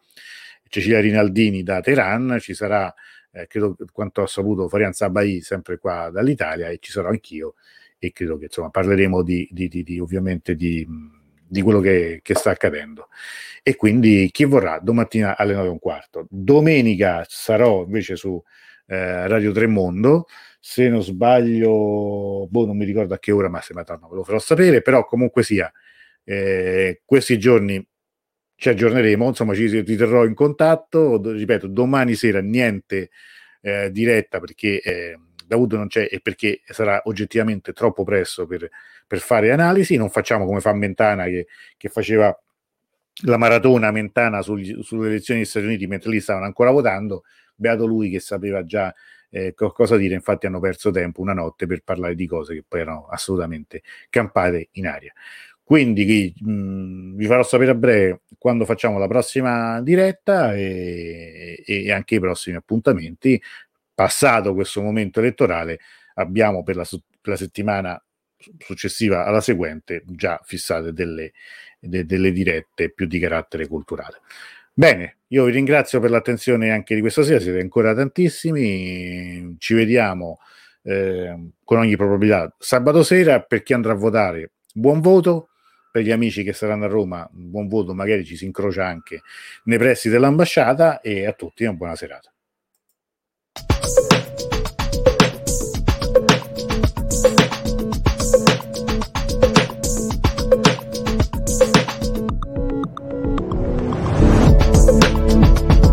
Cecilia 0.68 1.00
Rinaldini 1.00 1.62
da 1.62 1.80
Teheran, 1.80 2.38
ci 2.40 2.54
sarà 2.54 2.92
eh, 3.32 3.46
credo 3.46 3.76
quanto 3.92 4.22
ho 4.22 4.26
saputo 4.26 4.68
Farian 4.68 4.92
Sabai 4.92 5.40
sempre 5.40 5.78
qua 5.78 6.10
dall'Italia 6.10 6.68
e 6.68 6.78
ci 6.80 6.90
sarò 6.90 7.08
anch'io 7.08 7.54
e 7.98 8.12
credo 8.12 8.38
che 8.38 8.44
insomma 8.44 8.70
parleremo 8.70 9.22
di, 9.22 9.48
di, 9.50 9.68
di, 9.68 9.82
di 9.82 9.98
ovviamente 9.98 10.54
di, 10.54 10.86
quello 11.62 11.80
che, 11.80 12.20
che, 12.22 12.34
sta 12.34 12.50
accadendo. 12.50 13.08
E 13.62 13.76
quindi 13.76 14.28
chi 14.30 14.44
vorrà? 14.44 14.78
Domattina 14.78 15.36
alle 15.36 15.54
9 15.54 15.66
e 15.66 15.70
un 15.70 15.78
quarto. 15.78 16.26
Domenica 16.30 17.24
sarò 17.28 17.82
invece 17.82 18.16
su 18.16 18.40
eh, 18.86 19.26
Radio 19.26 19.52
Tremondo 19.52 20.26
se 20.60 20.88
non 20.88 21.02
sbaglio 21.02 22.46
boh 22.48 22.66
non 22.66 22.76
mi 22.76 22.84
ricordo 22.84 23.14
a 23.14 23.18
che 23.18 23.30
ora 23.32 23.48
ma 23.48 23.60
se 23.60 23.74
me 23.74 23.84
lo 24.10 24.22
farò 24.22 24.38
sapere. 24.38 24.80
Però 24.80 25.04
comunque 25.04 25.42
sia 25.42 25.70
eh, 26.24 27.02
questi 27.04 27.38
giorni 27.38 27.84
ci 28.58 28.68
aggiorneremo, 28.70 29.28
insomma 29.28 29.54
ci 29.54 29.68
riterrò 29.68 30.24
in 30.24 30.34
contatto, 30.34 31.22
ripeto, 31.22 31.68
domani 31.68 32.16
sera 32.16 32.40
niente 32.40 33.10
eh, 33.60 33.88
diretta 33.92 34.40
perché 34.40 34.80
eh, 34.80 35.18
Davuto 35.46 35.76
non 35.76 35.86
c'è 35.86 36.08
e 36.10 36.20
perché 36.20 36.62
sarà 36.66 37.00
oggettivamente 37.04 37.72
troppo 37.72 38.02
presto 38.02 38.46
per, 38.46 38.68
per 39.06 39.20
fare 39.20 39.52
analisi, 39.52 39.96
non 39.96 40.10
facciamo 40.10 40.44
come 40.44 40.60
fa 40.60 40.74
Mentana 40.74 41.26
che, 41.26 41.46
che 41.76 41.88
faceva 41.88 42.36
la 43.26 43.36
maratona 43.36 43.92
Mentana 43.92 44.42
sugli, 44.42 44.82
sulle 44.82 45.06
elezioni 45.06 45.40
degli 45.40 45.48
Stati 45.48 45.66
Uniti 45.66 45.86
mentre 45.86 46.10
lì 46.10 46.18
stavano 46.18 46.44
ancora 46.44 46.72
votando, 46.72 47.22
beato 47.54 47.86
lui 47.86 48.10
che 48.10 48.18
sapeva 48.18 48.64
già 48.64 48.92
eh, 49.30 49.54
cosa 49.54 49.96
dire, 49.96 50.14
infatti 50.14 50.46
hanno 50.46 50.58
perso 50.58 50.90
tempo 50.90 51.20
una 51.20 51.32
notte 51.32 51.66
per 51.66 51.82
parlare 51.84 52.16
di 52.16 52.26
cose 52.26 52.54
che 52.54 52.64
poi 52.66 52.80
erano 52.80 53.06
assolutamente 53.06 53.82
campate 54.10 54.70
in 54.72 54.88
aria. 54.88 55.12
Quindi 55.68 56.32
mh, 56.34 57.14
vi 57.14 57.26
farò 57.26 57.42
sapere 57.42 57.72
a 57.72 57.74
breve 57.74 58.22
quando 58.38 58.64
facciamo 58.64 58.96
la 58.96 59.06
prossima 59.06 59.82
diretta 59.82 60.54
e, 60.54 61.62
e, 61.62 61.92
anche 61.92 62.14
i 62.14 62.20
prossimi 62.20 62.56
appuntamenti. 62.56 63.38
Passato 63.92 64.54
questo 64.54 64.80
momento 64.80 65.20
elettorale, 65.20 65.80
abbiamo 66.14 66.62
per 66.62 66.76
la, 66.76 66.86
per 67.20 67.32
la 67.32 67.36
settimana 67.36 68.02
successiva 68.56 69.26
alla 69.26 69.42
seguente 69.42 70.04
già 70.06 70.40
fissate 70.42 70.94
delle, 70.94 71.32
de, 71.78 72.06
delle 72.06 72.32
dirette 72.32 72.90
più 72.90 73.06
di 73.06 73.18
carattere 73.18 73.66
culturale. 73.66 74.22
Bene, 74.72 75.18
io 75.26 75.44
vi 75.44 75.52
ringrazio 75.52 76.00
per 76.00 76.08
l'attenzione 76.08 76.70
anche 76.70 76.94
di 76.94 77.02
questa 77.02 77.22
sera, 77.22 77.40
siete 77.40 77.60
ancora 77.60 77.92
tantissimi, 77.94 79.56
ci 79.58 79.74
vediamo 79.74 80.38
eh, 80.84 81.50
con 81.62 81.76
ogni 81.76 81.94
probabilità 81.94 82.54
sabato 82.58 83.02
sera, 83.02 83.42
per 83.42 83.62
chi 83.62 83.74
andrà 83.74 83.92
a 83.92 83.96
votare 83.96 84.52
buon 84.72 85.00
voto, 85.00 85.48
per 85.90 86.02
gli 86.02 86.10
amici 86.10 86.42
che 86.42 86.52
saranno 86.52 86.84
a 86.84 86.88
Roma, 86.88 87.28
buon 87.30 87.68
voto, 87.68 87.94
magari 87.94 88.24
ci 88.24 88.36
si 88.36 88.44
incrocia 88.44 88.86
anche 88.86 89.22
nei 89.64 89.78
pressi 89.78 90.08
dell'ambasciata 90.08 91.00
e 91.00 91.26
a 91.26 91.32
tutti 91.32 91.64
una 91.64 91.74
buona 91.74 91.96
serata. 91.96 92.32